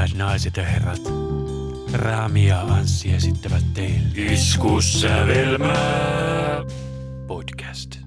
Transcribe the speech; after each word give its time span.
Hyvät 0.00 0.18
naiset 0.18 0.56
ja 0.56 0.64
herrat, 0.64 1.00
Rami 1.92 2.46
ja 2.46 2.60
Anssi 2.60 3.14
esittävät 3.14 3.64
teille 3.74 4.32
Iskussävelmää 4.32 6.62
podcast. 7.26 7.98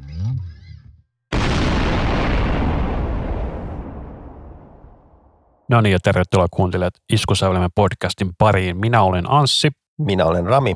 No 5.69 5.81
niin, 5.81 5.91
ja 5.91 5.99
tervetuloa 5.99 6.47
kuuntelijat 6.51 6.93
Iskussävelmää 7.13 7.69
podcastin 7.75 8.29
pariin. 8.37 8.77
Minä 8.77 9.01
olen 9.01 9.31
Anssi, 9.31 9.69
Minä 9.97 10.25
olen 10.25 10.45
Rami. 10.45 10.75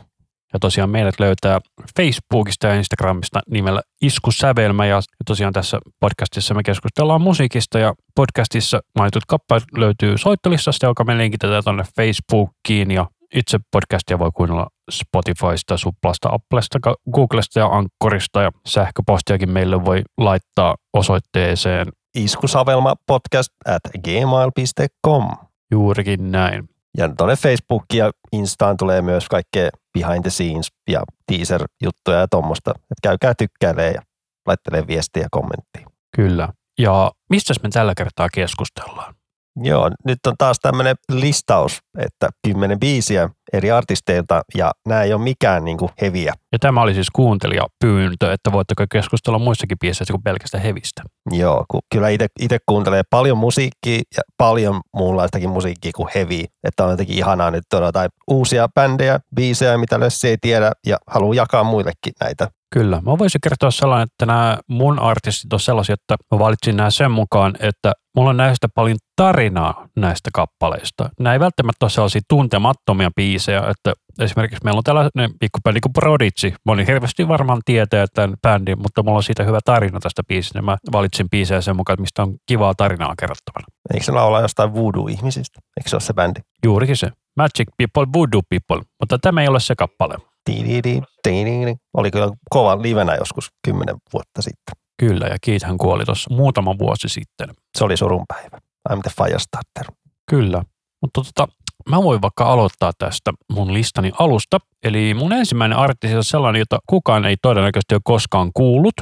Ja 0.57 0.59
tosiaan 0.59 0.89
meidät 0.89 1.19
löytää 1.19 1.59
Facebookista 1.97 2.67
ja 2.67 2.75
Instagramista 2.75 3.39
nimellä 3.49 3.81
Iskusävelmä. 4.01 4.85
Ja 4.85 5.01
tosiaan 5.25 5.53
tässä 5.53 5.79
podcastissa 5.99 6.53
me 6.53 6.63
keskustellaan 6.63 7.21
musiikista 7.21 7.79
ja 7.79 7.93
podcastissa 8.15 8.79
mainitut 8.98 9.23
kappaleet 9.27 9.63
löytyy 9.77 10.17
soittolistasta, 10.17 10.85
joka 10.85 11.03
me 11.03 11.17
linkitetään 11.17 11.63
tuonne 11.63 11.84
Facebookiin 11.95 12.91
ja 12.91 13.07
itse 13.35 13.59
podcastia 13.71 14.20
voi 14.20 14.31
kuunnella 14.35 14.67
Spotifysta, 14.91 15.77
Suplasta, 15.77 16.29
Applesta, 16.31 16.79
Googlesta 17.13 17.59
ja 17.59 17.65
Ankkorista 17.65 18.41
ja 18.41 18.51
sähköpostiakin 18.67 19.49
meille 19.49 19.85
voi 19.85 20.01
laittaa 20.17 20.76
osoitteeseen 20.93 21.87
Iskusavelma 22.15 22.95
podcast 23.07 23.49
at 23.65 23.81
gmail.com. 24.03 25.29
juurikin 25.71 26.31
näin. 26.31 26.70
Ja 26.98 27.09
tuonne 27.18 27.36
Facebookiin 27.36 28.00
ja 28.00 28.12
Instaan 28.32 28.77
tulee 28.77 29.02
myös 29.02 29.27
kaikkea 29.30 29.70
behind 30.00 30.22
the 30.22 30.30
scenes 30.30 30.68
ja 30.90 31.04
teaser-juttuja 31.32 32.18
ja 32.18 32.27
tuommoista. 32.27 32.72
Että 32.72 33.02
käykää 33.04 33.34
tykkäilee 33.38 33.91
ja 33.91 34.02
laittelee 34.48 34.88
viestiä 34.88 35.23
ja 35.23 35.27
kommenttia. 35.32 35.88
Kyllä. 36.16 36.50
Ja 36.80 37.12
mistä 37.30 37.54
me 37.63 37.70
tällä 37.70 37.94
kertaa 37.98 38.27
keskustellaan? 38.34 39.16
Joo, 39.63 39.91
nyt 40.05 40.20
on 40.27 40.34
taas 40.38 40.58
tämmöinen 40.62 40.96
listaus, 41.12 41.80
että 41.98 42.30
kymmenen 42.48 42.80
biisiä 42.80 43.30
eri 43.54 43.72
artisteilta 43.72 44.41
ja 44.55 44.72
nämä 44.88 45.04
ei 45.04 45.13
ole 45.13 45.24
mikään 45.24 45.66
niinku 45.66 45.90
heviä. 46.02 46.34
Ja 46.52 46.60
tämä 46.60 46.82
oli 46.82 46.94
siis 46.94 47.10
kuuntelijapyyntö, 47.10 48.34
että 48.34 48.52
voitteko 48.52 48.85
keskustella 48.91 49.40
muissakin 49.40 49.80
biiseissä 49.80 50.13
kuin 50.13 50.24
pelkästään 50.24 50.63
hevistä. 50.63 51.02
Joo, 51.32 51.66
kun 51.72 51.82
kyllä 51.94 52.08
itse 52.40 52.58
kuuntelee 52.66 53.02
paljon 53.10 53.38
musiikkia 53.38 54.02
ja 54.18 54.22
paljon 54.38 54.82
muunlaistakin 54.94 55.50
musiikkia 55.50 55.91
kuin 55.96 56.10
heavy. 56.16 56.44
Että 56.63 56.84
on 56.84 56.91
jotenkin 56.91 57.18
ihanaa 57.18 57.52
nyt 57.52 57.63
tuoda 57.70 57.85
jotain 57.85 58.10
uusia 58.28 58.68
bändejä, 58.76 59.20
biisejä, 59.35 59.78
mitä 59.78 60.00
Lössi 60.00 60.28
ei 60.28 60.38
tiedä 60.41 60.72
ja 60.85 60.98
haluaa 61.08 61.35
jakaa 61.35 61.63
muillekin 61.63 62.13
näitä. 62.22 62.48
Kyllä. 62.73 63.01
Mä 63.05 63.18
voisin 63.18 63.41
kertoa 63.41 63.71
sellainen, 63.71 64.07
että 64.12 64.25
nämä 64.25 64.57
mun 64.69 65.00
artistit 65.00 65.53
on 65.53 65.59
sellaisia, 65.59 65.94
että 65.94 66.16
mä 66.31 66.40
valitsin 66.40 66.78
nämä 66.78 66.90
sen 66.90 67.12
mukaan, 67.12 67.56
että 67.59 67.91
mulla 68.16 68.29
on 68.29 68.38
näistä 68.38 68.68
paljon 68.75 68.97
tarinaa 69.16 69.88
näistä 69.96 70.29
kappaleista. 70.34 71.09
Nämä 71.19 71.34
ei 71.34 71.40
välttämättä 71.40 71.85
ole 71.85 71.90
sellaisia 71.90 72.22
tuntemattomia 72.29 73.12
biisejä, 73.16 73.63
että 73.69 73.94
esimerkiksi 74.19 74.63
meillä 74.63 74.78
on 74.78 74.84
tällainen 74.84 75.31
pikkubändi 75.40 75.79
kuin 75.79 75.94
Prodigy. 75.94 76.53
Moni 76.66 76.88
hirveästi 76.88 77.28
varmaan 77.28 77.62
tietää 77.66 78.06
tämän 78.13 78.35
bändin, 78.41 78.81
mutta 78.81 79.03
mulla 79.03 79.18
on 79.18 79.23
siitä 79.23 79.44
hyvä 79.44 79.59
tarina 79.66 80.00
tästä 80.00 80.23
biisistä. 80.28 80.62
Mä 80.62 80.78
valitsin 80.91 81.29
biisejä 81.29 81.62
sen 81.62 81.75
mukaan, 81.75 81.94
että 81.94 82.01
mistä 82.01 82.23
on 82.23 82.35
kivaa 82.45 82.75
tarinaa 82.75 83.13
kerrottavana. 83.19 83.66
Eikö 83.94 84.06
se 84.06 84.12
laulaa 84.12 84.41
jostain 84.41 84.73
voodoo-ihmisistä? 84.73 85.59
Eikö 85.78 85.90
se 85.90 85.95
ole 85.95 86.01
se 86.01 86.13
bändi? 86.13 86.40
Juurikin 86.63 86.97
se. 86.97 87.12
Magic 87.38 87.68
People, 87.78 88.13
Voodoo 88.13 88.41
People. 88.50 88.85
Mutta 89.00 89.18
tämä 89.22 89.41
ei 89.41 89.47
ole 89.47 89.59
se 89.59 89.75
kappale. 89.75 90.16
Tiididi, 90.47 91.01
tiididi. 91.23 91.75
Oli 91.94 92.12
kyllä 92.12 92.29
kova 92.50 92.81
livenä 92.81 93.16
joskus 93.16 93.50
kymmenen 93.66 93.95
vuotta 94.13 94.41
sitten. 94.41 94.75
Kyllä, 95.00 95.28
ja 95.28 95.38
Keith 95.41 95.66
hän 95.66 95.78
kuoli 95.78 96.06
tuossa 96.06 96.34
muutama 96.34 96.78
vuosi 96.79 97.09
sitten. 97.09 97.50
Se 97.78 97.84
oli 97.84 97.97
surunpäivä. 97.97 98.57
I'm 98.89 99.01
the 99.01 99.12
Firestarter. 99.17 99.95
Kyllä. 100.29 100.63
Mutta 101.01 101.22
tota, 101.23 101.47
mä 101.89 102.03
voin 102.03 102.22
vaikka 102.22 102.45
aloittaa 102.45 102.91
tästä 102.97 103.31
mun 103.53 103.73
listani 103.73 104.11
alusta. 104.19 104.57
Eli 104.83 105.13
mun 105.13 105.33
ensimmäinen 105.33 105.77
artisti 105.77 106.16
on 106.17 106.23
sellainen, 106.23 106.59
jota 106.59 106.79
kukaan 106.88 107.25
ei 107.25 107.35
todennäköisesti 107.41 107.95
ole 107.95 108.01
koskaan 108.03 108.51
kuullut. 108.53 108.95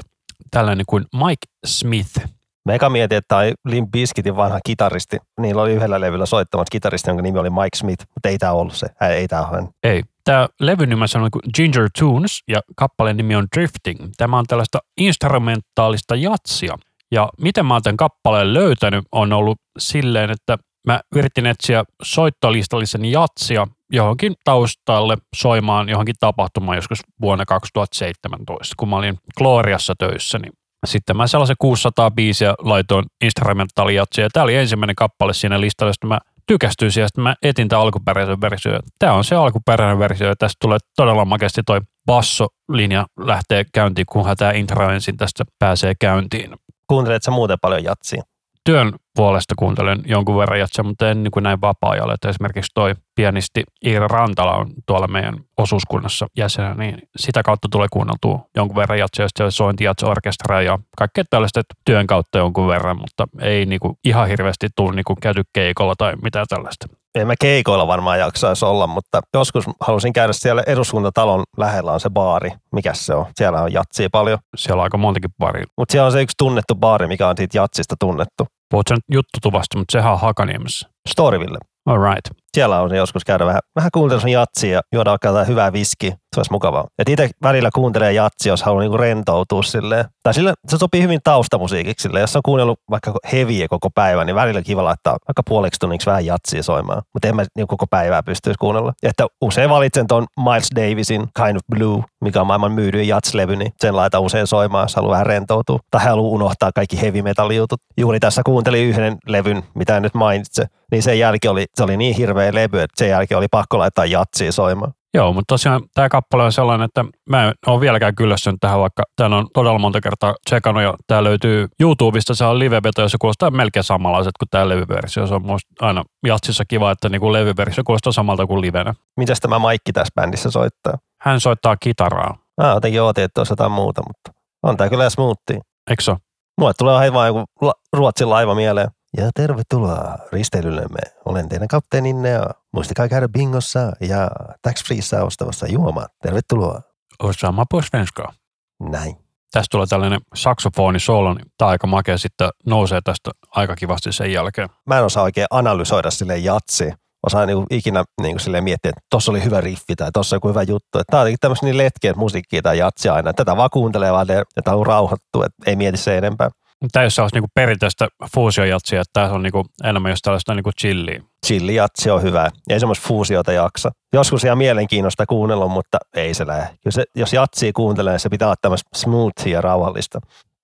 Tällainen 0.52 0.86
kuin 0.90 1.06
Mike 1.14 1.47
Smith. 1.66 2.20
Mä 2.66 2.74
eka 2.74 2.90
mietin, 2.90 3.18
että 3.18 3.28
tämä 3.28 3.41
Limp 3.66 3.91
Bizkitin 3.91 4.36
vanha 4.36 4.59
kitaristi. 4.66 5.18
Niillä 5.40 5.62
oli 5.62 5.74
yhdellä 5.74 6.02
levyllä 6.02 6.25
soittamassa 6.25 6.72
kitaristi, 6.72 7.09
jonka 7.09 7.24
nimi 7.24 7.40
oli 7.40 7.50
Mike 7.50 7.78
Smith, 7.78 8.06
mutta 8.16 8.30
ei 8.30 8.38
tämä 8.38 8.52
ollut 8.52 8.75
se. 8.75 8.88
Ää, 9.00 9.09
ei 9.09 9.28
tämä 9.28 9.41
ole 9.41 9.56
hän. 9.56 9.70
Ei. 9.84 10.03
Tämä 10.25 10.47
levyn 10.59 10.90
nimessä 10.90 11.19
on 11.19 11.31
kuin 11.31 11.41
Ginger 11.56 11.90
Tunes 12.00 12.40
ja 12.47 12.62
kappaleen 12.75 13.18
nimi 13.18 13.36
on 13.36 13.47
Drifting. 13.56 14.12
Tämä 14.18 14.38
on 14.38 14.46
tällaista 14.47 14.80
instrumentaalista 14.97 16.16
jatsia. 16.16 16.78
Ja 17.12 17.30
miten 17.41 17.66
mä 17.66 17.74
oon 17.74 17.84
tämän 17.84 17.97
kappaleen 17.97 18.53
löytänyt 18.53 19.06
on 19.12 19.34
ollut 19.34 19.58
silleen, 19.80 20.31
että 20.31 20.58
mä 20.88 21.00
yritin 21.16 21.46
etsiä 21.46 21.84
soittolistallisen 22.03 23.06
jatsia 23.06 23.68
johonkin 23.91 24.34
taustalle 24.44 25.18
soimaan 25.35 25.90
johonkin 25.90 26.16
tapahtumaan 26.19 26.75
joskus 26.75 27.00
vuonna 27.22 27.46
2017, 27.46 28.75
kun 28.78 28.90
mä 28.90 28.96
olin 28.96 29.18
Gloriassa 29.38 29.94
töissä, 30.00 30.40
niin 30.40 30.53
sitten 30.85 31.18
mä 31.18 31.28
sellaisen 31.28 31.56
600 31.59 32.12
biisiä 32.12 32.53
laitoin 32.59 33.06
instrumentaalijatsiin 33.24 34.24
ja 34.24 34.30
tämä 34.34 34.44
oli 34.44 34.56
ensimmäinen 34.56 34.96
kappale 34.96 35.34
siinä 35.34 35.62
listalla, 35.62 35.90
josta 35.90 36.08
mä 36.08 36.19
tykästyin 36.48 36.92
siihen, 36.92 37.08
sitten 37.08 37.24
mä 37.24 37.36
etin 37.42 37.68
tämän 37.68 37.82
alkuperäisen 37.82 38.42
version. 38.42 38.80
Tämä 39.00 39.14
on 39.14 39.24
se 39.24 39.36
alkuperäinen 39.36 40.00
versio 40.00 40.28
ja 40.28 40.36
tästä 40.36 40.58
tulee 40.62 40.78
todella 40.96 41.26
makeasti 41.26 41.62
toi 41.66 41.82
bassolinja 42.06 43.06
lähtee 43.20 43.66
käyntiin, 43.74 44.06
kunhan 44.12 44.38
tämä 44.38 44.52
intro 44.52 44.92
ensin 44.92 45.18
tästä 45.18 45.44
pääsee 45.60 45.94
käyntiin. 46.00 46.56
Kuuntelet 46.88 47.24
sä 47.24 47.32
muuten 47.32 47.58
paljon 47.62 47.84
jatsia? 47.84 48.24
Työn 48.66 48.94
puolesta 49.16 49.53
kuuntelen 49.59 50.03
jonkun 50.06 50.38
verran 50.38 50.59
jatsia, 50.59 50.84
mutta 50.84 51.09
en 51.09 51.24
niin 51.24 51.31
kuin 51.31 51.44
näin 51.44 51.62
vapaa-ajalle. 51.62 52.14
Että 52.14 52.30
esimerkiksi 52.30 52.72
toi 52.74 52.96
pianisti 53.16 53.64
Iira 53.86 54.08
Rantala 54.08 54.56
on 54.56 54.72
tuolla 54.86 55.08
meidän 55.08 55.36
osuuskunnassa 55.58 56.28
jäsenä, 56.38 56.74
niin 56.74 56.98
sitä 57.16 57.44
kautta 57.44 57.68
tulee 57.72 57.88
kuunneltua 57.92 58.46
jonkun 58.56 58.76
verran 58.76 59.00
jatsia, 59.00 59.26
ja 59.26 59.30
sitten 59.30 59.52
sointijatsorkestraa 59.52 60.62
ja 60.62 60.80
kaikkea 60.98 61.24
tällaista 61.30 61.62
työn 61.86 62.08
kautta 62.08 62.38
jonkun 62.38 62.68
verran, 62.68 62.98
mutta 62.98 63.28
ei 63.42 63.66
niin 63.66 63.80
kuin 63.80 63.98
ihan 64.03 64.28
hirveästi 64.28 64.68
tule 64.76 64.96
niin 64.96 65.03
kuin 65.03 65.20
käyty 65.22 65.42
keikolla 65.53 65.94
tai 65.97 66.14
mitään 66.24 66.46
tällaista. 66.50 66.88
En 67.16 67.28
mä 67.28 67.34
keikoilla 67.42 67.88
varmaan 67.88 68.20
jaksaisi 68.20 68.66
olla, 68.66 68.88
mutta 68.88 69.22
joskus 69.34 69.66
halusin 69.81 70.14
käydä 70.14 70.34
siellä 70.34 70.64
eduskuntatalon 70.68 71.44
lähellä 71.58 71.92
on 71.92 72.00
se 72.00 72.09
baari. 72.09 72.52
Mikäs 72.74 73.06
se 73.06 73.14
on? 73.16 73.26
Siellä 73.36 73.62
on 73.62 73.74
jatsia 73.74 74.09
paljon. 74.12 74.40
Siellä 74.58 74.80
on 74.80 74.84
aika 74.84 74.98
montakin 74.98 75.30
pari. 75.38 75.64
Mutta 75.78 75.92
siellä 75.92 76.06
on 76.06 76.12
se 76.12 76.22
yksi 76.22 76.36
tunnettu 76.38 76.76
baari, 76.76 77.08
mikä 77.08 77.28
on 77.28 77.38
siitä 77.38 77.58
jatsista 77.58 77.96
tunnettu. 78.00 78.46
Puhut 78.70 78.88
sen 78.88 78.98
juttutuvasta, 79.12 79.78
mutta 79.78 79.92
sehän 79.92 80.14
on 80.14 80.20
Hakaniemessä. 80.20 80.90
Storyville. 81.09 81.58
All 81.86 82.03
right. 82.03 82.30
Siellä 82.53 82.81
on 82.81 82.96
joskus 82.96 83.24
käydä 83.26 83.46
vähän, 83.46 83.62
vähän 83.76 83.90
kuuntella 83.94 84.22
sun 84.22 84.32
jatsia 84.32 84.74
ja 84.74 84.82
juoda 84.94 85.09
vaikka 85.09 85.44
hyvää 85.44 85.74
viskiä. 85.74 86.16
Se 86.35 86.40
olisi 86.40 86.51
mukavaa. 86.51 86.88
Et 87.00 87.09
itse 87.09 87.29
välillä 87.44 87.69
kuuntelee 87.75 88.13
jatsia, 88.13 88.53
jos 88.53 88.63
haluaa 88.63 88.81
niinku 88.81 88.97
rentoutua 88.97 89.63
silleen. 89.63 90.06
Tai 90.23 90.34
sille, 90.34 90.53
se 90.68 90.78
sopii 90.78 91.01
hyvin 91.01 91.19
taustamusiikiksi 91.23 92.03
silleen. 92.03 92.22
Jos 92.22 92.35
on 92.35 92.41
kuunnellut 92.46 92.79
vaikka 92.90 93.13
heviä 93.31 93.68
koko 93.68 93.90
päivän, 93.90 94.25
niin 94.28 94.35
välillä 94.35 94.62
kiva 94.62 94.84
laittaa 94.84 95.18
vaikka 95.28 95.44
puoleksi 95.47 95.79
tunniksi 95.79 96.06
vähän 96.06 96.25
jatsia 96.25 96.63
soimaan. 96.63 97.01
Mutta 97.13 97.28
en 97.28 97.35
mä 97.35 97.46
niinku 97.56 97.68
koko 97.68 97.88
päivää 97.88 98.23
pystyisi 98.23 98.57
kuunnella. 98.57 98.94
Ja 99.03 99.09
että 99.09 99.28
usein 99.41 99.69
valitsen 99.69 100.07
ton 100.07 100.25
Miles 100.40 100.69
Davisin 100.75 101.22
Kind 101.38 101.56
of 101.56 101.62
Blue, 101.75 102.03
mikä 102.22 102.41
on 102.41 102.47
maailman 102.47 102.72
myydyin 102.72 103.07
jatslevy, 103.07 103.56
niin 103.56 103.72
sen 103.79 103.96
laita 103.96 104.19
usein 104.19 104.47
soimaan, 104.47 104.84
jos 104.84 104.96
haluaa 104.96 105.12
vähän 105.12 105.25
rentoutua. 105.25 105.79
Tai 105.91 106.03
haluaa 106.03 106.31
unohtaa 106.31 106.72
kaikki 106.75 107.02
heavy 107.02 107.22
metal 107.22 107.52
jutut. 107.52 107.81
Juuri 107.97 108.19
tässä 108.19 108.41
kuuntelin 108.46 108.85
yhden 108.85 109.17
levyn, 109.28 109.63
mitä 109.75 109.97
en 109.97 110.03
nyt 110.03 110.13
mainitse. 110.13 110.66
Niin 110.91 111.03
sen 111.03 111.19
jälkeen 111.19 111.52
oli, 111.52 111.66
se 111.75 111.84
oli 111.84 111.97
niin 111.97 112.16
hirveä 112.16 112.53
levy, 112.53 112.81
että 112.81 112.97
sen 112.97 113.09
jälkeen 113.09 113.38
oli 113.38 113.47
pakko 113.52 113.79
laittaa 113.79 114.06
jatsia 114.06 114.52
soimaan. 114.52 114.94
Joo, 115.16 115.34
mutta 115.34 115.53
tosiaan 115.53 115.81
tämä 115.94 116.09
kappale 116.09 116.44
on 116.44 116.52
sellainen, 116.52 116.86
että 116.86 117.06
mä 117.30 117.48
en 117.48 117.53
ole 117.68 117.81
vieläkään 117.81 118.16
kyllästynyt 118.16 118.58
tähän, 118.59 118.80
vaikka 118.80 119.03
tämän 119.16 119.34
on 119.34 119.48
todella 119.53 119.80
monta 119.80 120.02
kertaa 120.02 120.36
tsekannut 120.46 120.84
ja 120.84 120.94
tämä 121.08 121.23
löytyy 121.23 121.67
YouTubesta, 121.79 122.35
se 122.35 122.46
on 122.46 122.59
liveveto 122.59 123.09
se 123.09 123.17
kuulostaa 123.22 123.52
melkein 123.52 123.84
samanlaiset 123.84 124.32
kuin 124.40 124.50
tämä 124.52 124.70
levyversio. 124.70 125.28
Se 125.28 125.34
on 125.34 125.46
musta 125.46 125.85
aina 125.85 126.03
jatsissa 126.28 126.64
kiva, 126.67 126.91
että 126.91 127.09
niinku 127.09 127.34
levyversio 127.34 127.84
kuulostaa 127.84 128.14
samalta 128.14 128.47
kuin 128.47 128.62
livenä. 128.62 128.94
Mitäs 129.17 129.40
tämä 129.40 129.59
Maikki 129.59 129.94
tässä 129.94 130.14
bändissä 130.16 130.52
soittaa? 130.52 130.94
Hän 131.22 131.40
soittaa 131.40 131.78
kitaraa, 131.78 132.38
Ah, 132.58 132.73
jotenkin 132.73 133.02
ootin, 133.02 133.23
että 133.23 133.40
olisi 133.40 133.52
jotain 133.52 133.72
muuta, 133.72 134.02
mutta 134.08 134.41
on 134.64 134.78
tää 134.78 134.90
kyllä 134.90 135.09
smoothie. 135.09 135.59
eikö 135.90 136.03
se? 136.03 136.16
Mulle 136.59 136.73
tulee 136.78 136.96
aivan 136.96 137.28
joku 137.28 137.46
Ruotsin 137.94 138.29
laiva 138.29 138.56
mieleen. 138.56 138.88
Ja 139.17 139.29
tervetuloa 139.35 140.16
risteilyllemme. 140.32 141.00
Olen 141.26 141.50
teidän 141.50 141.67
kapteeninne 141.67 142.29
ja 142.29 142.50
muistakaa 142.76 143.08
käydä 143.08 143.28
bingossa 143.28 143.92
ja 144.00 144.30
tax 144.62 144.86
freessa 144.86 145.24
ostamassa 145.24 145.68
juomaa. 145.68 146.08
Tervetuloa. 146.22 146.82
Osaamaan 147.24 147.68
på 147.70 147.82
svenska. 147.82 148.34
Näin. 148.80 149.16
Tästä 149.52 149.68
tulee 149.72 149.88
tällainen 149.88 150.22
saksofoni 150.36 151.00
solo, 151.00 151.34
niin 151.34 151.46
tämä 151.58 151.70
aika 151.70 151.88
makea 151.88 152.18
sitten 152.18 152.50
nousee 152.66 153.00
tästä 153.04 153.32
aika 153.52 153.76
kivasti 153.76 154.12
sen 154.12 154.32
jälkeen. 154.32 154.70
Mä 154.86 154.98
en 154.98 155.04
osaa 155.06 155.24
oikein 155.24 155.48
analysoida 155.50 156.12
sille 156.12 156.38
jatsi. 156.38 156.94
Osaan 157.26 157.48
niinku 157.48 157.66
ikinä 157.72 158.04
niinku 158.22 158.40
silleen 158.40 158.64
miettiä, 158.64 158.90
että 158.90 159.02
tossa 159.10 159.32
oli 159.32 159.44
hyvä 159.44 159.62
riffi 159.62 159.96
tai 159.96 160.12
tossa 160.14 160.36
joku 160.36 160.48
hyvä 160.48 160.64
juttu. 160.64 161.00
Tää 161.12 161.22
on 161.22 161.28
tämmöistä 161.42 161.66
niin 161.66 161.78
letkeet 161.78 162.16
musiikkia 162.16 162.62
tai 162.62 162.78
jatsi 162.78 163.10
aina. 163.10 163.34
Tätä 163.34 163.58
vaan 163.58 163.70
kuuntelee 163.74 164.12
vaan 164.12 164.28
ja 164.56 164.62
tää 164.64 164.76
on 164.76 164.86
rauhoittu, 164.86 165.44
että 165.44 165.64
ei 165.66 165.76
mieti 165.76 165.98
se 165.98 166.18
enempää. 166.18 166.50
Tämä 166.92 167.02
ei 167.02 167.06
ole 167.06 167.10
sellaista 167.10 167.38
niinku 167.38 167.50
perinteistä 167.54 168.08
fuusiojatsia, 168.34 169.02
että 169.02 169.10
tämä 169.14 169.34
on 169.34 169.44
niinku 169.44 169.66
enemmän 169.84 170.12
just 170.12 170.22
tällaista 170.24 170.56
niinku 170.56 170.72
chilliä. 170.82 171.22
Chili-jatsi 171.48 172.10
on 172.10 172.22
hyvä. 172.22 172.50
Ei 172.70 172.80
semmoista 172.80 173.08
fuusiota 173.08 173.52
jaksa. 173.52 173.92
Joskus 174.14 174.44
ihan 174.44 174.58
mielenkiinnosta 174.58 175.26
kuunnella, 175.26 175.68
mutta 175.68 175.98
ei 176.16 176.34
se 176.34 176.48
lähde. 176.48 176.68
Kyllä 176.68 176.92
se, 176.92 177.04
jos 177.16 177.34
jatsia 177.34 177.72
kuuntelee, 177.74 178.20
se 178.20 178.30
pitää 178.30 178.48
olla 178.48 178.56
tämmöistä 178.62 178.90
smoothia 178.96 179.54
ja 179.54 179.62
rauhallista. 179.62 180.20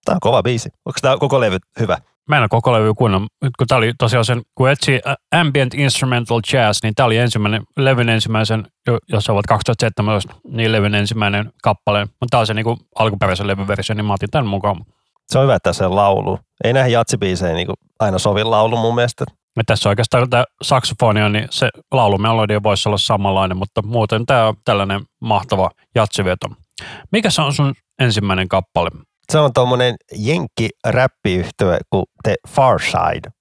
Tämä 0.05 0.15
on 0.15 0.19
kova 0.19 0.43
biisi. 0.43 0.69
Onko 0.85 0.99
tämä 1.01 1.17
koko 1.17 1.39
levy 1.39 1.57
hyvä? 1.79 1.97
Mä 2.27 2.35
en 2.35 2.41
ole 2.41 2.49
koko 2.49 2.73
levy 2.73 2.93
kunnon, 2.93 3.27
kun 3.57 3.67
tämä 3.67 3.77
oli 3.77 3.93
tosiaan 3.99 4.25
sen, 4.25 4.41
kun 4.55 4.69
etsi 4.69 4.99
Ambient 5.31 5.73
Instrumental 5.73 6.41
Jazz, 6.53 6.83
niin 6.83 6.95
tämä 6.95 7.07
oli 7.07 7.17
ensimmäinen, 7.17 7.63
levyn 7.77 8.09
ensimmäisen, 8.09 8.67
jos 9.09 9.29
ovat 9.29 9.45
2017, 9.47 10.35
niin 10.47 10.71
levyn 10.71 10.95
ensimmäinen 10.95 11.51
kappale. 11.63 12.05
Mutta 12.05 12.27
tämä 12.29 12.39
on 12.39 12.47
se 12.47 12.53
niin 12.53 12.77
alkuperäisen 12.95 13.47
levyn 13.47 13.67
versio, 13.67 13.95
niin 13.95 14.05
mä 14.05 14.13
otin 14.13 14.29
tämän 14.31 14.47
mukaan. 14.47 14.85
Se 15.31 15.39
on 15.39 15.43
hyvä, 15.43 15.55
että 15.55 15.73
se 15.73 15.87
laulu. 15.87 16.39
Ei 16.63 16.73
näihin 16.73 16.93
jatsibiiseihin 16.93 17.55
niin 17.55 17.67
aina 17.99 18.19
sovi 18.19 18.43
laulu 18.43 18.77
mun 18.77 18.95
mielestä. 18.95 19.25
Ja 19.57 19.63
tässä 19.65 19.89
oikeastaan 19.89 20.29
tämä 20.29 20.43
saksofonia, 20.61 21.29
niin 21.29 21.47
se 21.49 21.69
laulumelodia 21.91 22.63
voisi 22.63 22.89
olla 22.89 22.97
samanlainen, 22.97 23.57
mutta 23.57 23.81
muuten 23.81 24.25
tämä 24.25 24.47
on 24.47 24.55
tällainen 24.65 25.01
mahtava 25.21 25.69
jatsiveto. 25.95 26.47
Mikä 27.11 27.29
se 27.29 27.41
on 27.41 27.53
sun 27.53 27.73
ensimmäinen 27.99 28.47
kappale? 28.47 28.89
Se 29.31 29.39
on 29.39 29.53
tuommoinen 29.53 29.95
jenkki 30.15 30.69
räppiyhtyö 30.85 31.77
kuin 31.89 32.05
The 32.23 32.35
Far 32.49 32.81
Side. 32.81 33.31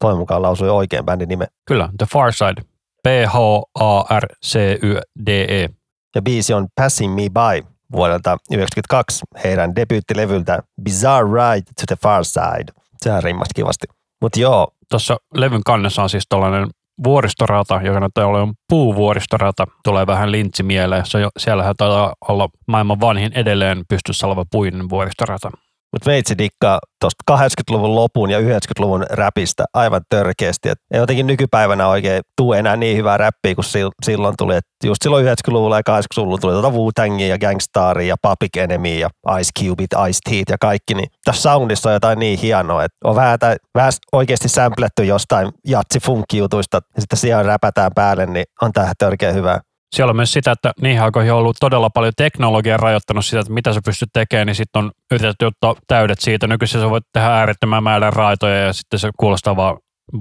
Toivon 0.00 0.18
mukaan 0.18 0.42
lausui 0.42 0.70
oikein 0.70 1.04
bändin 1.04 1.28
nime. 1.28 1.46
Kyllä, 1.66 1.88
The 1.98 2.06
Far 2.12 2.32
Side. 2.32 2.62
P-H-A-R-C-Y-D-E. 3.02 5.68
Ja 6.14 6.22
biisi 6.22 6.54
on 6.54 6.68
Passing 6.80 7.14
Me 7.14 7.22
By 7.22 7.66
vuodelta 7.92 8.30
1992 8.30 9.24
heidän 9.44 9.76
debyyttilevyltä 9.76 10.62
Bizarre 10.82 11.28
Ride 11.28 11.64
to 11.64 11.86
the 11.86 11.96
Far 12.02 12.24
Side. 12.24 12.72
Sehän 13.02 13.22
rimmasi 13.22 13.50
kivasti. 13.54 13.86
Mutta 14.22 14.40
joo. 14.40 14.68
Tuossa 14.90 15.16
levyn 15.34 15.60
kannessa 15.66 16.02
on 16.02 16.10
siis 16.10 16.24
tällainen 16.28 16.68
vuoristorata, 17.04 17.80
joka 17.82 18.00
näyttää 18.00 18.26
olevan 18.26 18.54
puuvuoristorata, 18.68 19.66
tulee 19.84 20.06
vähän 20.06 20.32
lintsi 20.32 20.62
mieleen. 20.62 21.06
Se, 21.06 21.18
siellähän 21.38 21.74
taitaa 21.76 22.14
olla 22.28 22.48
maailman 22.68 23.00
vanhin 23.00 23.32
edelleen 23.34 23.82
pystyssä 23.88 24.26
oleva 24.26 24.44
puinen 24.50 24.88
vuoristorata. 24.90 25.50
Mutta 25.92 26.10
meitsi 26.10 26.38
dikkaa 26.38 26.78
tuosta 27.00 27.36
80-luvun 27.36 27.94
lopun 27.94 28.30
ja 28.30 28.40
90-luvun 28.40 29.06
räpistä 29.10 29.64
aivan 29.74 30.00
törkeästi. 30.08 30.68
Et 30.68 30.78
ei 30.90 31.00
jotenkin 31.00 31.26
nykypäivänä 31.26 31.88
oikein 31.88 32.22
tule 32.36 32.58
enää 32.58 32.76
niin 32.76 32.96
hyvää 32.96 33.16
räppiä 33.16 33.54
kuin 33.54 33.64
silloin 34.04 34.34
tuli. 34.38 34.56
Et 34.56 34.64
just 34.84 35.02
silloin 35.02 35.26
90-luvulla 35.26 35.76
ja 35.76 35.98
80-luvulla 35.98 36.38
tuli 36.38 36.52
tuota 36.52 36.70
Wu-Tangia 36.70 37.26
ja 37.26 37.38
Gangstaria 37.38 38.08
ja 38.08 38.16
Public 38.22 38.56
Enemy 38.56 38.98
ja 38.98 39.08
Ice 39.40 39.50
Cubeit, 39.58 39.90
Ice 40.08 40.18
Teeth 40.24 40.50
ja 40.50 40.56
kaikki. 40.60 40.94
Niin 40.94 41.08
tässä 41.24 41.42
soundissa 41.42 41.88
on 41.88 41.94
jotain 41.94 42.18
niin 42.18 42.38
hienoa, 42.38 42.84
että 42.84 42.96
on 43.04 43.16
vähän, 43.16 43.38
tai, 43.38 43.56
vähän 43.74 43.92
oikeasti 44.12 44.48
sämpletty 44.48 45.04
jostain 45.04 45.48
jatsi 45.66 45.98
jutuista 46.34 46.80
ja 46.96 47.00
sitten 47.00 47.18
siellä 47.18 47.42
räpätään 47.42 47.90
päälle, 47.94 48.26
niin 48.26 48.44
on 48.62 48.72
tähän 48.72 48.94
törkeä 48.98 49.32
hyvää 49.32 49.60
siellä 49.92 50.10
on 50.10 50.16
myös 50.16 50.32
sitä, 50.32 50.52
että 50.52 50.72
niihin 50.82 51.02
aikoihin 51.02 51.32
on 51.32 51.38
ollut 51.38 51.56
todella 51.60 51.90
paljon 51.90 52.12
teknologiaa 52.16 52.76
rajoittanut 52.76 53.26
sitä, 53.26 53.40
että 53.40 53.52
mitä 53.52 53.72
sä 53.72 53.80
pystyt 53.84 54.08
tekemään, 54.12 54.46
niin 54.46 54.54
sitten 54.54 54.84
on 54.84 54.90
yritetty 55.10 55.44
ottaa 55.44 55.74
täydet 55.86 56.20
siitä. 56.20 56.46
Nykyisin 56.46 56.80
sä 56.80 56.90
voit 56.90 57.04
tehdä 57.12 57.28
äärettömän 57.28 57.82
määrän 57.82 58.12
raitoja 58.12 58.64
ja 58.64 58.72
sitten 58.72 58.98
se 59.00 59.10
kuulostaa 59.16 59.56
vaan 59.56 59.76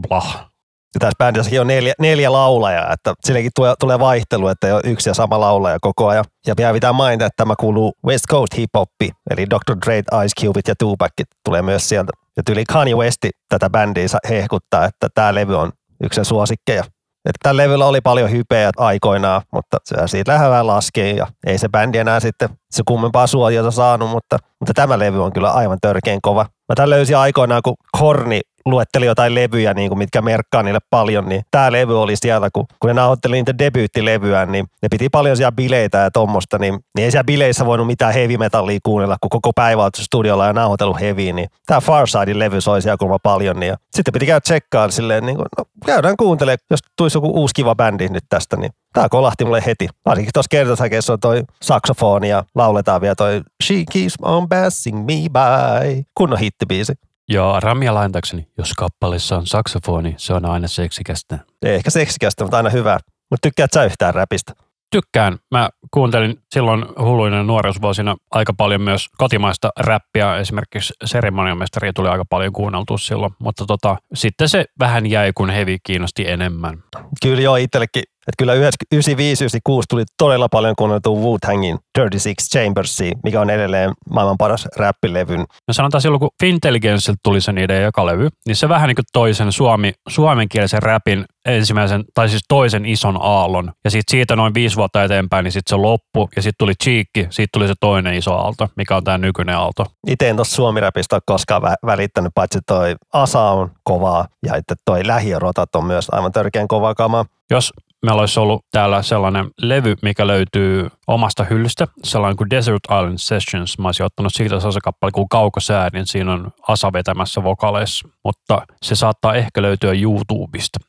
blah. 0.08 0.50
Ja 0.94 1.00
tässä 1.00 1.16
bändissäkin 1.18 1.62
on 1.62 1.68
neljä, 1.68 1.94
neljä 2.00 2.32
laulajaa, 2.32 2.94
että 2.94 3.14
sillekin 3.26 3.52
tulee, 3.56 3.74
tulee 3.80 4.00
vaihtelu, 4.00 4.48
että 4.48 4.68
ei 4.68 4.74
ole 4.74 4.82
yksi 4.84 5.10
ja 5.10 5.14
sama 5.14 5.40
laulaja 5.40 5.78
koko 5.82 6.08
ajan. 6.08 6.26
Ja 6.48 6.54
vielä 6.58 6.74
pitää 6.74 6.94
mainita, 6.94 7.26
että 7.26 7.38
tämä 7.38 7.56
kuuluu 7.60 7.94
West 8.06 8.26
Coast 8.30 8.58
hip 8.58 8.70
hoppi, 8.74 9.10
eli 9.32 9.46
Dr. 9.50 9.78
Dre, 9.86 10.00
Ice 10.00 10.46
Cubeit 10.46 10.68
ja 10.68 10.76
Tupac 10.80 11.12
tulee 11.46 11.62
myös 11.62 11.90
sieltä. 11.90 12.12
Ja 12.38 12.44
tyyli 12.44 12.64
Kanye 12.66 12.96
Westi 12.96 13.30
tätä 13.50 13.70
bändiä 13.70 14.06
hehkuttaa, 14.30 14.86
että 14.86 15.08
tämä 15.16 15.36
levy 15.36 15.58
on 15.58 15.72
yksi 16.04 16.26
suosikkeja. 16.26 16.84
Että 17.26 17.40
tällä 17.44 17.64
levyllä 17.64 17.86
oli 17.86 18.02
paljon 18.02 18.32
hypeä 18.32 18.70
aikoinaan, 18.78 19.42
mutta 19.54 19.78
se 19.86 19.96
siitä 20.06 20.32
vähän 20.32 20.68
laskee 20.68 21.12
ja 21.12 21.28
ei 21.48 21.58
se 21.58 21.70
bändi 21.70 21.98
enää 21.98 22.20
sitten 22.20 22.50
se 22.72 22.84
kummempaa 22.88 23.28
suojiota 23.28 23.72
saanut, 23.72 24.10
mutta, 24.10 24.38
mutta 24.60 24.74
tämä 24.74 25.00
levy 25.00 25.24
on 25.24 25.34
kyllä 25.34 25.52
aivan 25.52 25.78
törkeän 25.82 26.20
kova. 26.22 26.44
Mä 26.44 26.76
tämän 26.76 26.90
löysin 26.90 27.18
aikoinaan, 27.18 27.62
kun 27.64 27.76
Korni 28.00 28.42
luetteli 28.70 29.06
jotain 29.06 29.36
levyjä, 29.36 29.74
niin 29.74 29.90
kuin 29.90 29.98
mitkä 29.98 30.22
merkkaa 30.22 30.64
niille 30.64 30.80
paljon, 30.90 31.30
niin 31.30 31.42
tämä 31.52 31.72
levy 31.72 32.02
oli 32.02 32.16
siellä, 32.16 32.50
kun, 32.54 32.66
kun 32.80 32.88
ne 32.88 32.94
nauhoitteli 32.94 33.36
niitä 33.36 33.58
debyyttilevyä, 33.58 34.46
niin 34.46 34.66
ne 34.82 34.90
piti 34.90 35.10
paljon 35.10 35.38
siellä 35.38 35.52
bileitä 35.52 35.98
ja 35.98 36.12
tuommoista, 36.12 36.58
niin, 36.58 36.80
niin 36.96 37.06
ei 37.06 37.12
siellä 37.12 37.24
bileissä 37.24 37.66
voinut 37.66 37.88
mitään 37.88 38.14
heavy 38.14 38.38
metallia 38.38 38.80
kuunnella, 38.84 39.18
kun 39.22 39.30
koko 39.30 39.52
päivä 39.56 39.84
on 39.84 39.92
studiolla 40.00 40.46
ja 40.46 40.54
nauhoitellut 40.54 41.00
heavy, 41.00 41.32
niin 41.34 41.50
tämä 41.66 41.82
Farsidein 41.82 42.40
levy 42.40 42.62
soi 42.62 42.82
siellä 42.82 42.98
kuulemma 42.98 43.20
paljon, 43.24 43.60
niin 43.60 43.68
ja 43.68 43.78
sitten 43.92 44.12
piti 44.12 44.26
käydä 44.26 44.42
tsekkaan 44.42 44.92
silleen, 44.92 45.26
niin 45.26 45.36
kuin, 45.36 45.46
no, 45.58 45.66
käydään 45.86 46.18
kuuntelemaan, 46.18 46.58
jos 46.70 46.80
tulisi 46.98 47.18
joku 47.18 47.28
uusi 47.28 47.56
kiva 47.56 47.76
bändi 47.76 48.10
nyt 48.10 48.24
tästä, 48.30 48.58
niin 48.58 48.72
Tämä 48.94 49.10
kolahti 49.10 49.46
mulle 49.46 49.64
heti. 49.66 49.88
Varsinkin 50.06 50.34
tuossa 50.34 50.50
kertosäkeessä 50.50 51.14
on 51.14 51.20
toi 51.20 51.44
saksofoni 51.62 52.30
ja 52.30 52.44
lauletaan 52.56 53.02
vielä 53.02 53.16
toi 53.16 53.42
She 53.64 53.84
keeps 53.94 54.14
on 54.22 54.50
passing 54.50 54.98
me 54.98 55.14
by. 55.14 56.04
Kunnon 56.16 56.40
hittibiisi. 56.40 56.94
Ja 57.30 57.60
Ramia 57.60 57.94
laintakseni, 57.94 58.48
jos 58.58 58.74
kappaleessa 58.78 59.38
on 59.38 59.48
saksofoni, 59.48 60.14
se 60.18 60.34
on 60.34 60.46
aina 60.46 60.68
seksikästä. 60.68 61.40
Ei 61.66 61.76
ehkä 61.76 61.90
seksikästä, 61.90 62.44
mutta 62.44 62.58
aina 62.58 62.70
hyvä. 62.70 63.00
Mutta 63.30 63.48
tykkäät 63.48 63.74
sä 63.74 63.84
yhtään 63.84 64.14
räpistä? 64.14 64.54
Tykkään. 64.92 65.38
Mä 65.52 65.70
kuuntelin 65.92 66.42
silloin 66.54 66.86
hulluinen 67.00 67.48
nuoruusvuosina 67.48 68.16
aika 68.32 68.54
paljon 68.54 68.82
myös 68.82 69.08
kotimaista 69.18 69.70
räppiä. 69.80 70.38
Esimerkiksi 70.38 70.94
seremoniamestaria 71.06 71.94
tuli 71.94 72.10
aika 72.10 72.26
paljon 72.30 72.54
kuunneltua 72.54 72.98
silloin, 72.98 73.34
mutta 73.40 73.66
tota, 73.66 73.98
sitten 74.14 74.50
se 74.50 74.66
vähän 74.80 75.06
jäi, 75.06 75.32
kun 75.36 75.50
hevi 75.50 75.78
kiinnosti 75.84 76.30
enemmän. 76.30 76.84
Kyllä 77.24 77.42
joo, 77.42 77.56
itsellekin 77.56 78.04
että 78.30 78.44
kyllä 78.44 78.54
95-96 78.56 79.84
tuli 79.90 80.04
todella 80.18 80.50
paljon 80.50 80.76
kuunneltua 80.76 81.20
Wu-Tangin 81.20 81.78
36 81.96 82.50
Chambersia, 82.50 83.12
mikä 83.24 83.42
on 83.42 83.50
edelleen 83.50 83.92
maailman 84.10 84.38
paras 84.38 84.68
räppilevyn. 84.78 85.40
No 85.40 85.74
sanotaan 85.74 86.02
silloin, 86.02 86.20
kun 86.20 86.30
Fintelligence 86.40 87.14
tuli 87.24 87.42
se 87.42 87.52
niiden 87.52 87.84
joka 87.84 88.06
levy, 88.06 88.30
niin 88.48 88.56
se 88.56 88.70
vähän 88.70 88.88
niin 88.88 88.96
kuin 88.96 89.06
toisen 89.14 89.52
suomi, 89.52 89.94
suomenkielisen 90.10 90.84
räpin 90.84 91.26
ensimmäisen, 91.46 92.04
tai 92.14 92.30
siis 92.30 92.42
toisen 92.48 92.86
ison 92.86 93.18
aallon. 93.22 93.72
Ja 93.84 93.92
sitten 93.92 94.12
siitä 94.12 94.36
noin 94.36 94.54
viisi 94.54 94.76
vuotta 94.76 95.04
eteenpäin, 95.04 95.44
niin 95.44 95.52
sitten 95.52 95.70
se 95.70 95.76
loppu, 95.76 96.30
ja 96.36 96.42
sitten 96.42 96.58
tuli 96.60 96.74
Cheekki, 96.84 97.28
sitten 97.30 97.48
tuli 97.54 97.68
se 97.68 97.74
toinen 97.80 98.14
iso 98.14 98.34
aalto, 98.34 98.68
mikä 98.76 98.96
on 98.96 99.04
tämä 99.04 99.18
nykyinen 99.18 99.58
aalto. 99.58 99.86
Itse 100.08 100.30
en 100.30 100.36
tuossa 100.36 100.56
suomiräpistä 100.56 101.16
ole 101.16 101.22
koskaan 101.26 101.62
vä- 101.62 101.86
välittänyt, 101.86 102.32
paitsi 102.36 102.60
toi 102.68 102.96
Asa 103.14 103.42
on 103.42 103.72
kovaa, 103.84 104.28
ja 104.46 104.56
että 104.56 104.76
toi 104.86 105.08
Lähiörotat 105.08 105.76
on 105.76 105.86
myös 105.86 106.08
aivan 106.12 106.32
törkeän 106.32 106.68
kova 106.68 106.96
kama. 106.96 107.26
Jos 107.52 107.74
meillä 108.06 108.20
olisi 108.20 108.40
ollut 108.40 108.66
täällä 108.72 109.02
sellainen 109.02 109.50
levy, 109.62 109.96
mikä 110.02 110.28
löytyy 110.28 110.90
omasta 111.08 111.44
hyllystä, 111.44 111.88
sellainen 112.04 112.38
kuin 112.38 112.50
Desert 112.50 112.84
Island 112.86 113.18
Sessions. 113.18 113.80
Mä 113.80 113.88
olisin 113.88 114.06
ottanut 114.06 114.34
siitä 114.36 114.60
sellaisen 114.60 114.82
kappale 114.82 115.12
kuin 115.12 115.30
Kaukosäädin, 115.30 116.08
siinä 116.08 116.34
on 116.34 116.52
Asa 116.68 116.94
vetämässä 116.94 117.44
vokaleissa, 117.44 118.08
mutta 118.24 118.62
se 118.82 118.96
saattaa 118.96 119.36
ehkä 119.36 119.62
löytyä 119.62 119.94
YouTubesta. 119.94 120.80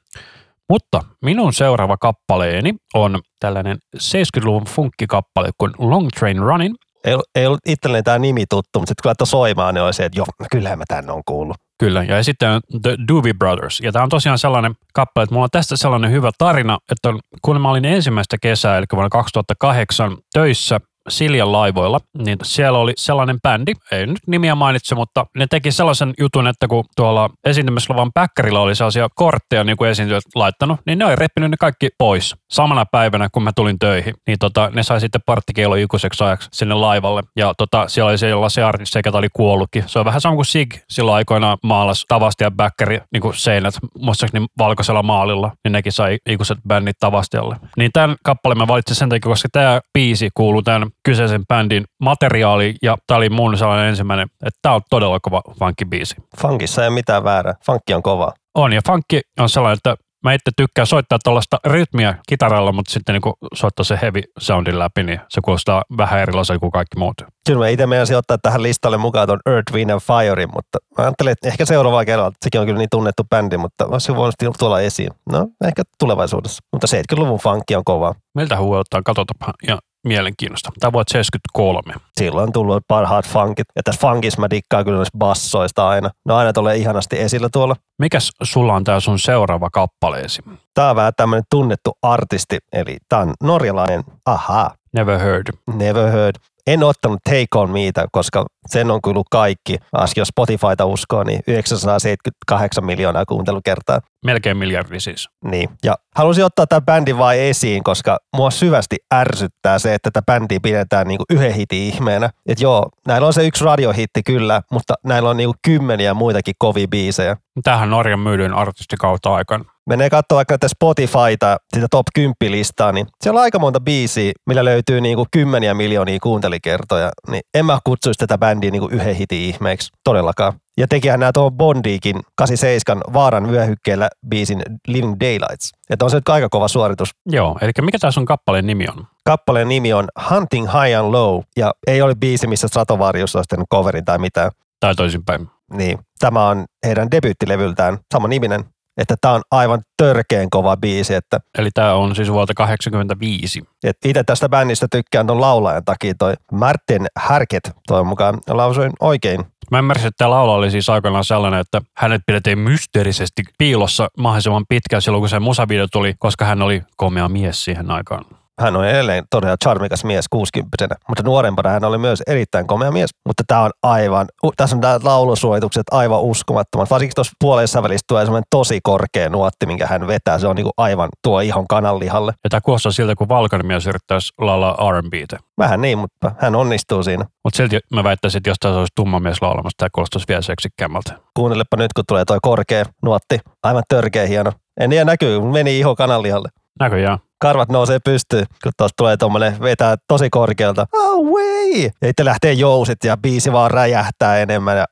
Mutta 0.68 1.00
minun 1.22 1.52
seuraava 1.52 1.96
kappaleeni 1.96 2.74
on 2.94 3.20
tällainen 3.40 3.78
70-luvun 3.96 4.64
funkkikappale 4.64 5.50
kuin 5.58 5.72
Long 5.78 6.08
Train 6.18 6.38
Running. 6.38 6.74
Ei, 7.04 7.16
ei 7.34 7.46
ollut 7.46 7.60
itselleni 7.68 8.02
tämä 8.02 8.18
nimi 8.18 8.44
tuttu, 8.50 8.78
mutta 8.78 8.90
sitten 8.90 9.02
kun 9.02 9.08
laittoi 9.08 9.26
soimaan, 9.26 9.74
niin 9.74 9.82
oli 9.82 9.94
se, 9.94 10.04
että 10.04 10.18
joo, 10.18 10.26
kyllähän 10.50 10.78
mä 10.78 10.84
tänne 10.88 11.12
on 11.12 11.22
kuullut. 11.26 11.56
Kyllä, 11.80 12.02
ja 12.02 12.22
sitten 12.24 12.50
on 12.50 12.60
The 12.82 12.96
Doobie 13.08 13.34
Brothers. 13.34 13.80
Ja 13.80 13.92
tämä 13.92 14.02
on 14.02 14.08
tosiaan 14.08 14.38
sellainen 14.38 14.74
kappale, 14.94 15.22
että 15.22 15.34
mulla 15.34 15.44
on 15.44 15.50
tästä 15.52 15.76
sellainen 15.76 16.10
hyvä 16.10 16.30
tarina, 16.38 16.78
että 16.92 17.08
kun 17.42 17.60
mä 17.60 17.70
olin 17.70 17.84
ensimmäistä 17.84 18.36
kesää, 18.42 18.78
eli 18.78 18.86
vuonna 18.92 19.08
2008 19.08 20.16
töissä 20.32 20.80
Siljan 21.08 21.52
laivoilla, 21.52 22.00
niin 22.18 22.38
siellä 22.42 22.78
oli 22.78 22.92
sellainen 22.96 23.40
bändi, 23.42 23.72
ei 23.92 24.06
nyt 24.06 24.18
nimiä 24.26 24.54
mainitse, 24.54 24.94
mutta 24.94 25.26
ne 25.36 25.46
teki 25.50 25.72
sellaisen 25.72 26.14
jutun, 26.18 26.46
että 26.46 26.68
kun 26.68 26.84
tuolla 26.96 27.30
esiintymisluvan 27.44 28.10
päkkärillä 28.14 28.60
oli 28.60 28.74
sellaisia 28.74 29.08
kortteja 29.14 29.64
niin 29.64 29.76
kuin 29.76 29.90
esiintyjät 29.90 30.22
laittanut, 30.34 30.80
niin 30.86 30.98
ne 30.98 31.04
oli 31.04 31.16
reppinyt 31.16 31.50
ne 31.50 31.56
kaikki 31.60 31.88
pois. 31.98 32.34
Samana 32.50 32.84
päivänä, 32.86 33.28
kun 33.32 33.42
mä 33.42 33.50
tulin 33.56 33.78
töihin, 33.78 34.14
niin 34.26 34.38
tota, 34.38 34.70
ne 34.74 34.82
sai 34.82 35.00
sitten 35.00 35.20
parttikielo 35.26 35.74
ikuiseksi 35.74 36.24
ajaksi 36.24 36.48
sinne 36.52 36.74
laivalle. 36.74 37.22
Ja 37.36 37.54
tota, 37.58 37.88
siellä 37.88 38.08
oli 38.08 38.18
sellaisia 38.18 38.68
artisteja, 38.68 39.02
joka 39.06 39.18
oli 39.18 39.28
kuollutkin. 39.32 39.84
Se 39.86 39.98
on 39.98 40.04
vähän 40.04 40.20
sama 40.20 40.34
kuin 40.34 40.46
Sig 40.46 40.74
silloin 40.90 41.16
aikoinaan 41.16 41.58
maalas 41.62 42.04
Tavasti 42.08 42.44
ja 42.44 42.50
Bäkkäri 42.50 43.00
niin 43.12 43.20
kuin 43.20 43.34
seinät, 43.34 43.74
muistaakseni 43.98 44.46
valkoisella 44.58 45.02
maalilla, 45.02 45.52
niin 45.64 45.72
nekin 45.72 45.92
sai 45.92 46.18
ikuiset 46.26 46.58
bändit 46.68 46.96
Tavastialle. 47.00 47.56
Niin 47.76 47.90
tämän 47.92 48.16
kappaleen 48.24 48.58
mä 48.58 48.68
valitsin 48.68 48.96
sen 48.96 49.08
takia, 49.08 49.30
koska 49.30 49.48
tämä 49.52 49.80
biisi 49.94 50.28
kuuluu 50.34 50.62
tämän 50.62 50.90
kyseisen 51.04 51.46
bändin 51.46 51.84
materiaali 52.00 52.74
ja 52.82 52.96
tämä 53.06 53.18
oli 53.18 53.28
mun 53.28 53.58
sellainen 53.58 53.88
ensimmäinen, 53.88 54.26
että 54.46 54.58
tämä 54.62 54.74
on 54.74 54.80
todella 54.90 55.20
kova 55.20 55.42
funkki 55.58 55.84
biisi. 55.84 56.14
Funkissa 56.40 56.82
ei 56.82 56.88
ole 56.88 56.94
mitään 56.94 57.24
väärää. 57.24 57.54
Funkki 57.66 57.94
on 57.94 58.02
kova. 58.02 58.32
On 58.54 58.72
ja 58.72 58.80
funkki 58.86 59.20
on 59.38 59.48
sellainen, 59.48 59.76
että 59.76 59.96
mä 60.24 60.32
itse 60.32 60.50
tykkään 60.56 60.86
soittaa 60.86 61.18
tuollaista 61.24 61.56
rytmiä 61.66 62.14
kitaralla, 62.28 62.72
mutta 62.72 62.92
sitten 62.92 63.12
niin 63.12 63.34
soittaa 63.54 63.84
se 63.84 63.98
heavy 64.02 64.22
soundin 64.38 64.78
läpi, 64.78 65.02
niin 65.02 65.20
se 65.28 65.40
kuulostaa 65.44 65.82
vähän 65.96 66.20
erilaiselta 66.20 66.60
kuin 66.60 66.72
kaikki 66.72 66.98
muut. 66.98 67.14
Kyllä 67.46 67.58
mä 67.58 67.68
itse 67.68 67.86
meinasin 67.86 68.16
ottaa 68.16 68.38
tähän 68.42 68.62
listalle 68.62 68.96
mukaan 68.96 69.26
tuon 69.28 69.40
Earth, 69.46 69.72
Wind 69.72 69.90
and 69.90 70.00
Fire, 70.00 70.46
mutta 70.46 70.78
mä 70.98 71.04
ajattelin, 71.04 71.32
että 71.32 71.48
ehkä 71.48 71.64
seuraavaa 71.64 72.04
kerralla, 72.04 72.32
sekin 72.44 72.60
on 72.60 72.66
kyllä 72.66 72.78
niin 72.78 72.88
tunnettu 72.90 73.24
bändi, 73.24 73.56
mutta 73.56 73.86
olisi 73.86 74.16
voinut 74.16 74.34
tuolla 74.58 74.80
esiin. 74.80 75.10
No, 75.32 75.46
ehkä 75.64 75.82
tulevaisuudessa. 75.98 76.62
Mutta 76.72 76.86
70-luvun 76.96 77.38
funkki 77.38 77.76
on 77.76 77.84
kova. 77.84 78.14
Miltä 78.34 78.56
huueltaan, 78.56 79.04
katsotaan 79.04 79.54
ja 79.66 79.78
mielenkiinnosta. 80.06 80.70
Tämä 80.80 80.92
vuotta 80.92 81.12
73. 81.12 81.92
Silloin 82.20 82.42
on 82.42 82.52
tullut 82.52 82.84
parhaat 82.88 83.28
funkit. 83.28 83.66
Ja 83.76 83.82
tässä 83.82 84.00
funkissa 84.00 84.40
mä 84.40 84.50
dikkaan 84.50 84.84
kyllä 84.84 84.96
noista 84.96 85.18
bassoista 85.18 85.88
aina. 85.88 86.10
No 86.26 86.36
aina 86.36 86.52
tulee 86.52 86.76
ihanasti 86.76 87.20
esillä 87.20 87.48
tuolla. 87.52 87.76
Mikäs 87.98 88.30
sulla 88.42 88.74
on 88.74 88.84
tää 88.84 89.00
sun 89.00 89.18
seuraava 89.18 89.70
kappaleesi? 89.70 90.42
Tää 90.74 90.90
on 90.90 90.96
vähän 90.96 91.12
tämmönen 91.16 91.44
tunnettu 91.50 91.92
artisti, 92.02 92.58
eli 92.72 92.96
tää 93.08 93.18
on 93.18 93.34
norjalainen, 93.42 94.04
aha, 94.26 94.70
Never 94.92 95.18
heard. 95.18 95.46
Never 95.74 96.10
heard. 96.12 96.36
En 96.66 96.84
ottanut 96.84 97.20
Take 97.24 97.46
On 97.54 97.70
Meitä, 97.70 98.06
koska 98.12 98.46
sen 98.66 98.90
on 98.90 99.02
kyllä 99.02 99.22
kaikki. 99.30 99.76
Jos 100.16 100.28
Spotifyta 100.28 100.84
uskoo, 100.84 101.24
niin 101.24 101.40
978 101.46 102.84
miljoonaa 102.84 103.24
kuuntelukertaa. 103.24 104.00
Melkein 104.24 104.56
miljardi 104.56 105.00
siis. 105.00 105.28
Niin. 105.44 105.68
Ja 105.84 105.94
halusin 106.16 106.44
ottaa 106.44 106.66
tämän 106.66 106.84
bändin 106.84 107.18
vain 107.18 107.40
esiin, 107.40 107.84
koska 107.84 108.18
mua 108.36 108.50
syvästi 108.50 108.96
ärsyttää 109.14 109.78
se, 109.78 109.94
että 109.94 110.10
tätä 110.10 110.26
bändiä 110.26 110.58
pidetään 110.62 111.06
niinku 111.06 111.24
yhden 111.30 111.54
hitin 111.54 111.82
ihmeenä. 111.82 112.30
Että 112.46 112.64
joo, 112.64 112.88
näillä 113.06 113.26
on 113.26 113.32
se 113.32 113.46
yksi 113.46 113.64
radiohitti 113.64 114.22
kyllä, 114.22 114.62
mutta 114.72 114.94
näillä 115.04 115.30
on 115.30 115.36
niinku 115.36 115.54
kymmeniä 115.64 116.14
muitakin 116.14 116.54
kovia 116.58 116.88
biisejä. 116.88 117.36
Tähän 117.62 117.90
Norjan 117.90 118.20
myydyin 118.20 118.52
artisti 118.52 118.96
kautta 118.96 119.34
aikana 119.34 119.64
menee 119.90 120.10
katsoa 120.10 120.36
vaikka 120.36 120.54
tätä 120.54 120.68
Spotifyta, 120.68 121.56
sitä 121.74 121.86
top 121.90 122.06
10 122.14 122.34
listaa, 122.40 122.92
niin 122.92 123.06
siellä 123.24 123.38
on 123.38 123.42
aika 123.42 123.58
monta 123.58 123.80
biisiä, 123.80 124.32
millä 124.46 124.64
löytyy 124.64 125.00
niinku 125.00 125.26
kymmeniä 125.30 125.74
miljoonia 125.74 126.18
kuuntelikertoja. 126.22 127.10
Niin 127.30 127.42
en 127.54 127.66
mä 127.66 127.78
kutsuisi 127.84 128.18
tätä 128.18 128.40
bändiä 128.50 128.70
niinku 128.70 128.88
yhden 128.92 129.14
hitin 129.14 129.38
ihmeeksi 129.38 129.92
todellakaan. 130.04 130.52
Ja 130.76 130.88
tekihän 130.88 131.20
nämä 131.20 131.32
tuohon 131.32 131.52
Bondiikin 131.52 132.20
87 132.34 133.02
Vaaran 133.12 133.50
vyöhykkeellä 133.50 134.08
biisin 134.28 134.62
Living 134.86 135.16
Daylights. 135.20 135.72
Että 135.90 136.04
on 136.04 136.10
se 136.10 136.20
aika 136.28 136.48
kova 136.48 136.68
suoritus. 136.68 137.10
Joo, 137.26 137.58
eli 137.60 137.72
mikä 137.80 137.98
tämä 137.98 138.10
sun 138.10 138.24
kappaleen 138.24 138.66
nimi 138.66 138.86
on? 138.88 139.06
Kappaleen 139.24 139.68
nimi 139.68 139.92
on 139.92 140.08
Hunting 140.30 140.66
High 140.66 140.98
and 140.98 141.12
Low, 141.12 141.42
ja 141.56 141.72
ei 141.86 142.02
ole 142.02 142.14
biisi, 142.14 142.46
missä 142.46 142.68
Stratovarius 142.68 143.36
olisi 143.36 143.48
tehnyt 143.48 143.66
coverin 143.72 144.04
tai 144.04 144.18
mitään. 144.18 144.50
Tai 144.80 144.94
toisinpäin. 144.94 145.48
Niin, 145.72 145.98
tämä 146.18 146.48
on 146.48 146.64
heidän 146.86 147.10
debyyttilevyltään, 147.10 147.98
sama 148.14 148.28
niminen, 148.28 148.64
että 148.96 149.14
tämä 149.20 149.34
on 149.34 149.42
aivan 149.50 149.80
törkeen 149.96 150.50
kova 150.50 150.76
biisi. 150.76 151.14
Että, 151.14 151.40
Eli 151.58 151.70
tämä 151.74 151.94
on 151.94 152.16
siis 152.16 152.32
vuolta 152.32 152.54
85. 152.54 153.62
Itse 154.04 154.24
tästä 154.24 154.48
bändistä 154.48 154.86
tykkään 154.90 155.26
tuon 155.26 155.40
laulajan 155.40 155.84
takia, 155.84 156.14
toi 156.18 156.34
Martin 156.52 157.06
Härket, 157.18 157.70
toi 157.86 158.04
mukaan 158.04 158.38
lausuin 158.48 158.92
oikein. 159.00 159.44
Mä 159.70 159.78
ymmärsin, 159.78 160.08
että 160.08 160.18
tämä 160.18 160.30
laula 160.30 160.54
oli 160.54 160.70
siis 160.70 160.88
aikanaan 160.88 161.24
sellainen, 161.24 161.60
että 161.60 161.80
hänet 161.96 162.22
pidettiin 162.26 162.58
mysteerisesti 162.58 163.42
piilossa 163.58 164.08
mahdollisimman 164.18 164.64
pitkään 164.68 165.02
silloin, 165.02 165.22
kun 165.22 165.28
se 165.28 165.38
musavideo 165.38 165.86
tuli, 165.92 166.14
koska 166.18 166.44
hän 166.44 166.62
oli 166.62 166.82
komea 166.96 167.28
mies 167.28 167.64
siihen 167.64 167.90
aikaan. 167.90 168.39
Hän 168.60 168.76
on 168.76 168.84
edelleen 168.84 169.24
todella 169.30 169.56
charmikas 169.64 170.04
mies 170.04 170.28
60 170.30 170.70
mutta 171.08 171.22
nuorempana 171.22 171.70
hän 171.70 171.84
oli 171.84 171.98
myös 171.98 172.22
erittäin 172.26 172.66
komea 172.66 172.90
mies. 172.90 173.10
Mutta 173.28 173.42
tämä 173.46 173.60
on 173.60 173.70
aivan, 173.82 174.26
tässä 174.56 174.76
on 174.76 174.80
nämä 174.80 175.00
laulusuojitukset 175.02 175.82
aivan 175.90 176.20
uskomattomat. 176.20 176.90
Varsinkin 176.90 177.14
tuossa 177.14 177.32
puolessa 177.40 177.82
välissä 177.82 178.04
tulee 178.08 178.24
semmoinen 178.24 178.46
tosi 178.50 178.80
korkea 178.82 179.28
nuotti, 179.28 179.66
minkä 179.66 179.86
hän 179.86 180.06
vetää. 180.06 180.38
Se 180.38 180.46
on 180.46 180.56
niinku 180.56 180.70
aivan 180.76 181.08
tuo 181.24 181.40
ihon 181.40 181.66
kananlihalle. 181.68 182.32
Ja 182.44 182.50
tämä 182.50 182.60
kuulostaa 182.60 182.92
siltä, 182.92 183.14
kun 183.14 183.28
valkoinen 183.28 183.66
mies 183.66 183.86
yrittäisi 183.86 184.32
laulaa 184.38 184.90
R&Btä. 184.90 185.38
Vähän 185.58 185.80
niin, 185.80 185.98
mutta 185.98 186.32
hän 186.38 186.54
onnistuu 186.54 187.02
siinä. 187.02 187.24
Mutta 187.44 187.56
silti 187.56 187.78
mä 187.94 188.04
väittäisin, 188.04 188.38
että 188.38 188.50
jos 188.50 188.58
tässä 188.60 188.78
olisi 188.78 188.92
tumma 188.96 189.20
mies 189.20 189.42
laulamassa, 189.42 189.76
tämä 189.76 189.88
kuulostaisi 189.92 190.28
vielä 190.28 190.42
seksikkäämmältä. 190.42 191.14
Kuunnelepa 191.36 191.76
nyt, 191.76 191.92
kun 191.92 192.04
tulee 192.08 192.24
toi 192.24 192.38
korkea 192.42 192.84
nuotti. 193.02 193.38
Aivan 193.62 193.82
törkeä 193.88 194.26
hieno. 194.26 194.52
En 194.80 194.90
tiedä 194.90 195.04
näkyy, 195.04 195.40
meni 195.40 195.78
iho 195.78 195.96
kananlihalle. 195.96 196.48
Näköjään 196.80 197.18
karvat 197.40 197.68
nousee 197.68 197.98
pystyyn, 198.04 198.46
kun 198.62 198.72
tuossa 198.76 198.94
tulee 198.96 199.16
tuommoinen 199.16 199.60
vetää 199.60 199.96
tosi 200.08 200.30
korkealta. 200.30 200.86
Oh 200.92 201.24
way! 201.24 201.82
Ja 201.82 202.08
sitten 202.08 202.26
lähtee 202.26 202.52
jousit 202.52 203.04
ja 203.04 203.16
biisi 203.16 203.52
vaan 203.52 203.70
räjähtää 203.70 204.38
enemmän. 204.38 204.76
Ja 204.76 204.84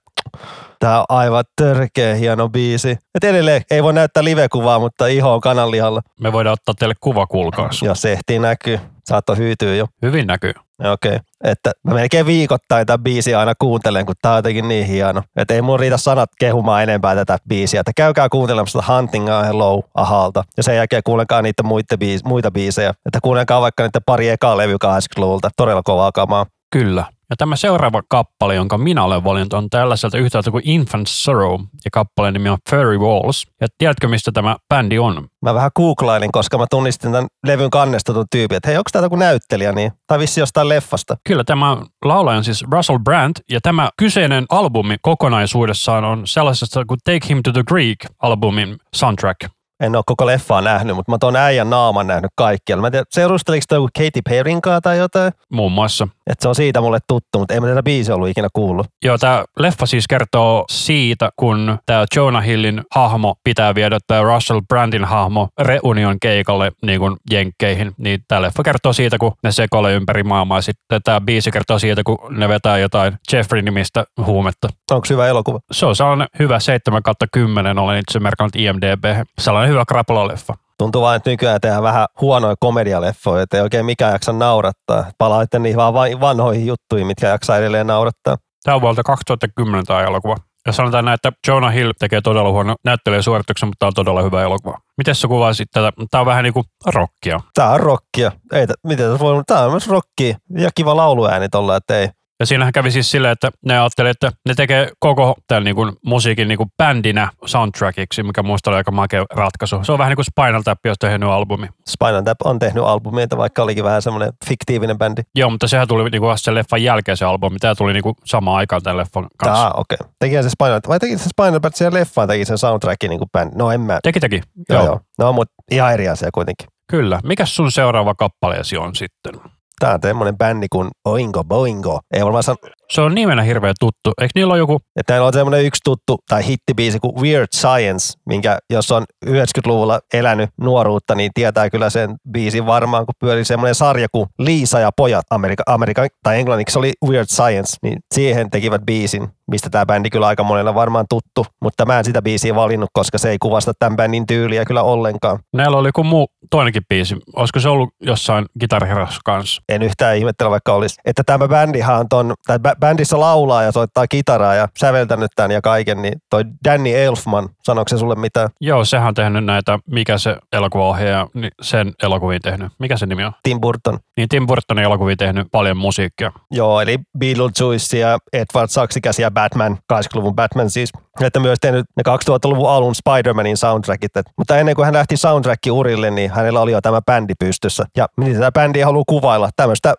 Tää 0.81 1.01
on 1.01 1.07
aivan 1.09 1.45
törkeä 1.57 2.15
hieno 2.15 2.49
biisi. 2.49 2.91
Et 2.91 3.25
edelleen 3.25 3.63
ei 3.71 3.83
voi 3.83 3.93
näyttää 3.93 4.25
live-kuvaa, 4.25 4.79
mutta 4.79 5.07
iho 5.07 5.35
on 5.35 5.41
kananlihalla. 5.41 6.01
Me 6.21 6.33
voidaan 6.33 6.53
ottaa 6.53 6.75
teille 6.79 6.95
kuva, 7.01 7.27
kuulkaas. 7.27 7.83
Jos 7.83 8.05
ehtii 8.05 8.39
näkyy. 8.39 8.81
Saatto 9.05 9.35
hyytyä 9.35 9.75
jo. 9.75 9.87
Hyvin 10.03 10.27
näkyy. 10.27 10.53
Okei. 10.85 11.11
Okay. 11.11 11.19
Että 11.45 11.71
mä 11.85 11.95
melkein 11.95 12.27
viikoittain 12.27 12.87
tätä 12.87 13.03
biisiä 13.03 13.41
aina 13.41 13.53
kuuntelen, 13.59 14.07
kun 14.07 14.15
tää 14.23 14.33
on 14.33 14.39
jotenkin 14.39 14.69
niin 14.69 14.87
hieno. 14.87 15.23
Että 15.37 15.55
ei 15.55 15.63
mun 15.63 15.81
riitä 15.81 15.97
sanat 15.97 16.31
kehumaan 16.39 16.83
enempää 16.83 17.15
tätä 17.15 17.39
biisiä. 17.49 17.81
Että 17.81 17.93
käykää 17.97 18.29
kuuntelemassa 18.29 18.83
Hunting 18.89 19.29
a 19.31 19.43
Hello 19.43 19.83
ahalta. 19.95 20.45
Ja 20.57 20.63
sen 20.63 20.77
jälkeen 20.77 21.03
kuunnelkaa 21.05 21.43
niitä 21.43 21.63
muita, 21.63 21.95
biis- 21.95 22.29
muita 22.29 22.51
biisejä. 22.51 22.91
Että 22.91 23.19
kuunnelkaa 23.23 23.61
vaikka 23.61 23.83
niitä 23.83 24.01
pari 24.07 24.29
ekaa 24.29 24.57
levy 24.57 24.77
80-luvulta. 24.85 25.51
Todella 25.57 25.83
kovaa 25.85 26.13
kamaa. 26.13 26.47
Kyllä. 26.73 27.05
Ja 27.31 27.37
tämä 27.37 27.57
seuraava 27.57 28.03
kappale, 28.09 28.55
jonka 28.55 28.79
minä 28.79 29.05
olen 29.05 29.25
valinnut, 29.25 29.53
on 29.53 29.71
tällaiselta 29.71 30.19
yhtäältä 30.19 30.51
kuin 30.51 30.69
Infant 30.69 31.07
Sorrow, 31.09 31.61
ja 31.61 31.91
kappaleen 31.93 32.35
nimi 32.35 32.49
on 32.49 32.59
Fairy 32.71 32.99
Walls. 32.99 33.47
Ja 33.61 33.67
tiedätkö, 33.79 34.09
mistä 34.09 34.33
tämä 34.33 34.57
bändi 34.69 34.99
on? 34.99 35.29
Mä 35.43 35.55
vähän 35.55 35.71
googlailin, 35.77 36.33
koska 36.33 36.59
mä 36.59 36.67
tunnistin 36.71 37.13
tämän 37.13 37.29
levyn 37.47 37.71
kannesta 37.71 38.13
tyypin, 38.31 38.57
että 38.57 38.69
hei, 38.69 38.77
onko 38.77 38.91
tämä 38.93 39.05
joku 39.05 39.17
näyttelijä, 39.17 39.73
niin, 39.73 39.93
tai 40.07 40.19
vissi 40.19 40.41
jostain 40.41 40.69
leffasta. 40.69 41.17
Kyllä, 41.29 41.45
tämä 41.45 41.77
laulaja 42.05 42.39
on 42.39 42.45
siis 42.45 42.65
Russell 42.73 42.99
Brand, 42.99 43.37
ja 43.51 43.61
tämä 43.61 43.91
kyseinen 43.97 44.45
albumi 44.49 44.97
kokonaisuudessaan 45.03 46.05
on 46.05 46.27
sellaisesta 46.27 46.85
kuin 46.85 47.01
Take 47.05 47.29
Him 47.29 47.43
to 47.43 47.53
the 47.53 47.63
Greek-albumin 47.71 48.77
soundtrack 48.95 49.58
en 49.81 49.97
ole 49.97 50.03
koko 50.07 50.27
leffaa 50.27 50.61
nähnyt, 50.61 50.97
mutta 50.97 51.13
mä 51.13 51.19
tuon 51.21 51.37
äijän 51.37 51.71
naaman 51.71 52.07
nähnyt 52.07 52.31
kaikkialla. 52.37 52.81
Mä 52.81 52.87
en 52.87 52.93
tiedä, 52.93 53.05
seurusteliko 53.11 53.63
sitä 53.63 53.75
joku 53.75 53.89
Katy 53.99 54.23
Perryn 54.29 54.61
tai 54.83 54.99
jotain? 54.99 55.33
Muun 55.53 55.73
muassa. 55.73 56.09
Et 56.31 56.41
se 56.41 56.49
on 56.49 56.55
siitä 56.55 56.81
mulle 56.81 56.99
tuttu, 57.09 57.39
mutta 57.39 57.55
ei 57.55 57.61
mä 57.61 57.67
tätä 57.67 57.83
biisiä 57.83 58.15
ollut 58.15 58.29
ikinä 58.29 58.49
kuullut. 58.53 58.87
Joo, 59.05 59.19
tämä 59.19 59.45
leffa 59.59 59.87
siis 59.87 60.09
kertoo 60.09 60.65
siitä, 60.71 61.31
kun 61.37 61.79
tämä 61.87 62.05
Jonah 62.17 62.45
Hillin 62.45 62.83
hahmo 62.95 63.35
pitää 63.45 63.75
viedä 63.75 63.99
tämä 64.07 64.23
Russell 64.23 64.61
Brandin 64.69 65.05
hahmo 65.05 65.49
reunion 65.59 66.17
keikalle 66.21 66.73
niin 66.83 67.01
kuin 67.01 67.17
jenkkeihin. 67.31 67.93
Niin 67.99 68.25
tämä 68.29 68.43
leffa 68.43 68.63
kertoo 68.63 68.93
siitä, 68.93 69.19
kun 69.19 69.33
ne 69.43 69.53
sekoilee 69.53 69.95
ympäri 69.95 70.23
maailmaa. 70.23 70.61
Sitten 70.61 71.01
tämä 71.05 71.21
biisi 71.21 71.51
kertoo 71.51 71.79
siitä, 71.79 72.03
kun 72.05 72.19
ne 72.31 72.49
vetää 72.49 72.79
jotain 72.79 73.19
Jeffrey-nimistä 73.33 74.05
huumetta. 74.27 74.69
Onko 74.91 75.07
hyvä 75.11 75.27
elokuva? 75.27 75.59
Se 75.73 75.87
on 75.87 75.97
sellainen 75.97 76.29
hyvä 76.39 76.61
7 76.61 77.03
10, 77.33 77.79
olen 77.79 77.99
itse 77.99 78.21
merkannut 78.21 78.57
IMDB. 78.57 79.05
Sellainen 79.39 79.68
hyvä 79.69 79.85
krapulaleffa. 79.85 80.55
Tuntuu 80.79 81.03
vain, 81.03 81.17
että 81.17 81.31
nykyään 81.31 81.61
tehdään 81.61 81.83
vähän 81.83 82.07
huonoja 82.21 82.55
komedialeffoja, 82.61 83.43
että 83.43 83.57
ei 83.57 83.63
oikein 83.63 83.87
mikään 83.87 84.13
jaksa 84.13 84.33
naurattaa. 84.33 85.05
Palaatte 85.19 85.59
niihin 85.59 85.77
vaan 85.77 86.21
vanhoihin 86.21 86.67
juttuihin, 86.67 87.07
mitkä 87.07 87.29
jaksaa 87.29 87.57
edelleen 87.57 87.87
naurattaa. 87.87 88.37
Tämä 88.65 88.75
on 88.75 88.81
vuolta 88.81 89.03
2010 89.03 89.87
tämä 89.87 90.03
elokuva. 90.03 90.37
Ja 90.67 90.73
sanotaan 90.73 91.05
näin, 91.05 91.15
että 91.15 91.33
Jonah 91.47 91.75
Hill 91.75 91.93
tekee 91.99 92.21
todella 92.21 92.51
huono 92.51 92.75
suorituksen, 93.21 93.69
mutta 93.69 93.77
tämä 93.79 93.89
on 93.89 93.95
todella 93.95 94.23
hyvä 94.23 94.43
elokuva. 94.43 94.79
Miten 94.99 95.15
sä 95.15 95.29
kuvasit 95.29 95.69
tätä? 95.73 95.93
Tämä 96.11 96.21
on 96.21 96.27
vähän 96.27 96.45
niin 96.45 96.55
kuin 96.55 96.65
rockia. 96.87 97.41
Tämä 97.55 97.71
on 97.71 97.81
rockia. 97.81 98.33
Ei, 98.53 98.67
miten 98.85 99.11
tässä 99.11 99.25
voi, 99.25 99.43
tämä 99.47 99.61
on 99.61 99.71
myös 99.71 99.89
rockia. 99.89 100.37
Ja 100.51 100.71
kiva 100.75 100.97
lauluääni 100.97 101.49
tuolla, 101.49 101.77
että 101.77 101.99
ei. 101.99 102.09
Ja 102.41 102.47
siinähän 102.47 102.73
kävi 102.73 102.91
siis 102.91 103.11
silleen, 103.11 103.33
että 103.33 103.51
ne 103.65 103.79
ajattelivat, 103.79 104.17
että 104.25 104.39
ne 104.49 104.55
tekee 104.55 104.91
koko 104.99 105.35
tämän 105.47 105.65
niin 105.65 105.77
kuin 105.77 105.93
musiikin 106.07 106.49
niin 106.49 106.59
kuin 106.59 106.71
bändinä 106.77 107.31
soundtrackiksi, 107.47 108.23
mikä 108.23 108.43
muista 108.43 108.71
oli 108.71 108.77
aika 108.77 108.91
makea 108.91 109.25
ratkaisu. 109.31 109.85
Se 109.85 109.93
on 109.93 109.99
vähän 109.99 110.11
niin 110.11 110.17
kuin 110.17 110.25
Spinal 110.25 110.63
Tap, 110.63 110.79
jos 110.85 110.99
tehnyt 110.99 111.29
albumi. 111.29 111.67
Spinal 111.89 112.23
Tap 112.23 112.37
on 112.45 112.59
tehnyt 112.59 112.85
albumia, 112.85 113.27
vaikka 113.37 113.63
olikin 113.63 113.85
vähän 113.85 114.03
semmoinen 114.03 114.33
fiktiivinen 114.49 114.99
bändi. 114.99 115.23
Joo, 115.35 115.51
mutta 115.51 115.69
sehän 115.69 115.89
tuli 115.89 116.11
niin 116.11 116.21
kuin 116.21 116.39
sen 116.39 116.55
leffan 116.55 116.83
jälkeen 116.83 117.17
se 117.17 117.25
albumi. 117.25 117.59
Tämä 117.59 117.75
tuli 117.75 117.93
niin 117.93 118.03
kuin 118.03 118.15
samaan 118.25 118.57
aikaan 118.57 118.83
tämän 118.83 118.97
leffan 118.97 119.27
kanssa. 119.39 119.67
Ah, 119.67 119.73
okei. 119.77 119.99
Okay. 120.01 120.13
Teki 120.19 120.43
se 120.43 120.51
Spinal 120.51 120.81
vai 120.89 120.99
teki 120.99 121.19
se 121.19 121.29
Spinal 121.29 121.59
Tap 121.59 121.75
siihen 121.75 121.95
leffaan, 121.95 122.29
teki 122.29 122.45
sen 122.45 122.59
soundtrackin 122.59 123.11
niin 123.11 123.19
kuin 123.19 123.31
bändi? 123.33 123.57
No 123.57 123.71
en 123.71 123.81
mä. 123.81 123.99
Teki, 124.03 124.21
teki. 124.21 124.43
Joo, 124.69 124.85
joo. 124.85 125.01
No, 125.19 125.33
mutta 125.33 125.55
ihan 125.71 125.93
eri 125.95 126.09
asia 126.09 126.29
kuitenkin. 126.35 126.69
Kyllä. 126.91 127.21
Mikä 127.25 127.47
sun 127.47 127.73
seuraava 127.73 128.15
kappaleesi 128.15 128.77
on 128.77 128.95
sitten? 128.95 129.35
Tää 129.79 129.95
on 129.95 130.01
tämmönen 130.01 130.39
bändi 130.39 130.67
kuin 130.73 130.89
Oingo 131.05 131.45
Boingo. 131.45 132.01
Ei 132.15 132.25
varmaan 132.25 132.43
san... 132.43 132.57
Se 132.93 133.01
on 133.01 133.15
nimenä 133.15 133.43
hirveän 133.43 133.75
tuttu. 133.81 134.13
Eikö 134.21 134.33
niillä 134.35 134.53
ole 134.53 134.59
joku, 134.59 134.81
Että 134.97 135.13
näillä 135.13 135.27
on 135.27 135.33
semmoinen 135.33 135.65
yksi 135.65 135.81
tuttu 135.85 136.19
tai 136.29 136.47
hittibiisi 136.47 136.99
kuin 136.99 137.17
Weird 137.21 137.49
Science, 137.57 138.13
minkä 138.27 138.59
jos 138.71 138.93
on 138.93 139.05
90-luvulla 139.27 140.01
elänyt 140.15 140.51
nuoruutta, 140.61 141.15
niin 141.15 141.31
tietää 141.35 141.71
kyllä 141.71 141.91
sen 141.91 142.17
biisin 142.31 142.67
varmaan, 142.67 143.07
kun 143.07 143.15
pyöri 143.21 143.45
semmoinen 143.45 143.75
sarja 143.75 144.07
kuin 144.13 144.27
Liisa 144.39 144.81
ja 144.81 144.91
pojat 144.97 145.25
Amerika, 145.31 145.63
Amerikan 145.67 146.09
tai 146.23 146.39
englanniksi 146.39 146.79
oli 146.79 146.93
Weird 147.07 147.27
Science, 147.29 147.77
niin 147.83 147.99
siihen 148.15 148.51
tekivät 148.51 148.83
biisin, 148.87 149.29
mistä 149.51 149.71
tämä 149.71 149.87
bändi 149.87 150.11
kyllä 150.11 150.27
aika 150.27 150.43
monella 150.43 150.75
varmaan 150.75 151.07
tuttu, 151.09 151.47
mutta 151.63 151.87
mä 151.87 151.99
en 151.99 152.05
sitä 152.05 152.23
biisiä 152.23 152.55
valinnut, 152.55 152.91
koska 152.93 153.19
se 153.19 153.31
ei 153.31 153.39
kuvasta 153.39 153.73
tämän 153.79 153.97
bändin 153.97 154.27
tyyliä 154.27 154.65
kyllä 154.65 154.83
ollenkaan. 154.83 155.39
näillä 155.53 155.77
oli 155.77 155.89
joku 155.89 156.05
muu 156.05 156.29
toinenkin 156.51 156.83
biisi. 156.89 157.17
Olisiko 157.37 157.61
se 157.61 157.69
ollut 157.69 157.91
jossain 158.03 158.47
Guitar 158.61 158.87
Heroes 158.87 159.19
kanssa? 159.25 159.63
En 159.69 159.83
yhtään 159.83 160.17
ihmettele, 160.17 160.51
vaikka 160.51 160.75
olisi. 160.75 161.01
Että 161.05 161.23
tämä 161.27 161.49
bändihan 161.49 162.01
on 162.01 162.09
ton, 162.09 162.35
tai 162.47 162.59
bändissä 162.81 163.21
laulaa 163.21 163.63
ja 163.63 163.73
soittaa 163.73 164.07
kitaraa 164.07 164.55
ja 164.55 164.69
säveltänyt 164.79 165.31
tämän 165.37 165.51
ja 165.51 165.61
kaiken, 165.61 166.03
niin 166.03 166.15
toi 166.31 166.45
Danny 166.65 166.91
Elfman, 166.91 167.49
sanoiko 167.63 167.89
se 167.89 167.99
sulle 167.99 168.15
mitään? 168.15 168.49
Joo, 168.61 168.85
sehän 168.85 169.09
on 169.09 169.15
tehnyt 169.15 169.45
näitä, 169.45 169.79
mikä 169.91 170.19
se 170.19 170.37
elokuvaohjaaja, 170.53 171.27
niin 171.35 171.51
sen 171.63 171.93
elokuviin 172.03 172.43
tehnyt. 172.43 172.73
Mikä 172.79 172.97
se 172.97 173.07
nimi 173.07 173.25
on? 173.25 173.33
Tim 173.43 173.61
Burton. 173.61 173.99
Niin 174.17 174.29
Tim 174.29 174.47
Burtonin 174.47 174.85
elokuviin 174.85 175.19
tehnyt 175.19 175.47
paljon 175.53 175.77
musiikkia. 175.77 176.33
Joo, 176.51 176.81
eli 176.81 176.99
Beetlejuice 177.19 177.99
ja 177.99 178.19
Edward 178.33 178.69
Saksikäs 178.69 179.19
ja 179.19 179.31
Batman, 179.31 179.79
80-luvun 179.93 180.35
Batman 180.35 180.71
siis. 180.71 180.91
Että 181.21 181.41
myös 181.41 181.59
tehnyt 181.61 181.87
ne 181.97 182.03
2000-luvun 182.09 182.71
alun 182.71 182.95
Spider-Manin 182.95 183.57
soundtrackit. 183.57 184.17
Et, 184.17 184.27
mutta 184.37 184.59
ennen 184.59 184.75
kuin 184.75 184.85
hän 184.85 184.95
lähti 184.95 185.17
soundtrack-urille, 185.17 186.11
niin 186.11 186.31
hänellä 186.31 186.61
oli 186.61 186.73
jo 186.73 186.81
tämä 186.81 187.01
bändi 187.03 187.35
pystyssä. 187.39 187.85
Ja 187.97 188.07
miten 188.17 188.35
tätä 188.35 188.53
bändiä 188.53 188.87
haluaa 188.87 189.05
kuvailla? 189.07 189.51
Tämmöistä 189.57 189.95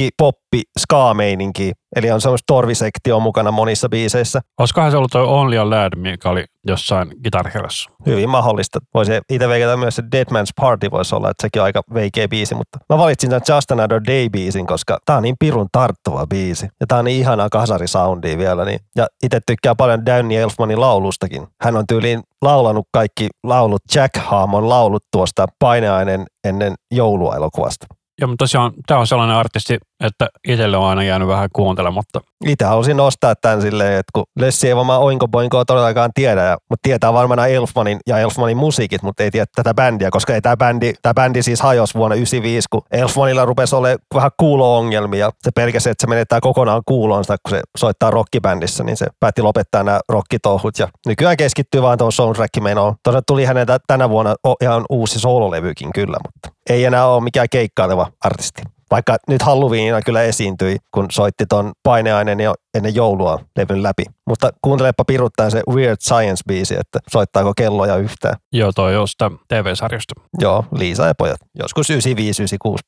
rocki, 0.00 0.10
poppi, 0.18 0.62
ska-meininkiä. 0.78 1.72
Eli 1.96 2.10
on 2.10 2.20
semmoista 2.20 2.44
torvisektio 2.46 3.20
mukana 3.20 3.50
monissa 3.50 3.88
biiseissä. 3.88 4.40
Olisikohan 4.60 4.90
se 4.90 4.96
ollut 4.96 5.10
toi 5.10 5.26
Only 5.26 5.58
a 5.58 5.70
Lad, 5.70 5.96
mikä 5.96 6.30
oli 6.30 6.44
jossain 6.66 7.08
Guitar 7.22 7.50
Heroes? 7.54 7.86
Hyvin 8.06 8.30
mahdollista. 8.30 8.78
Voisi 8.94 9.12
itse 9.30 9.48
veikata 9.48 9.76
myös, 9.76 9.98
että 9.98 10.10
Dead 10.16 10.26
Man's 10.26 10.52
Party 10.60 10.90
voisi 10.90 11.14
olla, 11.14 11.30
että 11.30 11.42
sekin 11.42 11.62
on 11.62 11.64
aika 11.64 11.82
veikeä 11.94 12.28
biisi, 12.28 12.54
mutta 12.54 12.78
mä 12.88 12.98
valitsin 12.98 13.30
tämän 13.30 13.42
Just 13.48 13.70
Another 13.70 14.00
Day-biisin, 14.06 14.66
koska 14.66 14.98
tää 15.04 15.16
on 15.16 15.22
niin 15.22 15.36
pirun 15.38 15.66
tarttuva 15.72 16.26
biisi. 16.26 16.68
Ja 16.80 16.86
tää 16.86 16.98
on 16.98 17.04
niin 17.04 17.20
ihanaa 17.20 17.48
kasarisoundia 17.48 18.38
vielä. 18.38 18.64
Niin. 18.64 18.80
Ja 18.96 19.06
itse 19.22 19.40
tykkää 19.46 19.74
paljon 19.74 20.06
Danny 20.06 20.34
Elfmanin 20.34 20.80
laulustakin. 20.80 21.46
Hän 21.62 21.76
on 21.76 21.84
tyyliin 21.86 22.22
laulanut 22.42 22.86
kaikki 22.92 23.28
laulut, 23.44 23.82
Jack 23.94 24.16
Haamon 24.16 24.68
laulut 24.68 25.04
tuosta 25.12 25.46
paineainen 25.58 26.24
ennen 26.44 26.74
joulua 26.90 27.36
elokuvasta. 27.36 27.86
Ja 28.20 28.28
tosiaan 28.38 28.72
tämä 28.86 29.00
on 29.00 29.06
sellainen 29.06 29.36
artisti, 29.36 29.78
että 30.00 30.28
itselle 30.48 30.76
on 30.76 30.86
aina 30.86 31.02
jäänyt 31.02 31.28
vähän 31.28 31.48
kuuntelematta. 31.52 32.20
Itse 32.46 32.64
halusin 32.64 32.96
nostaa 32.96 33.34
tämän 33.34 33.62
silleen, 33.62 33.92
että 33.92 34.10
kun 34.14 34.24
Lessi 34.38 34.68
ei 34.68 34.76
varmaan 34.76 35.00
Oinko 35.00 35.28
Boinkoa 35.28 35.64
todellakaan 35.64 36.10
tiedä, 36.14 36.56
mutta 36.70 36.82
tietää 36.82 37.12
varmaan 37.12 37.50
Elfmanin 37.50 37.98
ja 38.06 38.18
Elfmanin 38.18 38.56
musiikit, 38.56 39.02
mutta 39.02 39.22
ei 39.22 39.30
tiedä 39.30 39.46
tätä 39.54 39.74
bändiä, 39.74 40.10
koska 40.10 40.34
ei 40.34 40.40
tämä 40.40 40.56
bändi, 40.56 40.92
tämä 41.02 41.14
bändi 41.14 41.42
siis 41.42 41.60
hajosi 41.60 41.94
vuonna 41.94 42.16
1995, 42.16 42.68
kun 42.70 42.82
Elfmanilla 42.90 43.44
rupesi 43.44 43.76
olemaan 43.76 43.98
vähän 44.14 44.30
kuulo-ongelmia. 44.36 45.30
Se 45.42 45.50
pelkäsi, 45.54 45.90
että 45.90 46.02
se 46.02 46.10
menettää 46.10 46.40
kokonaan 46.40 46.82
kuulonsa, 46.86 47.36
kun 47.42 47.50
se 47.50 47.62
soittaa 47.76 48.10
rockibändissä, 48.10 48.84
niin 48.84 48.96
se 48.96 49.06
päätti 49.20 49.42
lopettaa 49.42 49.82
nämä 49.82 50.00
rockitouhut. 50.08 50.78
Ja 50.78 50.88
nykyään 51.06 51.36
keskittyy 51.36 51.82
vaan 51.82 51.98
tuohon 51.98 52.12
soundtrack-menoon. 52.12 52.94
Tosiaan 53.02 53.22
tuli 53.26 53.44
häneltä 53.44 53.78
tänä 53.86 54.08
vuonna 54.08 54.34
ihan 54.62 54.84
uusi 54.90 55.20
soololevykin 55.20 55.92
kyllä, 55.94 56.16
mutta 56.26 56.58
ei 56.70 56.84
enää 56.84 57.06
ole 57.06 57.22
mikään 57.22 57.48
keikkaileva 57.50 58.06
artisti. 58.20 58.62
Vaikka 58.90 59.16
nyt 59.28 59.42
Halloweenina 59.42 60.02
kyllä 60.02 60.22
esiintyi, 60.22 60.76
kun 60.94 61.06
soitti 61.10 61.46
ton 61.46 61.72
paineainen 61.82 62.40
jo 62.40 62.54
ennen 62.74 62.94
joulua 62.94 63.38
levyn 63.56 63.82
läpi. 63.82 64.04
Mutta 64.26 64.50
kuuntelepa 64.62 65.04
piruttain 65.04 65.50
se 65.50 65.62
Weird 65.70 65.96
Science-biisi, 66.04 66.80
että 66.80 66.98
soittaako 67.10 67.52
kelloja 67.56 67.96
yhtään. 67.96 68.36
Joo, 68.52 68.72
toi 68.72 68.96
on 68.96 69.08
sitä 69.08 69.30
TV-sarjasta. 69.48 70.14
Joo, 70.40 70.64
Liisa 70.72 71.06
ja 71.06 71.14
pojat. 71.18 71.40
Joskus 71.58 71.90
95-96 71.90 71.92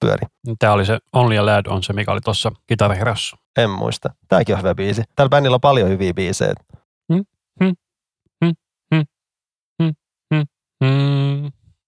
pyöri. 0.01 0.27
Tämä 0.59 0.73
oli 0.73 0.87
se 0.87 0.99
Only 1.13 1.39
a 1.39 1.47
Lad 1.47 1.67
on 1.67 1.83
se, 1.83 1.93
mikä 1.93 2.13
oli 2.13 2.21
tuossa 2.21 2.53
Heroes. 2.99 3.35
En 3.59 3.71
muista. 3.71 4.09
Tääkin 4.29 4.55
on 4.55 4.59
hyvä 4.59 4.75
biisi. 4.75 5.03
Tällä 5.17 5.31
bändillä 5.31 5.55
on 5.55 5.61
paljon 5.61 5.89
hyviä 5.89 6.15
biisejä. 6.15 6.53
Mm. 7.09 7.25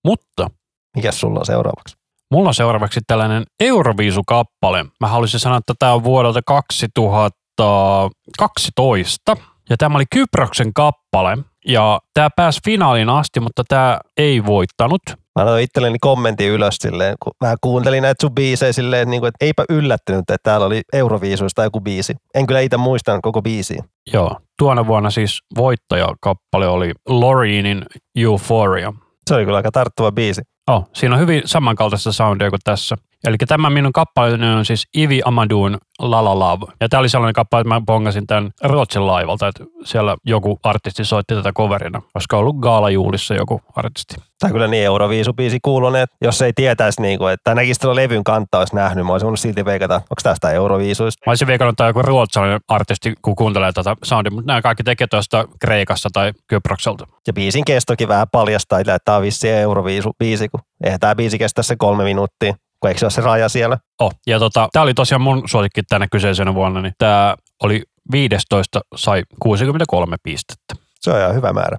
Mutta 0.05 0.51
Mikäs 0.97 1.21
sulla 1.21 1.39
on 1.39 1.47
seuraavaksi? 1.47 1.97
Mulla 2.31 2.49
on 2.49 2.55
seuraavaksi 2.55 3.01
tällainen 3.07 3.45
Euroviisu-kappale. 3.61 4.87
Mä 5.01 5.09
haluaisin 5.09 5.41
sanoa, 5.41 5.59
että 5.59 5.75
tämä 5.79 5.93
on 5.93 6.05
vuodelta 6.05 6.41
2012. 6.47 9.37
Ja 9.71 9.77
tämä 9.77 9.97
oli 9.97 10.05
Kyproksen 10.15 10.75
kappale. 10.75 11.39
Ja 11.67 12.01
tämä 12.15 12.29
pääsi 12.37 12.61
finaaliin 12.65 13.09
asti, 13.09 13.41
mutta 13.41 13.63
tämä 13.69 13.99
ei 14.17 14.47
voittanut. 14.47 15.01
Mä 15.09 15.43
annoin 15.43 15.65
itselleni 15.65 15.99
kommentin 16.01 16.51
ylös 16.51 16.77
silleen, 16.81 17.17
kun 17.23 17.33
mä 17.45 17.55
kuuntelin 17.61 18.03
näitä 18.03 18.23
sun 18.23 18.35
biisejä 18.35 18.73
silleen, 18.73 19.03
että, 19.03 19.11
niinku, 19.11 19.27
että 19.27 19.45
eipä 19.45 19.65
yllättynyt, 19.69 20.21
että 20.21 20.37
täällä 20.43 20.67
oli 20.67 20.81
Euroviisuista 20.93 21.65
joku 21.65 21.81
biisi. 21.81 22.15
En 22.35 22.47
kyllä 22.47 22.61
itse 22.61 22.77
muistanut 22.77 23.21
koko 23.23 23.43
biisiä. 23.43 23.85
Joo, 24.13 24.37
tuona 24.59 24.87
vuonna 24.87 25.11
siis 25.11 25.39
voittajakappale 25.57 26.69
oli 26.69 26.93
Loreenin 27.09 27.83
Euphoria. 28.17 28.93
Se 29.27 29.35
oli 29.35 29.45
kyllä 29.45 29.57
aika 29.57 29.71
tarttuva 29.71 30.13
biisi. 30.13 30.43
Oh, 30.71 30.91
siinä 30.93 31.15
on 31.15 31.21
hyvin 31.21 31.43
samankaltaista 31.45 32.13
soundia 32.13 32.51
kuin 32.51 32.61
tässä. 32.65 32.97
Eli 33.27 33.37
tämä 33.49 33.71
minun 33.71 33.93
kappaleeni 33.93 34.47
on 34.47 34.65
siis 34.65 34.87
Ivi 34.97 35.21
Amadoun 35.25 35.79
La 35.99 36.25
La 36.25 36.39
Love. 36.39 36.67
Ja 36.81 36.89
tämä 36.89 36.99
oli 36.99 37.09
sellainen 37.09 37.35
kappale, 37.35 37.61
että 37.61 37.69
mä 37.69 37.81
bongasin 37.81 38.27
tämän 38.27 38.51
Ruotsin 38.63 39.07
laivalta, 39.07 39.49
että 39.49 39.65
siellä 39.85 40.17
joku 40.25 40.59
artisti 40.63 41.05
soitti 41.05 41.35
tätä 41.35 41.53
coverina, 41.53 42.03
koska 42.13 42.37
on 42.37 42.41
ollut 42.41 42.57
gaalajuulissa 42.57 43.35
joku 43.35 43.61
artisti. 43.77 44.15
Tämä 44.39 44.53
kyllä 44.53 44.69
niin 44.69 44.85
Euroviisu-biisi 44.85 45.59
kuulunen, 45.63 46.03
että 46.03 46.17
jos 46.23 46.43
ei 46.43 46.53
tietäisi, 46.53 47.03
niin 47.03 47.19
kuin, 47.19 47.33
että 47.33 47.55
näkisi 47.55 47.81
tuolla 47.81 47.97
levyn 47.97 48.25
kantaa 48.25 48.59
olisi 48.59 48.75
nähnyt, 48.75 49.07
mä 49.07 49.13
olisin 49.13 49.25
voinut 49.25 49.41
silti 49.41 49.65
veikata, 49.65 49.95
onko 49.95 50.21
tästä 50.23 50.51
Euroviisuista. 50.51 51.23
Mä 51.27 51.31
olisin 51.31 51.47
veikannut, 51.47 51.73
että 51.73 51.87
joku 51.87 52.03
ruotsalainen 52.03 52.61
artisti, 52.69 53.15
kun 53.23 53.37
kuuntelee 53.37 53.73
tätä 53.73 53.97
soundia, 54.05 54.31
mutta 54.31 54.47
nämä 54.47 54.63
kaikki 54.63 54.83
tekee 54.83 55.07
tuosta 55.07 55.45
Kreikassa 55.61 56.09
tai 56.13 56.33
Kyprokselta. 56.47 57.07
Ja 57.27 57.33
biisin 57.33 57.65
kestokin 57.65 58.09
vähän 58.09 58.27
paljastaa, 58.33 58.81
että 58.81 58.99
tämä 59.05 59.17
on 59.17 59.23
vissiin 59.23 59.55
Euroviisu-biisi, 59.55 60.49
kun 60.49 60.61
eihän 60.85 61.01
tämä 61.01 61.15
biisi 61.15 61.39
kestä 61.39 61.63
se 61.63 61.77
kolme 61.77 62.05
minuuttia, 62.05 62.55
kun 62.81 62.89
eikö 62.89 62.99
se 62.99 63.05
ole 63.05 63.11
se 63.11 63.21
raja 63.21 63.49
siellä. 63.49 63.79
Oh, 64.01 64.13
ja 64.27 64.39
tota, 64.39 64.69
tämä 64.73 64.83
oli 64.83 64.95
tosiaan 64.95 65.21
mun 65.21 65.43
suosikki 65.47 65.83
tänä 65.83 66.07
kyseisenä 66.13 66.55
vuonna, 66.55 66.83
niin 66.83 66.93
tämä 66.99 67.37
oli 67.63 67.83
15, 68.13 68.81
sai 68.97 69.23
63 69.43 70.17
pistettä. 70.23 70.75
Se 71.01 71.11
on 71.11 71.19
ihan 71.19 71.35
hyvä 71.35 71.53
määrä. 71.53 71.77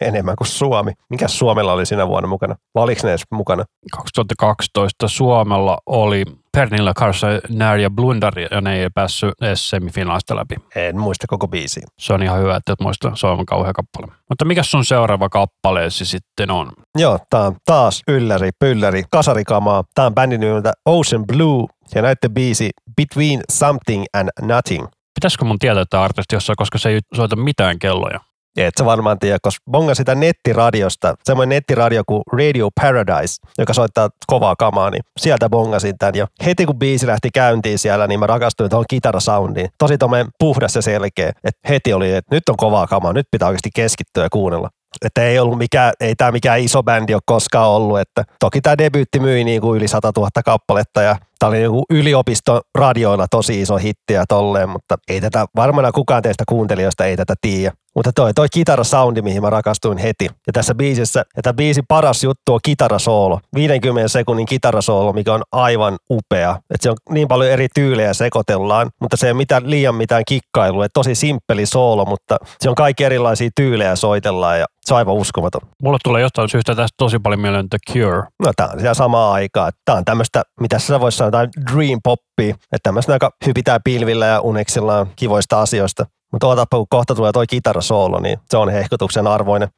Enemmän 0.00 0.36
kuin 0.36 0.48
Suomi. 0.48 0.92
Mikä 1.10 1.28
Suomella 1.28 1.72
oli 1.72 1.86
siinä 1.86 2.08
vuonna 2.08 2.28
mukana? 2.28 2.54
Vai 2.74 2.84
oliko 2.84 3.00
ne 3.04 3.10
edes 3.10 3.22
mukana? 3.30 3.64
2012 3.92 5.08
Suomella 5.08 5.78
oli 5.86 6.24
Pernilla 6.52 6.92
Karsa, 6.94 7.26
Närja 7.48 7.90
Blundar 7.90 8.38
ja 8.38 8.60
ne 8.60 8.76
ei 8.76 8.90
päässyt 8.94 9.32
edes 9.42 9.70
semifinaalista 9.70 10.36
läpi. 10.36 10.54
En 10.76 10.98
muista 10.98 11.26
koko 11.28 11.48
biisiä. 11.48 11.86
Se 11.98 12.12
on 12.12 12.22
ihan 12.22 12.40
hyvä, 12.40 12.56
että 12.56 12.72
et 12.72 12.80
muista, 12.80 13.12
se 13.14 13.26
on 13.26 13.46
kauhea 13.46 13.72
kappale. 13.72 14.06
Mutta 14.28 14.44
mikä 14.44 14.62
sun 14.62 14.84
seuraava 14.84 15.28
kappaleesi 15.28 16.04
sitten 16.04 16.50
on? 16.50 16.72
Joo, 16.98 17.18
tää 17.30 17.40
on 17.40 17.56
taas 17.64 18.02
ylläri, 18.08 18.50
pylläri, 18.58 19.02
kasarikamaa. 19.10 19.84
Tää 19.94 20.06
on 20.06 20.14
bändin 20.14 20.40
nimeltä 20.40 20.72
Ocean 20.86 21.24
Blue 21.26 21.66
ja 21.94 22.02
näette 22.02 22.28
biisi 22.28 22.70
Between 22.96 23.40
Something 23.52 24.04
and 24.14 24.28
Nothing. 24.42 24.86
Pitäisikö 25.14 25.44
mun 25.44 25.58
tietää 25.58 25.84
tämä 25.90 26.02
artisti 26.02 26.36
jossain, 26.36 26.56
koska 26.56 26.78
se 26.78 26.88
ei 26.88 27.00
soita 27.14 27.36
mitään 27.36 27.78
kelloja? 27.78 28.20
Et 28.56 28.74
sä 28.78 28.84
varmaan 28.84 29.18
tiedä, 29.18 29.38
koska 29.42 29.64
bonga 29.70 29.94
sitä 29.94 30.14
nettiradiosta, 30.14 31.14
semmoinen 31.24 31.56
nettiradio 31.56 32.02
kuin 32.06 32.22
Radio 32.32 32.68
Paradise, 32.80 33.34
joka 33.58 33.72
soittaa 33.72 34.08
kovaa 34.26 34.56
kamaa, 34.56 34.90
niin 34.90 35.02
sieltä 35.20 35.48
bongasin 35.48 35.98
tämän. 35.98 36.14
Ja 36.14 36.26
heti 36.44 36.66
kun 36.66 36.78
biisi 36.78 37.06
lähti 37.06 37.30
käyntiin 37.34 37.78
siellä, 37.78 38.06
niin 38.06 38.20
mä 38.20 38.26
rakastuin 38.26 38.70
tuohon 38.70 38.84
kitarasoundiin. 38.90 39.68
Tosi 39.78 39.98
tommoinen 39.98 40.28
puhdas 40.38 40.74
ja 40.76 40.82
selkeä. 40.82 41.28
Että 41.44 41.68
heti 41.68 41.92
oli, 41.92 42.12
että 42.14 42.34
nyt 42.34 42.48
on 42.48 42.56
kovaa 42.56 42.86
kamaa, 42.86 43.12
nyt 43.12 43.26
pitää 43.30 43.48
oikeasti 43.48 43.70
keskittyä 43.74 44.22
ja 44.22 44.30
kuunnella. 44.30 44.68
Että 45.04 45.22
ei 45.22 45.38
ollut 45.38 45.58
mikään, 45.58 45.92
ei 46.00 46.14
tämä 46.14 46.32
mikään 46.32 46.60
iso 46.60 46.82
bändi 46.82 47.14
ole 47.14 47.22
koskaan 47.26 47.68
ollut. 47.68 48.00
Että 48.00 48.24
toki 48.40 48.60
tämä 48.60 48.78
debyytti 48.78 49.20
myi 49.20 49.44
niin 49.44 49.60
kuin 49.60 49.76
yli 49.76 49.88
100 49.88 50.12
000 50.16 50.30
kappaletta 50.44 51.02
ja 51.02 51.16
tämä 51.38 51.48
oli 51.48 51.58
niin 51.58 51.70
yliopiston 51.90 52.60
radioilla 52.78 53.26
tosi 53.30 53.60
iso 53.60 53.76
hitti 53.76 54.14
ja 54.14 54.24
tolleen, 54.28 54.68
mutta 54.68 54.96
ei 55.08 55.20
tätä 55.20 55.46
varmana 55.56 55.92
kukaan 55.92 56.22
teistä 56.22 56.44
kuuntelijoista 56.48 57.04
ei 57.04 57.16
tätä 57.16 57.34
tiedä. 57.40 57.72
Mutta 57.94 58.12
toi, 58.12 58.34
toi 58.34 58.46
kitarasoundi, 58.52 59.22
mihin 59.22 59.42
mä 59.42 59.50
rakastuin 59.50 59.98
heti. 59.98 60.24
Ja 60.46 60.52
tässä 60.52 60.74
biisissä, 60.74 61.24
ja 61.36 61.42
tämä 61.42 61.54
biisin 61.54 61.84
paras 61.88 62.24
juttu 62.24 62.54
on 62.54 62.60
kitarasoolo. 62.64 63.40
50 63.54 64.08
sekunnin 64.08 64.46
kitarasoolo, 64.46 65.12
mikä 65.12 65.34
on 65.34 65.42
aivan 65.52 65.96
upea. 66.10 66.50
Että 66.50 66.82
se 66.82 66.90
on 66.90 66.96
niin 67.10 67.28
paljon 67.28 67.50
eri 67.50 67.66
tyylejä 67.74 68.14
sekoitellaan, 68.14 68.90
mutta 69.00 69.16
se 69.16 69.26
ei 69.26 69.30
ole 69.30 69.36
mitään, 69.36 69.70
liian 69.70 69.94
mitään 69.94 70.22
kikkailua. 70.28 70.84
Että 70.84 70.94
tosi 70.94 71.14
simppeli 71.14 71.66
soolo, 71.66 72.04
mutta 72.04 72.36
se 72.60 72.68
on 72.68 72.74
kaikki 72.74 73.04
erilaisia 73.04 73.50
tyylejä 73.56 73.96
soitellaan 73.96 74.58
ja 74.58 74.66
se 74.84 74.94
on 74.94 74.98
aivan 74.98 75.14
uskomaton. 75.14 75.60
Mulle 75.82 75.98
tulee 76.04 76.22
jostain 76.22 76.48
syystä 76.48 76.74
tästä 76.74 76.94
tosi 76.96 77.18
paljon 77.18 77.40
mieleen 77.40 77.68
The 77.68 77.78
Cure. 77.92 78.22
No 78.44 78.52
tää 78.56 78.68
on 78.68 78.80
siellä 78.80 78.94
samaa 78.94 79.32
aikaa. 79.32 79.70
Tää 79.84 79.94
on 79.94 80.04
tämmöistä, 80.04 80.42
mitä 80.60 80.78
sä 80.78 81.00
voisi 81.00 81.18
sanoa, 81.18 81.44
dream 81.72 82.00
poppia. 82.04 82.54
Että 82.54 82.82
tämmöistä 82.82 83.12
aika 83.12 83.30
hypitään 83.46 83.80
pilvillä 83.84 84.26
ja 84.26 84.40
uneksillaan 84.40 85.06
kivoista 85.16 85.60
asioista. 85.60 86.06
Mutta 86.34 86.46
ootapa, 86.46 86.76
kun 86.76 86.86
kohta 86.90 87.14
tulee 87.14 87.32
toi 87.32 87.46
kitarasoolo, 87.46 88.20
niin 88.20 88.38
se 88.50 88.56
on 88.56 88.68
hehkutuksen 88.68 89.26
arvoinen. 89.26 89.68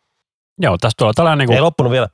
Joo, 0.61 0.77
tästä 0.79 0.95
tulee 0.99 1.12
tällainen 1.16 1.38
niin 1.38 1.53
Ei 1.53 1.59
kuin, 1.59 1.64
loppunut 1.64 1.92
vielä 1.92 2.09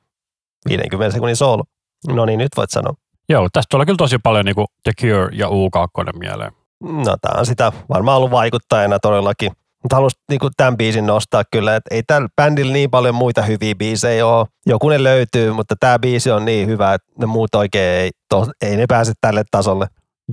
50 0.69 1.13
sekunnin 1.13 1.35
soolo. 1.35 1.63
No 2.07 2.25
niin, 2.25 2.37
nyt 2.37 2.51
voit 2.57 2.69
sanoa. 2.71 2.93
joo, 3.29 3.47
tästä 3.53 3.67
tulee 3.71 3.85
kyllä 3.85 3.97
tosi 3.97 4.17
paljon 4.23 4.45
niin 4.45 4.55
kuin 4.55 4.67
The 4.83 4.91
Cure 5.01 5.29
ja 5.33 5.47
U2 5.47 6.17
mieleen. 6.19 6.51
No 6.81 7.17
tää 7.21 7.35
on 7.37 7.45
sitä 7.45 7.71
varmaan 7.89 8.17
ollut 8.17 8.31
vaikuttajana 8.31 8.99
todellakin. 8.99 9.51
Mutta 9.83 9.95
haluaisin 9.95 10.19
niinku 10.29 10.49
tämän 10.57 10.77
biisin 10.77 11.05
nostaa 11.05 11.43
kyllä, 11.51 11.75
että 11.75 11.95
ei 11.95 12.03
tällä 12.03 12.27
bändillä 12.35 12.73
niin 12.73 12.91
paljon 12.91 13.15
muita 13.15 13.41
hyviä 13.41 13.75
biisejä 13.75 14.27
ole. 14.27 14.47
Joku 14.65 14.89
ne 14.89 15.03
löytyy, 15.03 15.53
mutta 15.53 15.75
tämä 15.79 15.99
biisi 15.99 16.31
on 16.31 16.45
niin 16.45 16.67
hyvä, 16.67 16.93
että 16.93 17.11
ne 17.19 17.25
muut 17.25 17.55
oikein 17.55 17.99
ei, 18.01 18.11
to, 18.29 18.47
ei 18.61 18.77
ne 18.77 18.85
pääse 18.87 19.13
tälle 19.21 19.43
tasolle. 19.51 19.87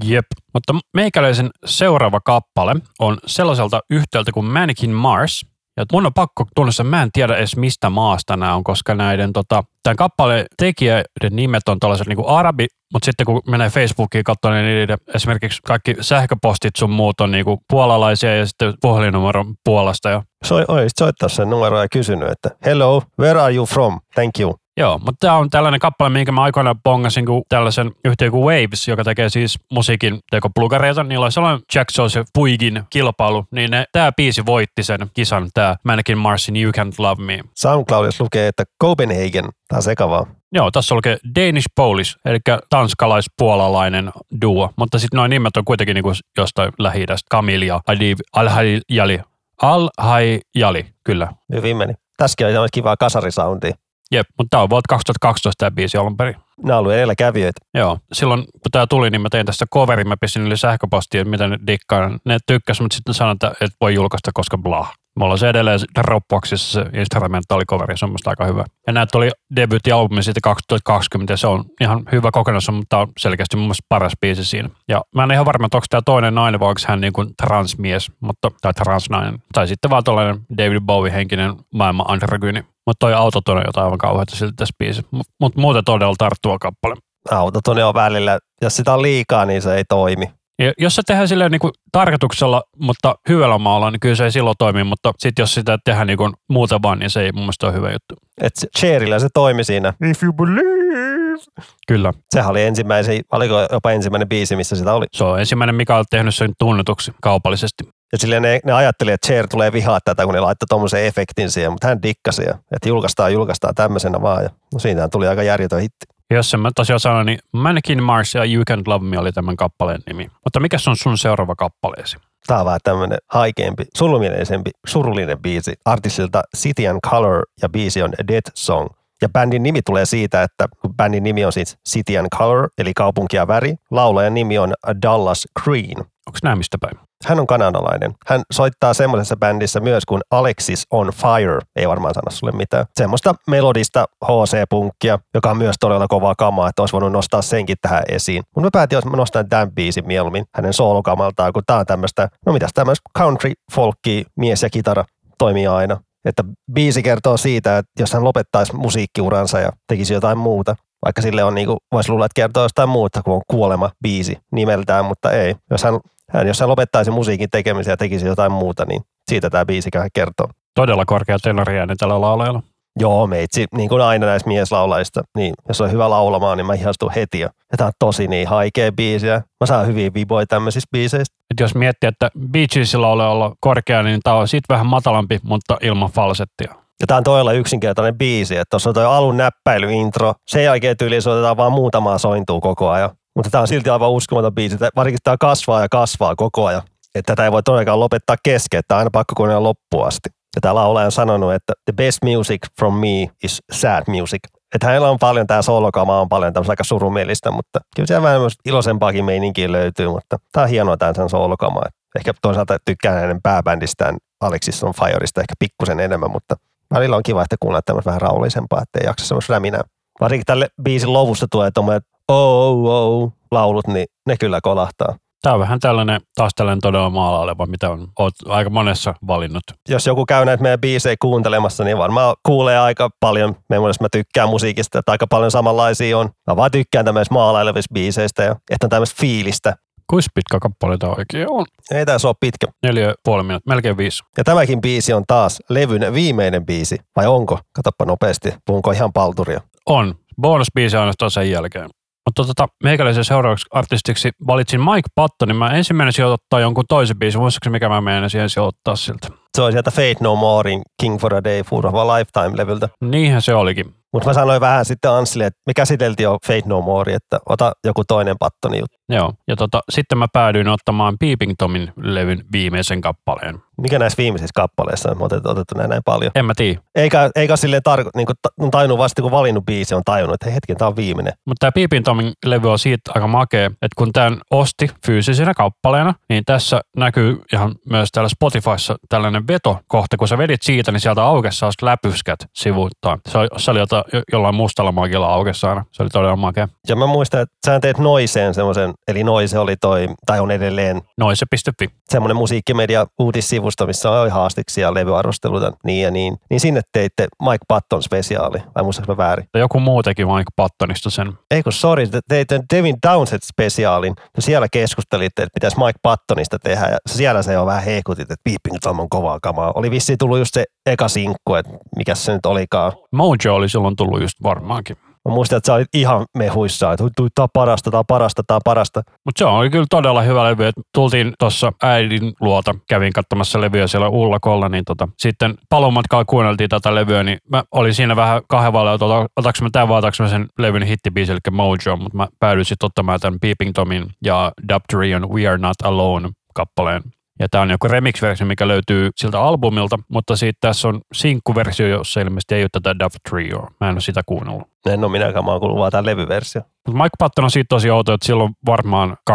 Jep, 0.04 0.26
mutta 0.54 0.74
meikäläisen 0.94 1.50
seuraava 1.66 2.20
kappale 2.20 2.74
on 2.98 3.18
sellaiselta 3.26 3.80
yhtiöltä 3.90 4.32
kuin 4.32 4.46
Mannequin 4.46 4.90
Mars. 4.90 5.46
Ja 5.76 5.84
mun 5.92 6.06
on 6.06 6.14
pakko 6.14 6.44
tunnustaa, 6.54 6.86
mä 6.86 7.02
en 7.02 7.12
tiedä 7.12 7.36
edes 7.36 7.56
mistä 7.56 7.90
maasta 7.90 8.36
nämä 8.36 8.54
on, 8.54 8.64
koska 8.64 8.94
näiden 8.94 9.32
tota, 9.32 9.64
tämän 9.82 9.96
kappaleen 9.96 10.46
tekijöiden 10.56 11.30
nimet 11.30 11.68
on 11.68 11.80
tällaiset 11.80 12.06
niin 12.06 12.16
kuin 12.16 12.28
arabi, 12.28 12.66
mutta 12.92 13.06
sitten 13.06 13.26
kun 13.26 13.40
menee 13.48 13.70
Facebookiin 13.70 14.24
katsomaan, 14.24 14.62
niin 14.62 14.74
niiden 14.74 14.98
esimerkiksi 15.14 15.60
kaikki 15.66 15.96
sähköpostit 16.00 16.76
sun 16.76 16.90
muut 16.90 17.20
on 17.20 17.30
niin 17.30 17.44
kuin 17.44 17.58
puolalaisia 17.70 18.36
ja 18.36 18.46
sitten 18.46 18.74
puhelinnumero 18.80 19.44
Puolasta. 19.64 20.10
Ja, 20.10 20.22
Soi, 20.44 20.64
olisit 20.68 20.98
soittanut 20.98 21.32
sen 21.32 21.50
numero 21.50 21.82
ja 21.82 21.88
kysynyt, 21.92 22.28
että 22.30 22.50
hello, 22.64 23.02
where 23.20 23.40
are 23.40 23.54
you 23.54 23.66
from? 23.66 24.00
Thank 24.14 24.40
you. 24.40 24.59
Joo, 24.80 24.98
mutta 24.98 25.26
tämä 25.26 25.36
on 25.36 25.50
tällainen 25.50 25.80
kappale, 25.80 26.10
minkä 26.10 26.32
mä 26.32 26.42
aikoinaan 26.42 26.80
pongasin 26.84 27.26
kuin 27.26 27.42
tällaisen 27.48 27.90
yhtiön 28.04 28.30
kuin 28.30 28.44
Waves, 28.44 28.88
joka 28.88 29.04
tekee 29.04 29.28
siis 29.28 29.58
musiikin 29.72 30.18
teko 30.30 30.50
plugareita. 30.54 31.04
Niillä 31.04 31.24
oli 31.24 31.32
sellainen 31.32 31.62
Jack 31.74 31.88
ja 32.16 32.24
Puigin 32.34 32.82
kilpailu, 32.90 33.44
niin 33.50 33.70
tämä 33.92 34.12
biisi 34.12 34.46
voitti 34.46 34.82
sen 34.82 34.98
kisan, 35.14 35.48
tämä 35.54 35.76
Mannequin 35.84 36.18
Marsin 36.18 36.56
You 36.56 36.72
Can't 36.72 36.94
Love 36.98 37.22
Me. 37.24 37.40
SoundCloudissa 37.56 38.24
lukee, 38.24 38.48
että 38.48 38.64
Copenhagen. 38.82 39.44
Tämä 39.68 39.76
on 39.76 39.82
sekavaa. 39.82 40.26
Joo, 40.52 40.70
tässä 40.70 40.94
lukee 40.94 41.18
Danish 41.36 41.66
Polish, 41.76 42.16
eli 42.24 42.38
tanskalais-puolalainen 42.70 44.10
duo, 44.42 44.70
mutta 44.76 44.98
sitten 44.98 45.18
noin 45.18 45.30
nimet 45.30 45.56
on 45.56 45.64
kuitenkin 45.64 45.94
niinku 45.94 46.12
jostain 46.38 46.72
lähi 46.78 47.04
Kamil 47.30 47.62
ja 47.62 47.80
Adiv 47.86 48.18
Al-Hayali. 48.32 49.20
Al-Hayali, 49.62 50.86
kyllä. 51.04 51.28
Hyvin 51.54 51.76
meni. 51.76 51.94
Tässäkin 52.16 52.46
tämmöistä 52.46 52.74
kivaa 52.74 52.96
kasarisoundia. 52.96 53.74
Jep, 54.12 54.26
mutta 54.38 54.50
tämä 54.50 54.62
on 54.62 54.70
vuotta 54.70 54.88
2012 54.88 55.58
tämä 55.58 55.70
biisi 55.70 55.96
alun 55.98 56.16
perin. 56.16 56.36
Nämä 56.62 56.76
on 56.76 56.80
ollut 56.80 56.92
edelläkävijöitä. 56.92 57.60
Joo, 57.74 57.98
silloin 58.12 58.44
kun 58.44 58.70
tämä 58.72 58.86
tuli, 58.86 59.10
niin 59.10 59.20
mä 59.20 59.28
tein 59.30 59.46
tästä 59.46 59.66
coverin, 59.66 60.08
mä 60.08 60.16
pistin 60.16 60.42
niille 60.42 60.56
sähköpostia, 60.56 61.24
mitä 61.24 61.48
ne 61.48 61.58
dikkaa. 61.66 62.18
Ne 62.24 62.38
tykkäs, 62.46 62.80
mutta 62.80 62.96
sitten 62.96 63.14
sanoin, 63.14 63.34
että 63.34 63.52
et 63.60 63.70
voi 63.80 63.94
julkaista, 63.94 64.30
koska 64.34 64.58
blah. 64.58 64.92
Mulla 65.18 65.32
on 65.32 65.38
se 65.38 65.48
edelleen 65.48 65.80
Dropboxissa 65.98 66.72
se 66.72 66.98
instrumentaalicoveri, 66.98 67.98
se 67.98 68.04
on 68.04 68.10
musta 68.10 68.30
aika 68.30 68.44
hyvä. 68.44 68.64
Ja 68.86 68.92
näitä 68.92 69.10
tuli 69.12 69.30
debyyttialbumi 69.56 70.22
sitten 70.22 70.40
2020 70.40 71.32
ja 71.32 71.36
se 71.36 71.46
on 71.46 71.64
ihan 71.80 72.02
hyvä 72.12 72.30
kokonaisuus, 72.32 72.76
mutta 72.76 72.98
on 72.98 73.08
selkeästi 73.18 73.56
mun 73.56 73.64
mielestä 73.64 73.86
paras 73.88 74.12
biisi 74.20 74.44
siinä. 74.44 74.70
Ja 74.88 75.02
mä 75.14 75.24
en 75.24 75.30
ihan 75.30 75.46
varma, 75.46 75.66
että 75.66 75.76
onko 75.76 75.86
tämä 75.90 76.02
toinen 76.04 76.34
nainen 76.34 76.60
vai 76.60 76.68
onko 76.68 76.80
hän 76.86 77.00
niin 77.00 77.12
kuin 77.12 77.28
transmies, 77.42 78.12
mutta, 78.20 78.50
tai 78.62 78.72
transnainen. 78.74 79.38
Tai 79.52 79.68
sitten 79.68 79.90
vaan 79.90 80.04
tällainen 80.04 80.40
David 80.58 80.80
Bowie-henkinen 80.80 81.54
maailman 81.74 82.10
androgyni. 82.10 82.60
Mutta 82.60 82.98
toi 82.98 83.14
autotone 83.14 83.60
on 83.60 83.66
jotain 83.66 83.84
aivan 83.84 83.98
kauheata 83.98 84.36
siltä 84.36 84.52
tässä 84.56 84.74
biisissä. 84.78 85.08
Mutta 85.10 85.32
mut 85.40 85.56
muuten 85.56 85.84
todella 85.84 86.14
tarttuva 86.18 86.58
kappale. 86.58 86.94
Autotone 87.30 87.84
on 87.84 87.94
välillä, 87.94 88.38
jos 88.62 88.76
sitä 88.76 88.94
on 88.94 89.02
liikaa, 89.02 89.44
niin 89.44 89.62
se 89.62 89.74
ei 89.74 89.84
toimi. 89.88 90.39
Ja 90.60 90.72
jos 90.78 90.94
se 90.94 91.02
tehdään 91.06 91.28
silleen 91.28 91.50
niin 91.50 91.60
kuin 91.60 91.72
tarkoituksella, 91.92 92.62
mutta 92.78 93.14
hyvällä 93.28 93.58
maalla, 93.58 93.90
niin 93.90 94.00
kyllä 94.00 94.14
se 94.14 94.24
ei 94.24 94.32
silloin 94.32 94.56
toimi, 94.58 94.84
mutta 94.84 95.12
sitten 95.18 95.42
jos 95.42 95.54
sitä 95.54 95.78
tehdään 95.84 96.06
niin 96.06 96.16
kuin 96.16 96.32
muuten 96.48 96.82
vaan, 96.82 96.98
niin 96.98 97.10
se 97.10 97.20
ei 97.22 97.32
mun 97.32 97.42
mielestä 97.42 97.66
ole 97.66 97.74
hyvä 97.74 97.92
juttu. 97.92 98.14
Et 98.40 98.56
se- 98.56 98.68
Cherillä 98.78 99.18
se 99.18 99.28
toimi 99.34 99.64
siinä. 99.64 99.94
If 100.10 100.22
you 100.22 100.32
believe. 100.32 101.40
Kyllä. 101.88 102.12
Sehän 102.30 102.50
oli 102.50 102.62
ensimmäisen, 102.62 103.20
oliko 103.32 103.54
jopa 103.72 103.90
ensimmäinen 103.92 104.28
biisi, 104.28 104.56
missä 104.56 104.76
sitä 104.76 104.92
oli. 104.94 105.06
Se 105.12 105.24
on 105.24 105.40
ensimmäinen, 105.40 105.74
mikä 105.74 105.96
on 105.96 106.04
tehnyt 106.10 106.34
sen 106.34 106.50
tunnetuksi 106.58 107.12
kaupallisesti. 107.22 107.84
Ja 108.12 108.18
silleen 108.18 108.42
ne, 108.42 108.60
ne 108.64 108.72
ajatteli, 108.72 109.10
että 109.12 109.26
Cher 109.26 109.48
tulee 109.48 109.72
vihaa 109.72 109.98
tätä, 110.04 110.24
kun 110.24 110.34
ne 110.34 110.40
laittoi 110.40 110.66
tuommoisen 110.68 111.04
efektin 111.04 111.50
siihen, 111.50 111.72
mutta 111.72 111.88
hän 111.88 112.02
dikkasi, 112.02 112.42
ja, 112.42 112.54
että 112.72 112.88
julkaistaan, 112.88 113.32
julkaistaan 113.32 113.74
tämmöisenä 113.74 114.22
vaan. 114.22 114.42
Ja, 114.42 114.50
no 114.72 114.78
siitä 114.78 115.08
tuli 115.08 115.28
aika 115.28 115.42
järjetön 115.42 115.80
hitti. 115.80 116.06
Ja 116.30 116.36
jos 116.36 116.50
sen 116.50 116.60
mä 116.60 116.70
tosiaan 116.74 117.00
sanoin, 117.00 117.26
niin 117.26 117.38
Mannequin 117.52 118.02
Mars 118.02 118.34
ja 118.34 118.44
You 118.44 118.62
Can't 118.70 118.82
Love 118.86 119.06
Me 119.06 119.18
oli 119.18 119.32
tämän 119.32 119.56
kappaleen 119.56 120.00
nimi. 120.06 120.30
Mutta 120.44 120.60
mikä 120.60 120.76
on 120.88 120.96
sun 120.96 121.18
seuraava 121.18 121.54
kappaleesi? 121.54 122.16
Tämä 122.46 122.60
on 122.60 122.66
vähän 122.66 122.80
tämmöinen 122.84 123.18
haikeampi, 123.28 123.84
surullisempi, 123.96 124.70
surullinen 124.86 125.38
biisi 125.38 125.74
artistilta 125.84 126.42
City 126.56 126.86
and 126.86 126.98
Color 127.10 127.42
ja 127.62 127.68
biisi 127.68 128.02
on 128.02 128.12
Death 128.28 128.50
Song. 128.54 128.88
Ja 129.22 129.28
bändin 129.28 129.62
nimi 129.62 129.82
tulee 129.82 130.06
siitä, 130.06 130.42
että 130.42 130.68
kun 130.80 130.96
bändin 130.96 131.22
nimi 131.22 131.44
on 131.44 131.52
siis 131.52 131.78
City 131.88 132.18
and 132.18 132.26
Color, 132.38 132.68
eli 132.78 132.92
kaupunki 132.96 133.36
ja 133.36 133.46
väri, 133.46 133.74
laulajan 133.90 134.34
nimi 134.34 134.58
on 134.58 134.74
Dallas 135.02 135.48
Green. 135.62 135.98
Onko 135.98 136.38
nämä 136.42 136.56
mistä 136.56 136.78
päin? 136.80 137.09
Hän 137.26 137.40
on 137.40 137.46
kanadalainen. 137.46 138.14
Hän 138.26 138.42
soittaa 138.52 138.94
semmoisessa 138.94 139.36
bändissä 139.36 139.80
myös 139.80 140.04
kuin 140.04 140.20
Alexis 140.30 140.86
on 140.90 141.10
Fire. 141.14 141.58
Ei 141.76 141.88
varmaan 141.88 142.14
sano 142.14 142.30
sulle 142.30 142.52
mitään. 142.52 142.86
Semmoista 142.96 143.34
melodista 143.48 144.06
HC-punkkia, 144.24 145.18
joka 145.34 145.50
on 145.50 145.56
myös 145.58 145.76
todella 145.80 146.06
kovaa 146.08 146.34
kamaa, 146.34 146.68
että 146.68 146.82
olisi 146.82 146.92
voinut 146.92 147.12
nostaa 147.12 147.42
senkin 147.42 147.76
tähän 147.80 148.02
esiin. 148.08 148.42
Mutta 148.56 148.66
mä 148.66 148.70
päätin, 148.72 148.96
jos 148.96 149.04
mä 149.04 149.16
nostan 149.16 149.48
tämän 149.48 149.72
biisin 149.72 150.06
mieluummin 150.06 150.44
hänen 150.54 150.72
soolokamaltaan, 150.72 151.52
kun 151.52 151.62
tää 151.66 151.78
on 151.78 151.86
tämmöistä, 151.86 152.28
no 152.46 152.52
mitäs 152.52 152.70
tämmöistä 152.74 153.10
country, 153.18 153.52
folkki, 153.72 154.24
mies 154.36 154.62
ja 154.62 154.70
kitara 154.70 155.04
toimii 155.38 155.66
aina. 155.66 156.00
Että 156.24 156.44
biisi 156.72 157.02
kertoo 157.02 157.36
siitä, 157.36 157.78
että 157.78 157.90
jos 157.98 158.12
hän 158.12 158.24
lopettaisi 158.24 158.76
musiikkiuransa 158.76 159.60
ja 159.60 159.72
tekisi 159.88 160.14
jotain 160.14 160.38
muuta, 160.38 160.76
vaikka 161.04 161.22
sille 161.22 161.44
on 161.44 161.54
niinku, 161.54 161.76
voisi 161.92 162.10
luulla, 162.10 162.26
että 162.26 162.34
kertoo 162.34 162.62
jostain 162.62 162.88
muuta, 162.88 163.22
kun 163.22 163.34
on 163.34 163.42
kuolema 163.48 163.90
biisi 164.02 164.38
nimeltään, 164.52 165.04
mutta 165.04 165.30
ei. 165.30 165.56
Jos 165.70 165.82
hän, 165.82 166.00
hän, 166.32 166.46
jos 166.46 166.60
hän 166.60 166.68
lopettaisi 166.68 167.10
musiikin 167.10 167.50
tekemisen 167.50 167.92
ja 167.92 167.96
tekisi 167.96 168.26
jotain 168.26 168.52
muuta, 168.52 168.84
niin 168.84 169.02
siitä 169.28 169.50
tämä 169.50 169.66
biisi 169.66 169.90
kertoo. 170.12 170.48
Todella 170.74 171.04
korkea 171.04 171.38
tenoriääni 171.38 171.96
tällä 171.96 172.20
laulajalla. 172.20 172.62
Joo, 173.00 173.26
meitsi, 173.26 173.66
niin 173.74 173.88
kuin 173.88 174.02
aina 174.02 174.26
näistä 174.26 174.48
mieslaulajista, 174.48 175.22
niin 175.36 175.54
jos 175.68 175.80
on 175.80 175.92
hyvä 175.92 176.10
laulamaan, 176.10 176.56
niin 176.56 176.66
mä 176.66 176.74
ihastun 176.74 177.12
heti. 177.12 177.40
Ja 177.40 177.50
tämä 177.76 177.86
on 177.86 177.92
tosi 177.98 178.28
niin 178.28 178.48
haikea 178.48 178.92
biisi 178.92 179.26
ja 179.26 179.42
mä 179.60 179.66
saan 179.66 179.86
hyviä 179.86 180.14
viboja 180.14 180.46
tämmöisistä 180.46 180.88
biiseistä. 180.92 181.36
Et 181.50 181.60
jos 181.60 181.74
miettii, 181.74 182.08
että 182.08 182.30
Bee 182.50 182.66
Geesillä 182.66 183.06
ole 183.06 183.26
olla 183.26 183.52
korkea, 183.60 184.02
niin 184.02 184.20
tämä 184.22 184.36
on 184.36 184.48
siitä 184.48 184.66
vähän 184.68 184.86
matalampi, 184.86 185.40
mutta 185.42 185.78
ilman 185.82 186.10
falsettia. 186.10 186.74
Ja 187.00 187.06
tämä 187.06 187.18
on 187.18 187.24
todella 187.24 187.52
yksinkertainen 187.52 188.18
biisi, 188.18 188.56
että 188.56 188.70
tuossa 188.70 188.90
on 188.90 188.94
toi 188.94 189.04
alun 189.04 189.36
näppäilyintro, 189.36 190.34
sen 190.46 190.64
jälkeen 190.64 190.96
tyyliin 190.96 191.22
soitetaan 191.22 191.56
vaan 191.56 191.72
muutamaa 191.72 192.18
sointuu 192.18 192.60
koko 192.60 192.88
ajan. 192.88 193.10
Mutta 193.40 193.50
tämä 193.50 193.62
on 193.62 193.68
silti 193.68 193.90
aivan 193.90 194.10
uskomaton 194.10 194.54
biisi, 194.54 194.76
varsinkin 194.96 195.18
tämä 195.24 195.36
kasvaa 195.40 195.80
ja 195.80 195.88
kasvaa 195.88 196.36
koko 196.36 196.66
ajan. 196.66 196.82
Että 197.14 197.32
tätä 197.32 197.44
ei 197.44 197.52
voi 197.52 197.62
todellakaan 197.62 198.00
lopettaa 198.00 198.36
kesken, 198.42 198.82
tämä 198.88 198.96
on 198.96 199.00
aina 199.00 199.10
pakko 199.10 199.32
kuunnella 199.36 199.62
loppuun 199.62 200.06
asti. 200.06 200.28
Ja 200.56 200.60
tämä 200.60 200.74
laulaja 200.74 201.04
on 201.04 201.12
sanonut, 201.12 201.52
että 201.52 201.72
the 201.84 201.92
best 201.92 202.18
music 202.24 202.58
from 202.78 202.94
me 202.94 203.30
is 203.44 203.62
sad 203.72 204.02
music. 204.06 204.40
Että 204.74 204.86
hänellä 204.86 205.10
on 205.10 205.18
paljon, 205.18 205.46
tämä 205.46 205.62
solokama 205.62 206.20
on 206.20 206.28
paljon 206.28 206.52
tämmöistä 206.52 206.72
aika 206.72 206.84
surumielistä, 206.84 207.50
mutta 207.50 207.80
kyllä 207.96 208.06
siellä 208.06 208.22
vähän 208.22 208.40
myös 208.40 208.54
iloisempaakin 208.64 209.24
meininkiä 209.24 209.72
löytyy, 209.72 210.08
mutta 210.08 210.36
tämä 210.52 210.64
on 210.64 210.70
hienoa 210.70 210.96
tämä 210.96 211.12
sen 211.14 211.28
solokama. 211.28 211.80
Ehkä 212.18 212.32
toisaalta 212.42 212.76
tykkään 212.84 213.20
hänen 213.20 213.42
pääbändistään 213.42 214.16
Alexis 214.40 214.84
on 214.84 214.94
Fireista 214.94 215.40
ehkä 215.40 215.54
pikkusen 215.58 216.00
enemmän, 216.00 216.30
mutta 216.30 216.54
välillä 216.94 217.16
on 217.16 217.22
kiva, 217.22 217.42
että 217.42 217.56
kuunnella 217.60 217.82
tämmöistä 217.84 218.08
vähän 218.08 218.20
rauhallisempaa, 218.20 218.82
ettei 218.82 219.06
jaksa 219.06 219.26
semmoista 219.26 219.52
räminää. 219.52 219.82
Varsinkin 220.20 220.46
tälle 220.46 220.68
biisin 220.82 221.12
lovusta 221.12 221.46
tulee 221.50 221.70
tuommoinen 221.70 222.02
oh, 222.30 222.84
oh, 222.84 223.32
laulut, 223.50 223.86
niin 223.86 224.06
ne 224.26 224.36
kyllä 224.36 224.60
kolahtaa. 224.62 225.16
Tämä 225.42 225.54
on 225.54 225.60
vähän 225.60 225.80
tällainen, 225.80 226.20
taas 226.34 226.52
tällainen 226.56 226.80
todella 226.80 227.10
maalaileva, 227.10 227.66
mitä 227.66 227.90
on, 227.90 228.08
oot 228.18 228.32
aika 228.46 228.70
monessa 228.70 229.14
valinnut. 229.26 229.62
jos 229.88 230.06
joku 230.06 230.26
käy 230.26 230.44
näitä 230.44 230.62
meidän 230.62 230.80
biisejä 230.80 231.16
kuuntelemassa, 231.22 231.84
niin 231.84 231.98
varmaan 231.98 232.36
kuulee 232.46 232.78
aika 232.78 233.10
paljon. 233.20 233.56
Me 233.68 233.76
mä 234.00 234.08
tykkään 234.12 234.48
musiikista, 234.48 234.98
että 234.98 235.12
aika 235.12 235.26
paljon 235.26 235.50
samanlaisia 235.50 236.18
on. 236.18 236.30
Mä 236.46 236.56
vaan 236.56 236.70
tykkään 236.70 237.04
tämmöistä 237.04 237.34
maalailevista 237.34 237.94
biiseistä 237.94 238.42
ja 238.42 238.56
että 238.70 238.86
on 238.86 238.90
tämmöistä 238.90 239.20
fiilistä. 239.20 239.74
Kuinka 240.10 240.28
pitkä 240.34 240.58
kappale 240.62 240.98
tämä 240.98 241.12
oikein 241.18 241.50
on? 241.50 241.66
Ei 241.90 242.06
tässä 242.06 242.28
ole 242.28 242.36
pitkä. 242.40 242.66
Neljä 242.82 243.14
puoli 243.24 243.42
minuuttia, 243.42 243.74
melkein 243.74 243.96
viisi. 243.96 244.22
Ja 244.36 244.44
tämäkin 244.44 244.80
biisi 244.80 245.12
on 245.12 245.24
taas 245.26 245.58
levyn 245.68 246.14
viimeinen 246.14 246.66
biisi. 246.66 246.98
Vai 247.16 247.26
onko? 247.26 247.58
Katoppa 247.72 248.04
nopeasti. 248.04 248.54
Puhunko 248.66 248.90
ihan 248.90 249.12
palturia? 249.12 249.60
On. 249.86 250.14
Bonusbiisi 250.40 250.96
on 250.96 251.00
ainoastaan 251.00 251.30
sen 251.30 251.50
jälkeen. 251.50 251.90
Mutta 252.26 252.44
tota, 252.44 252.66
meikäläisen 252.84 253.24
seuraavaksi 253.24 253.66
artistiksi 253.70 254.30
valitsin 254.46 254.80
Mike 254.80 255.08
Pattonin. 255.14 255.56
Mä 255.56 255.70
ensimmäinen 255.70 256.26
ottaa 256.26 256.60
jonkun 256.60 256.84
toisen 256.88 257.18
biisin. 257.18 257.40
Muistatko 257.40 257.70
mikä 257.70 257.88
mä 257.88 258.00
meinasin 258.00 258.40
ensin 258.40 258.62
ottaa 258.62 258.96
siltä? 258.96 259.28
Se 259.56 259.62
on 259.62 259.72
sieltä 259.72 259.90
Fate 259.90 260.16
No 260.20 260.36
Morein 260.36 260.82
King 261.02 261.20
for 261.20 261.34
a 261.34 261.44
Day 261.44 261.62
for 261.62 261.86
a 261.86 261.90
Lifetime-levyltä. 261.90 262.88
Niinhän 263.00 263.42
se 263.42 263.54
olikin. 263.54 263.94
Mutta 264.12 264.28
mä 264.28 264.34
sanoin 264.34 264.60
vähän 264.60 264.84
sitten 264.84 265.10
Ansille, 265.10 265.46
että 265.46 265.60
me 265.66 265.74
käsiteltiin 265.74 266.24
jo 266.24 266.38
Fate 266.46 266.62
No 266.66 266.80
More, 266.80 267.14
että 267.14 267.38
ota 267.48 267.72
joku 267.84 268.02
toinen 268.08 268.36
pattoni 268.38 268.78
juttu. 268.78 268.98
Joo, 269.10 269.32
ja 269.48 269.56
tota, 269.56 269.80
sitten 269.88 270.18
mä 270.18 270.26
päädyin 270.32 270.68
ottamaan 270.68 271.16
Peeping 271.20 271.52
Tomin 271.58 271.92
levyn 271.96 272.44
viimeisen 272.52 273.00
kappaleen. 273.00 273.62
Mikä 273.80 273.98
näissä 273.98 274.16
viimeisissä 274.16 274.52
kappaleissa 274.54 275.10
on 275.10 275.22
otettu, 275.22 275.48
otettu 275.48 275.74
näin, 275.78 275.90
näin 275.90 276.02
paljon? 276.04 276.32
En 276.34 276.44
mä 276.44 276.52
tiedä. 276.56 276.80
Eikä, 276.94 277.30
eikä 277.36 277.56
silleen 277.56 277.82
tarko, 277.82 278.10
niin 278.16 278.26
kuin, 278.26 278.70
tainnut 278.70 278.98
vasta 278.98 279.22
kun 279.22 279.30
valinnut 279.30 279.64
biisi, 279.66 279.94
on 279.94 280.02
tajunnut, 280.04 280.34
että 280.34 280.50
hetken, 280.50 280.76
tämä 280.76 280.88
on 280.88 280.96
viimeinen. 280.96 281.32
Mutta 281.46 281.60
tämä 281.60 281.72
Peeping 281.72 282.04
Tomin 282.04 282.32
levy 282.46 282.70
on 282.70 282.78
siitä 282.78 283.10
aika 283.14 283.26
makea, 283.26 283.66
että 283.66 283.94
kun 283.96 284.12
tämän 284.12 284.40
osti 284.50 284.90
fyysisenä 285.06 285.54
kappaleena, 285.54 286.14
niin 286.28 286.44
tässä 286.44 286.80
näkyy 286.96 287.42
ihan 287.52 287.74
myös 287.90 288.08
täällä 288.12 288.28
Spotifyssa 288.28 288.96
tällainen 289.08 289.48
vetokohta. 289.48 290.16
Kun 290.16 290.28
sä 290.28 290.38
vedit 290.38 290.62
siitä, 290.62 290.92
niin 290.92 291.00
sieltä 291.00 291.24
aukessa 291.24 291.70
läpyskät 291.82 292.38
sivuuttaan. 292.54 293.18
Se 293.28 293.38
oli, 293.38 293.48
se 293.56 293.70
oli 293.70 293.78
jota, 293.78 294.04
jollain 294.32 294.54
mustalla 294.54 294.92
magilla 294.92 295.26
aukessa 295.26 295.68
aina. 295.68 295.84
Se 295.92 296.02
oli 296.02 296.10
todella 296.10 296.36
makea. 296.36 296.68
Ja 296.88 296.96
mä 296.96 297.06
muistan, 297.06 297.40
että 297.40 297.54
sä 297.66 297.80
teet 297.80 297.98
Noiseen 297.98 298.54
semmoisen, 298.54 298.94
eli 299.08 299.24
Noise 299.24 299.58
oli 299.58 299.76
toi, 299.76 300.08
tai 300.26 300.40
on 300.40 300.50
edelleen. 300.50 301.02
Noise.fi. 301.18 301.88
Semmoinen 302.08 302.36
musiikkimedia 302.36 303.06
uutissivusto, 303.18 303.86
missä 303.86 304.10
on 304.10 304.30
haastiksi 304.30 304.80
ja 304.80 304.94
levyarvosteluta, 304.94 305.72
niin 305.84 306.02
ja 306.02 306.10
niin. 306.10 306.36
Niin 306.50 306.60
sinne 306.60 306.80
teitte 306.92 307.28
Mike 307.42 307.64
Patton 307.68 308.02
spesiaali, 308.02 308.58
vai 308.74 308.84
muistaaks 308.84 309.08
mä 309.08 309.16
väärin? 309.16 309.46
Joku 309.54 309.80
muu 309.80 310.02
teki 310.02 310.24
Mike 310.24 310.50
Pattonista 310.56 311.10
sen. 311.10 311.32
Ei 311.50 311.62
kun 311.62 311.72
sorry, 311.72 312.06
te 312.06 312.20
teitte 312.28 312.60
Devin 312.74 312.96
Downsett 313.08 313.44
spesiaalin, 313.44 314.14
ja 314.36 314.42
siellä 314.42 314.68
keskustelitte, 314.72 315.42
että 315.42 315.54
pitäisi 315.54 315.78
Mike 315.78 315.98
Pattonista 316.02 316.58
tehdä, 316.58 316.86
ja 316.86 316.98
siellä 317.06 317.42
se 317.42 317.52
jo 317.52 317.66
vähän 317.66 317.84
heikutit, 317.84 318.30
että 318.30 318.44
Peeping 318.44 318.76
Tom 318.82 319.00
on 319.00 319.08
kovaa 319.08 319.38
kamaa. 319.42 319.72
Oli 319.74 319.90
vissiin 319.90 320.18
tullut 320.18 320.38
just 320.38 320.54
se 320.54 320.64
eka 320.86 321.08
sinkku, 321.08 321.54
että 321.54 321.72
mikä 321.96 322.14
se 322.14 322.32
nyt 322.32 322.46
olikaan. 322.46 322.92
Mojo 323.12 323.54
oli 323.54 323.68
silloin 323.68 323.96
tullut 323.96 324.20
just 324.20 324.42
varmaankin. 324.42 324.96
Mä 325.28 325.34
muistan, 325.34 325.56
että 325.56 325.66
sä 325.66 325.74
olit 325.74 325.88
ihan 325.94 326.24
mehuissa, 326.38 326.92
että 326.92 327.04
tämä 327.16 327.44
on 327.44 327.48
parasta, 327.52 327.90
tämä 327.90 327.98
on 327.98 328.04
parasta, 328.08 328.42
tämä 328.46 328.56
on 328.56 328.60
parasta. 328.64 329.02
Mutta 329.24 329.38
se 329.38 329.44
oli 329.44 329.70
kyllä 329.70 329.86
todella 329.90 330.22
hyvä 330.22 330.44
levy. 330.44 330.66
Et 330.66 330.74
tultiin 330.94 331.32
tuossa 331.38 331.72
äidin 331.82 332.32
luota, 332.40 332.74
kävin 332.88 333.12
katsomassa 333.12 333.60
levyä 333.60 333.86
siellä 333.86 334.08
Ullakolla, 334.08 334.68
niin 334.68 334.84
tota, 334.84 335.08
sitten 335.18 335.54
palomatkalla 335.68 336.24
kuunneltiin 336.24 336.68
tätä 336.68 336.94
levyä, 336.94 337.22
niin 337.22 337.38
mä 337.50 337.62
olin 337.72 337.94
siinä 337.94 338.16
vähän 338.16 338.42
kahden 338.48 338.94
että 338.94 339.06
otaks 339.36 339.62
mä 339.62 339.68
tämän 339.72 339.88
vai 339.88 339.98
otaks 339.98 340.20
mä 340.20 340.28
sen 340.28 340.46
levyn 340.58 340.82
hittibiisi, 340.82 341.32
eli 341.32 341.38
Mojo, 341.50 341.96
mutta 341.96 342.16
mä 342.16 342.28
päädyin 342.38 342.64
sitten 342.64 342.86
ottamaan 342.86 343.20
tämän 343.20 343.40
Peeping 343.40 343.72
Tomin 343.74 344.06
ja 344.24 344.52
Dubterion 344.72 345.30
We 345.30 345.48
Are 345.48 345.58
Not 345.58 345.76
Alone 345.84 346.28
kappaleen. 346.54 347.02
Ja 347.40 347.48
tämä 347.48 347.62
on 347.62 347.70
joku 347.70 347.88
remix-versio, 347.88 348.46
mikä 348.46 348.68
löytyy 348.68 349.10
siltä 349.16 349.40
albumilta, 349.40 349.98
mutta 350.08 350.36
siitä 350.36 350.58
tässä 350.60 350.88
on 350.88 351.00
sinkkuversio, 351.14 351.86
jossa 351.86 352.20
ilmeisesti 352.20 352.54
ei 352.54 352.62
ole 352.62 352.68
tätä 352.72 352.98
Duff 352.98 353.16
Trio. 353.30 353.68
Mä 353.80 353.88
en 353.88 353.94
ole 353.94 354.00
sitä 354.00 354.22
kuunnellut. 354.26 354.68
En 354.86 355.04
ole 355.04 355.12
minäkään, 355.12 355.44
mä 355.44 355.50
oon 355.50 355.60
kuullut 355.60 355.78
vaan 355.78 355.90
tämän 355.90 356.06
levyversio. 356.06 356.62
Mutta 356.86 357.02
Mike 357.02 357.14
Patton 357.18 357.44
on 357.44 357.50
siitä 357.50 357.68
tosi 357.68 357.90
outo, 357.90 358.12
että 358.12 358.26
silloin 358.26 358.52
varmaan 358.66 359.16
20-30 359.30 359.34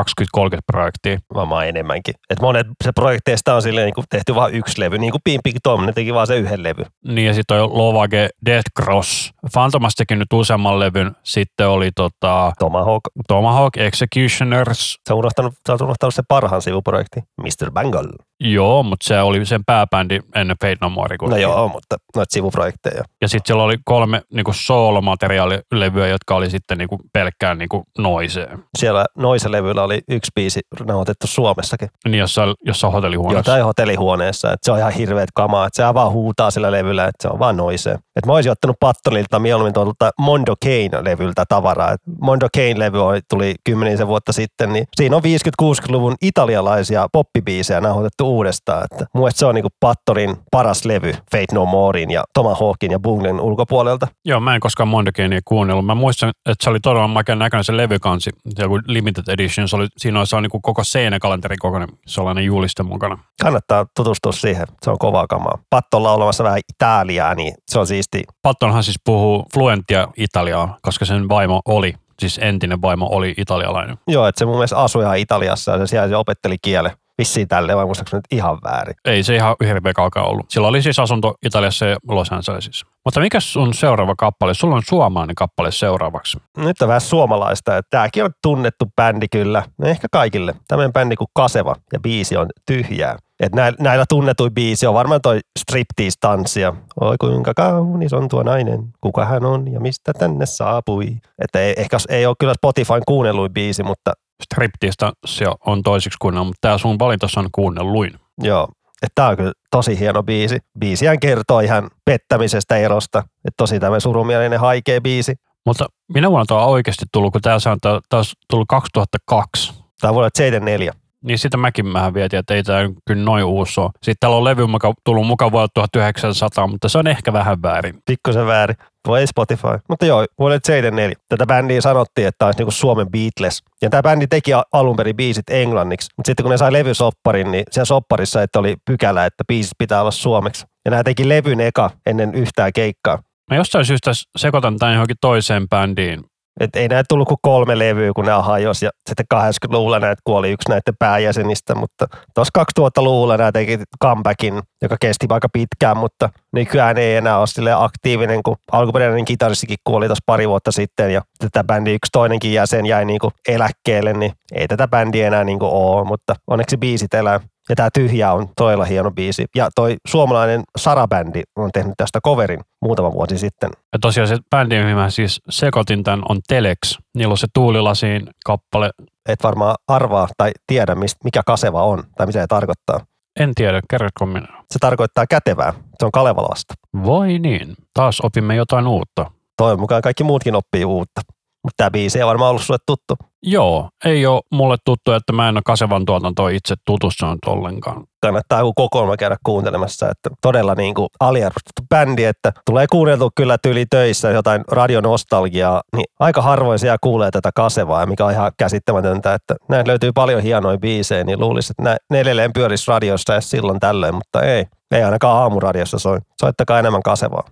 projektia. 0.71 1.19
Varmaan 1.34 1.67
enemmänkin. 1.67 2.13
Et 2.29 2.41
monet 2.41 2.67
se 2.84 2.91
projekteista 2.91 3.55
on 3.55 3.62
silleen 3.62 3.86
niin 3.95 4.05
tehty 4.10 4.36
vain 4.36 4.53
yksi 4.53 4.81
levy, 4.81 4.97
niin 4.97 5.12
kuin 5.12 5.21
Pimpik 5.23 5.55
Tom, 5.63 5.86
ne 5.86 5.93
teki 5.93 6.13
vaan 6.13 6.27
se 6.27 6.36
yhden 6.38 6.63
levy. 6.63 6.84
Niin 7.08 7.27
ja 7.27 7.34
sitten 7.34 7.62
on 7.62 7.77
Lovage, 7.77 8.29
Death 8.45 8.69
Cross. 8.81 9.31
Phantomas 9.53 9.95
teki 9.95 10.15
nyt 10.15 10.34
useamman 10.34 10.79
levyn. 10.79 11.15
Sitten 11.23 11.67
oli 11.67 11.91
tota, 11.95 12.51
Tomahawk. 12.60 13.01
Tomahawk, 13.27 13.77
Executioners. 13.77 14.99
Sä, 15.08 15.15
unohtanut, 15.15 15.53
sä 15.67 15.73
oot 15.73 15.81
unohtanut 15.81 16.15
se 16.15 16.23
parhaan 16.27 16.62
sivuprojekti, 16.62 17.19
Mr. 17.41 17.71
Bangle. 17.71 18.10
Joo, 18.39 18.84
mutta 18.84 19.08
se 19.08 19.21
oli 19.21 19.45
sen 19.45 19.65
pääbändi 19.65 20.19
ennen 20.36 20.58
Fate 20.62 20.78
No 20.82 20.89
More. 20.89 21.15
No 21.30 21.38
joo, 21.38 21.67
mutta 21.67 21.95
noita 22.15 22.34
sivuprojekteja. 22.34 23.04
Ja 23.21 23.28
sitten 23.28 23.48
siellä 23.48 23.63
oli 23.63 23.76
kolme 23.86 24.21
niinku 24.34 24.54
soolomateriaalilevyä, 24.54 26.08
jotka 26.08 26.36
oli 26.36 26.50
sitten 26.50 26.78
niinku 26.78 27.00
pelkkään 27.13 27.58
niinku 27.58 27.84
noiseen. 27.98 28.63
Siellä 28.78 29.06
noiselevyllä 29.17 29.84
oli 29.84 30.02
yksi 30.10 30.32
biisi 30.36 30.60
nauhoitettu 30.86 31.28
Suomessakin. 31.28 31.89
Niin, 32.06 32.19
jossa, 32.19 32.41
jossa 32.65 32.88
on 32.88 32.93
hotellihuoneessa. 32.93 33.52
Joo, 33.52 33.56
tai 33.56 33.62
hotellihuoneessa. 33.62 34.52
Että 34.52 34.65
se 34.65 34.71
on 34.71 34.80
ihan 34.80 34.91
hirveät 34.91 35.30
kamaa. 35.36 35.67
Että 35.67 35.88
se 35.88 35.93
vaan 35.93 36.12
huutaa 36.12 36.52
sillä 36.52 36.71
levyllä, 36.71 37.06
että 37.06 37.21
se 37.21 37.28
on 37.28 37.39
vaan 37.39 37.58
noiseen. 37.58 37.95
Että 37.95 38.28
mä 38.28 38.34
olisin 38.34 38.52
ottanut 38.52 38.76
Pattonilta 38.80 39.39
mieluummin 39.39 39.74
tuolta 39.74 40.12
Mondo 40.19 40.54
Kane-levyltä 40.65 41.43
tavaraa. 41.50 41.91
Et 41.91 42.02
Mondo 42.21 42.48
Kane-levy 42.58 43.00
tuli 43.30 43.56
kymmenisen 43.63 44.08
vuotta 44.08 44.34
sitten, 44.34 44.74
niin 44.74 44.86
siinä 44.95 45.15
on 45.15 45.21
50-60-luvun 45.62 46.15
italialaisia 46.21 47.08
poppibiisejä 47.12 47.82
nauhoitettu 47.82 48.24
uudestaan. 48.25 48.83
Että 48.91 49.05
mun 49.13 49.31
se 49.33 49.45
on 49.45 49.55
niinku 49.55 49.69
Pattonin 49.79 50.38
paras 50.51 50.85
levy 50.85 51.11
Fate 51.11 51.53
No 51.53 51.65
Morein 51.65 52.11
ja 52.11 52.23
Tomahawkin 52.33 52.91
ja 52.91 52.99
Bunglen 52.99 53.39
ulkopuolelta. 53.39 54.07
Joo, 54.25 54.39
mä 54.39 54.55
en 54.55 54.61
koskaan 54.61 54.88
Mondo 54.88 55.11
Kanea 55.17 55.39
kuunnellut. 55.45 55.85
Mä 55.85 55.95
muistan, 55.95 56.29
että 56.29 56.63
se 56.63 56.69
oli 56.69 56.79
todella 56.79 57.07
makea 57.07 57.35
näköinen 57.35 57.63
se 57.63 57.77
levykansi. 57.77 58.29
Joku 58.57 58.79
limited 58.88 59.23
edition. 59.27 59.67
Se 59.67 59.75
oli, 59.75 59.88
siinä 59.97 60.19
on, 60.19 60.27
se 60.27 60.35
on 60.35 60.43
niinku 60.43 60.59
koko 60.61 60.83
seinäkalenteri 60.83 61.57
kokoinen 61.57 61.89
sellainen 62.07 62.45
juliste 62.45 62.83
mukana. 62.83 63.17
Kannattaa 63.41 63.85
tutustua 63.95 64.31
siihen. 64.31 64.67
Se 64.81 64.91
on 64.91 64.97
kovaa 64.99 65.27
kamaa. 65.27 65.59
Patton 65.69 66.03
laulamassa 66.03 66.43
vähän 66.43 66.59
italiaa, 66.73 67.35
niin 67.35 67.53
se 67.71 67.79
on 67.79 67.88
siisti. 67.88 68.23
Pattonhan 68.41 68.83
siis 68.83 68.99
puhuu 69.05 69.45
fluentia 69.53 70.07
italiaa, 70.17 70.77
koska 70.81 71.05
sen 71.05 71.29
vaimo 71.29 71.61
oli 71.65 71.93
siis 72.19 72.39
entinen 72.41 72.81
vaimo 72.81 73.07
oli 73.11 73.33
italialainen. 73.38 73.97
Joo, 74.07 74.27
että 74.27 74.39
se 74.39 74.45
mun 74.45 74.55
mielestä 74.55 74.77
asui 74.77 75.03
ihan 75.03 75.17
Italiassa 75.17 75.71
ja 75.71 75.77
se 75.77 75.88
siellä 75.88 76.07
se 76.07 76.15
opetteli 76.15 76.55
kielen 76.61 76.91
vissiin 77.17 77.47
tälle, 77.47 77.75
vai 77.75 77.86
muistaakseni 77.86 78.17
nyt 78.17 78.39
ihan 78.39 78.58
väärin? 78.63 78.95
Ei 79.06 79.23
se 79.23 79.36
ihan 79.36 79.56
hirveä 79.67 79.93
kaukaa 79.93 80.23
ollut. 80.23 80.45
Sillä 80.49 80.67
oli 80.67 80.82
siis 80.82 80.99
asunto 80.99 81.36
Italiassa 81.45 81.86
ja 81.86 81.95
Los 82.08 82.32
Angelesissa. 82.32 82.88
Mutta 83.06 83.19
mikä 83.19 83.39
sun 83.39 83.73
seuraava 83.73 84.15
kappale? 84.17 84.54
Sulla 84.54 84.75
on 84.75 84.82
suomalainen 84.86 85.36
kappale 85.36 85.71
seuraavaksi. 85.71 86.38
Nyt 86.58 86.82
on 86.82 86.88
vähän 86.88 87.01
suomalaista. 87.01 87.82
Tämäkin 87.89 88.23
on 88.23 88.32
tunnettu 88.41 88.86
bändi 88.95 89.28
kyllä. 89.32 89.63
No 89.78 89.88
ehkä 89.88 90.08
kaikille. 90.12 90.56
Tämmöinen 90.67 90.93
bändi 90.93 91.15
kuin 91.15 91.28
Kaseva 91.34 91.75
ja 91.93 91.99
biisi 91.99 92.38
on 92.38 92.47
tyhjää. 92.65 93.17
Et 93.39 93.56
näillä, 93.56 93.78
näillä 93.80 94.06
tunnetuin 94.10 94.54
biisi 94.54 94.88
on 94.88 94.93
varmaan 94.93 95.21
toi 95.21 95.39
striptease-tanssia. 95.60 96.73
Oi 97.01 97.15
kuinka 97.17 97.54
kaunis 97.54 98.13
on 98.13 98.30
tuo 98.30 98.43
nainen, 98.43 98.80
kuka 99.01 99.25
hän 99.25 99.45
on 99.45 99.73
ja 99.73 99.80
mistä 99.80 100.13
tänne 100.13 100.45
saapui. 100.45 101.17
Että 101.39 101.60
ei, 101.60 101.73
ehkä 101.78 101.97
ei 102.10 102.25
ole 102.25 102.36
kyllä 102.39 102.54
Spotifyn 102.54 103.01
kuunnelluin 103.08 103.54
biisi, 103.54 103.84
mutta 103.84 104.13
Striptistä 104.43 105.12
se 105.26 105.45
on 105.65 105.84
toisiksi 105.84 106.17
kuunnellut, 106.21 106.48
mutta 106.48 106.62
tämä 106.62 106.78
sun 106.78 107.00
valintossa 107.00 107.39
on 107.39 107.50
kuunnelluin. 107.52 108.19
Joo, 108.41 108.67
että 109.02 109.12
tämä 109.15 109.28
on 109.28 109.38
kyllä 109.38 109.52
tosi 109.71 110.00
hieno 110.00 110.24
biisi. 110.24 110.60
Biisihän 110.80 111.19
kertoo 111.19 111.60
ihan 111.60 111.89
pettämisestä 112.06 112.78
erosta, 112.78 113.19
että 113.19 113.58
tosi 113.58 113.80
tämmöinen 113.80 114.02
surumielinen 114.02 114.60
haikea 114.60 115.02
biisi. 115.02 115.36
Mutta 115.65 115.86
minä 116.13 116.30
vuonna 116.30 116.45
tämä 116.45 116.60
on 116.60 116.69
oikeasti 116.69 117.06
tullut, 117.12 117.32
kun 117.32 117.41
tämä 117.41 117.56
on 117.65 118.00
taas 118.10 118.34
tullut 118.50 118.67
2002. 118.69 119.74
Tämä 120.02 120.13
vuonna 120.13 120.30
74. 120.36 120.93
Niin 121.25 121.39
sitä 121.39 121.57
mäkin 121.57 121.93
vähän 121.93 122.13
vietin, 122.13 122.39
että 122.39 122.53
ei 122.53 122.63
tämä 122.63 122.79
kyllä 123.07 123.23
noin 123.23 123.43
uusi 123.43 123.81
ole. 123.81 123.89
Sitten 123.93 124.15
täällä 124.19 124.38
on 124.38 124.43
levy 124.43 124.63
tullut 125.05 125.27
mukaan 125.27 125.51
vuonna 125.51 125.67
1900, 125.73 126.67
mutta 126.67 126.89
se 126.89 126.97
on 126.97 127.07
ehkä 127.07 127.33
vähän 127.33 127.61
väärin. 127.61 127.95
Pikkusen 128.05 128.47
väärin. 128.47 128.75
Voi 129.07 129.27
Spotify. 129.27 129.67
Mutta 129.89 130.05
joo, 130.05 130.25
vuonna 130.39 130.59
74. 130.63 131.15
Tätä 131.29 131.45
bändiä 131.45 131.81
sanottiin, 131.81 132.27
että 132.27 132.38
tämä 132.38 132.47
olisi 132.47 132.59
niinku 132.59 132.71
Suomen 132.71 133.07
Beatles. 133.11 133.63
Ja 133.81 133.89
tämä 133.89 134.03
bändi 134.03 134.27
teki 134.27 134.51
alun 134.71 134.95
perin 134.95 135.15
biisit 135.15 135.49
englanniksi. 135.49 136.09
Mutta 136.17 136.29
sitten 136.29 136.43
kun 136.43 136.51
ne 136.51 136.57
sai 136.57 136.73
levysopparin, 136.73 137.51
niin 137.51 137.63
siellä 137.71 137.85
sopparissa 137.85 138.41
että 138.41 138.59
oli 138.59 138.75
pykälä, 138.85 139.25
että 139.25 139.43
biisit 139.47 139.73
pitää 139.77 140.01
olla 140.01 140.11
suomeksi. 140.11 140.65
Ja 140.85 140.91
nämä 140.91 141.03
teki 141.03 141.29
levyn 141.29 141.61
eka 141.61 141.91
ennen 142.05 142.35
yhtään 142.35 142.73
keikkaa. 142.73 143.19
Mä 143.51 143.57
jostain 143.57 143.85
syystä 143.85 144.11
sekoitan 144.38 144.77
tämän 144.77 144.93
johonkin 144.93 145.17
toiseen 145.21 145.69
bändiin. 145.69 146.23
Et 146.59 146.75
ei 146.75 146.87
näitä 146.87 147.05
tullut 147.09 147.27
kuin 147.27 147.37
kolme 147.41 147.79
levyä, 147.79 148.11
kun 148.15 148.25
ne 148.25 148.31
hajosi 148.31 148.85
ja 148.85 148.91
sitten 149.09 149.25
80-luvulla 149.33 149.99
näitä 149.99 150.21
kuoli 150.23 150.51
yksi 150.51 150.69
näiden 150.69 150.93
pääjäsenistä, 150.99 151.75
mutta 151.75 152.07
tuossa 152.35 152.65
2000-luvulla 152.79 153.37
nämä 153.37 153.51
teki 153.51 153.79
comebackin, 154.03 154.61
joka 154.81 154.97
kesti 155.01 155.25
aika 155.29 155.47
pitkään, 155.53 155.97
mutta 155.97 156.29
nykyään 156.53 156.97
ei 156.97 157.15
enää 157.15 157.37
ole 157.37 157.47
sille 157.47 157.73
aktiivinen, 157.73 158.43
kun 158.43 158.55
alkuperäinen 158.71 159.25
kitaristikin 159.25 159.77
kuoli 159.83 160.07
tuossa 160.07 160.23
pari 160.25 160.49
vuotta 160.49 160.71
sitten 160.71 161.13
ja 161.13 161.21
tätä 161.39 161.63
bändi 161.63 161.93
yksi 161.93 162.09
toinenkin 162.11 162.53
jäsen 162.53 162.85
jäi 162.85 163.05
niinku 163.05 163.31
eläkkeelle, 163.47 164.13
niin 164.13 164.31
ei 164.53 164.67
tätä 164.67 164.87
bändiä 164.87 165.27
enää 165.27 165.43
niinku 165.43 165.65
ole, 165.65 166.05
mutta 166.05 166.35
onneksi 166.47 166.77
biisit 166.77 167.13
elää. 167.13 167.39
Ja 167.69 167.75
tämä 167.75 167.89
Tyhjä 167.93 168.32
on 168.32 168.49
todella 168.56 168.86
hieno 168.86 169.12
biisi. 169.12 169.45
Ja 169.56 169.69
toi 169.75 169.95
suomalainen 170.08 170.63
Sara-bändi 170.80 171.41
on 171.56 171.69
tehnyt 171.73 171.93
tästä 171.97 172.21
coverin 172.21 172.60
muutama 172.82 173.13
vuosi 173.13 173.38
sitten. 173.38 173.69
Ja 173.93 173.99
tosiaan 173.99 174.28
se 174.28 174.38
bändi, 174.49 174.80
mihin 174.82 174.95
mä 174.95 175.10
siis 175.10 175.41
sekoitin 175.49 176.04
tämän, 176.04 176.21
on 176.30 176.39
Telex. 176.47 176.97
Niillä 177.15 177.32
on 177.32 177.38
se 177.38 177.47
tuulilasiin 177.54 178.30
kappale 178.45 178.89
et 179.30 179.43
varmaan 179.43 179.75
arvaa 179.88 180.28
tai 180.38 180.51
tiedä, 180.67 180.95
mikä 181.23 181.41
kaseva 181.45 181.84
on 181.84 182.04
tai 182.17 182.28
mitä 182.28 182.41
se 182.41 182.47
tarkoittaa. 182.47 182.99
En 183.39 183.51
tiedä, 183.56 183.82
kerrotko 183.89 184.25
minä? 184.25 184.47
Se 184.71 184.80
tarkoittaa 184.80 185.28
kätevää. 185.28 185.73
Se 185.99 186.06
on 186.06 186.12
Kalevalasta. 186.12 186.73
Voi 187.04 187.39
niin, 187.39 187.75
taas 187.93 188.21
opimme 188.21 188.56
jotain 188.56 188.88
uutta. 188.88 189.32
Toivon 189.58 189.80
mukaan 189.80 190.01
kaikki 190.01 190.23
muutkin 190.23 190.56
oppii 190.56 190.86
uutta. 190.86 191.21
Mutta 191.65 191.78
tämä 191.78 191.91
biisi 191.91 192.19
ei 192.19 192.25
varmaan 192.25 192.49
ollut 192.49 192.63
sulle 192.63 192.80
tuttu. 192.86 193.15
Joo, 193.43 193.89
ei 194.06 194.25
ole 194.25 194.41
mulle 194.51 194.78
tuttu, 194.86 195.12
että 195.12 195.34
mä 195.34 195.49
en 195.49 195.58
ole 195.58 195.62
Kasevan 195.65 196.06
tuotantoa 196.06 196.49
itse 196.49 196.75
tutustunut 196.86 197.39
ollenkaan. 197.45 198.04
Kannattaa 198.21 198.60
joku 198.60 198.73
kokoelma 198.73 199.17
käydä 199.17 199.38
kuuntelemassa, 199.45 200.10
että 200.10 200.30
todella 200.41 200.75
niin 200.75 200.93
kuin 200.93 201.08
aliarvostettu 201.19 201.82
bändi, 201.89 202.23
että 202.23 202.51
tulee 202.65 202.88
kuunneltu 202.91 203.30
kyllä 203.36 203.58
tyyli 203.58 203.86
töissä 203.86 204.30
jotain 204.30 204.63
radionostalgiaa, 204.71 205.82
niin 205.95 206.06
aika 206.19 206.41
harvoin 206.41 206.80
siellä 206.80 206.97
kuulee 207.01 207.32
tätä 207.32 207.51
Kasevaa, 207.56 208.06
mikä 208.06 208.25
on 208.25 208.32
ihan 208.32 208.51
käsittämätöntä, 208.58 209.34
että 209.34 209.56
näin 209.69 209.88
löytyy 209.88 210.12
paljon 210.12 210.41
hienoja 210.41 210.78
biisejä, 210.78 211.23
niin 211.23 211.39
luulisi, 211.39 211.73
että 211.80 211.97
ne 212.10 212.19
edelleen 212.19 212.54
pyörisi 212.54 212.91
radiossa 212.91 213.34
ja 213.34 213.41
silloin 213.41 213.80
tällöin, 213.80 214.15
mutta 214.15 214.41
ei. 214.41 214.65
Ei 214.91 215.04
ainakaan 215.04 215.38
aamuradiossa 215.38 215.99
soi. 215.99 216.19
Soittakaa 216.41 216.80
enemmän 216.80 217.04
Kasevaa. 217.04 217.43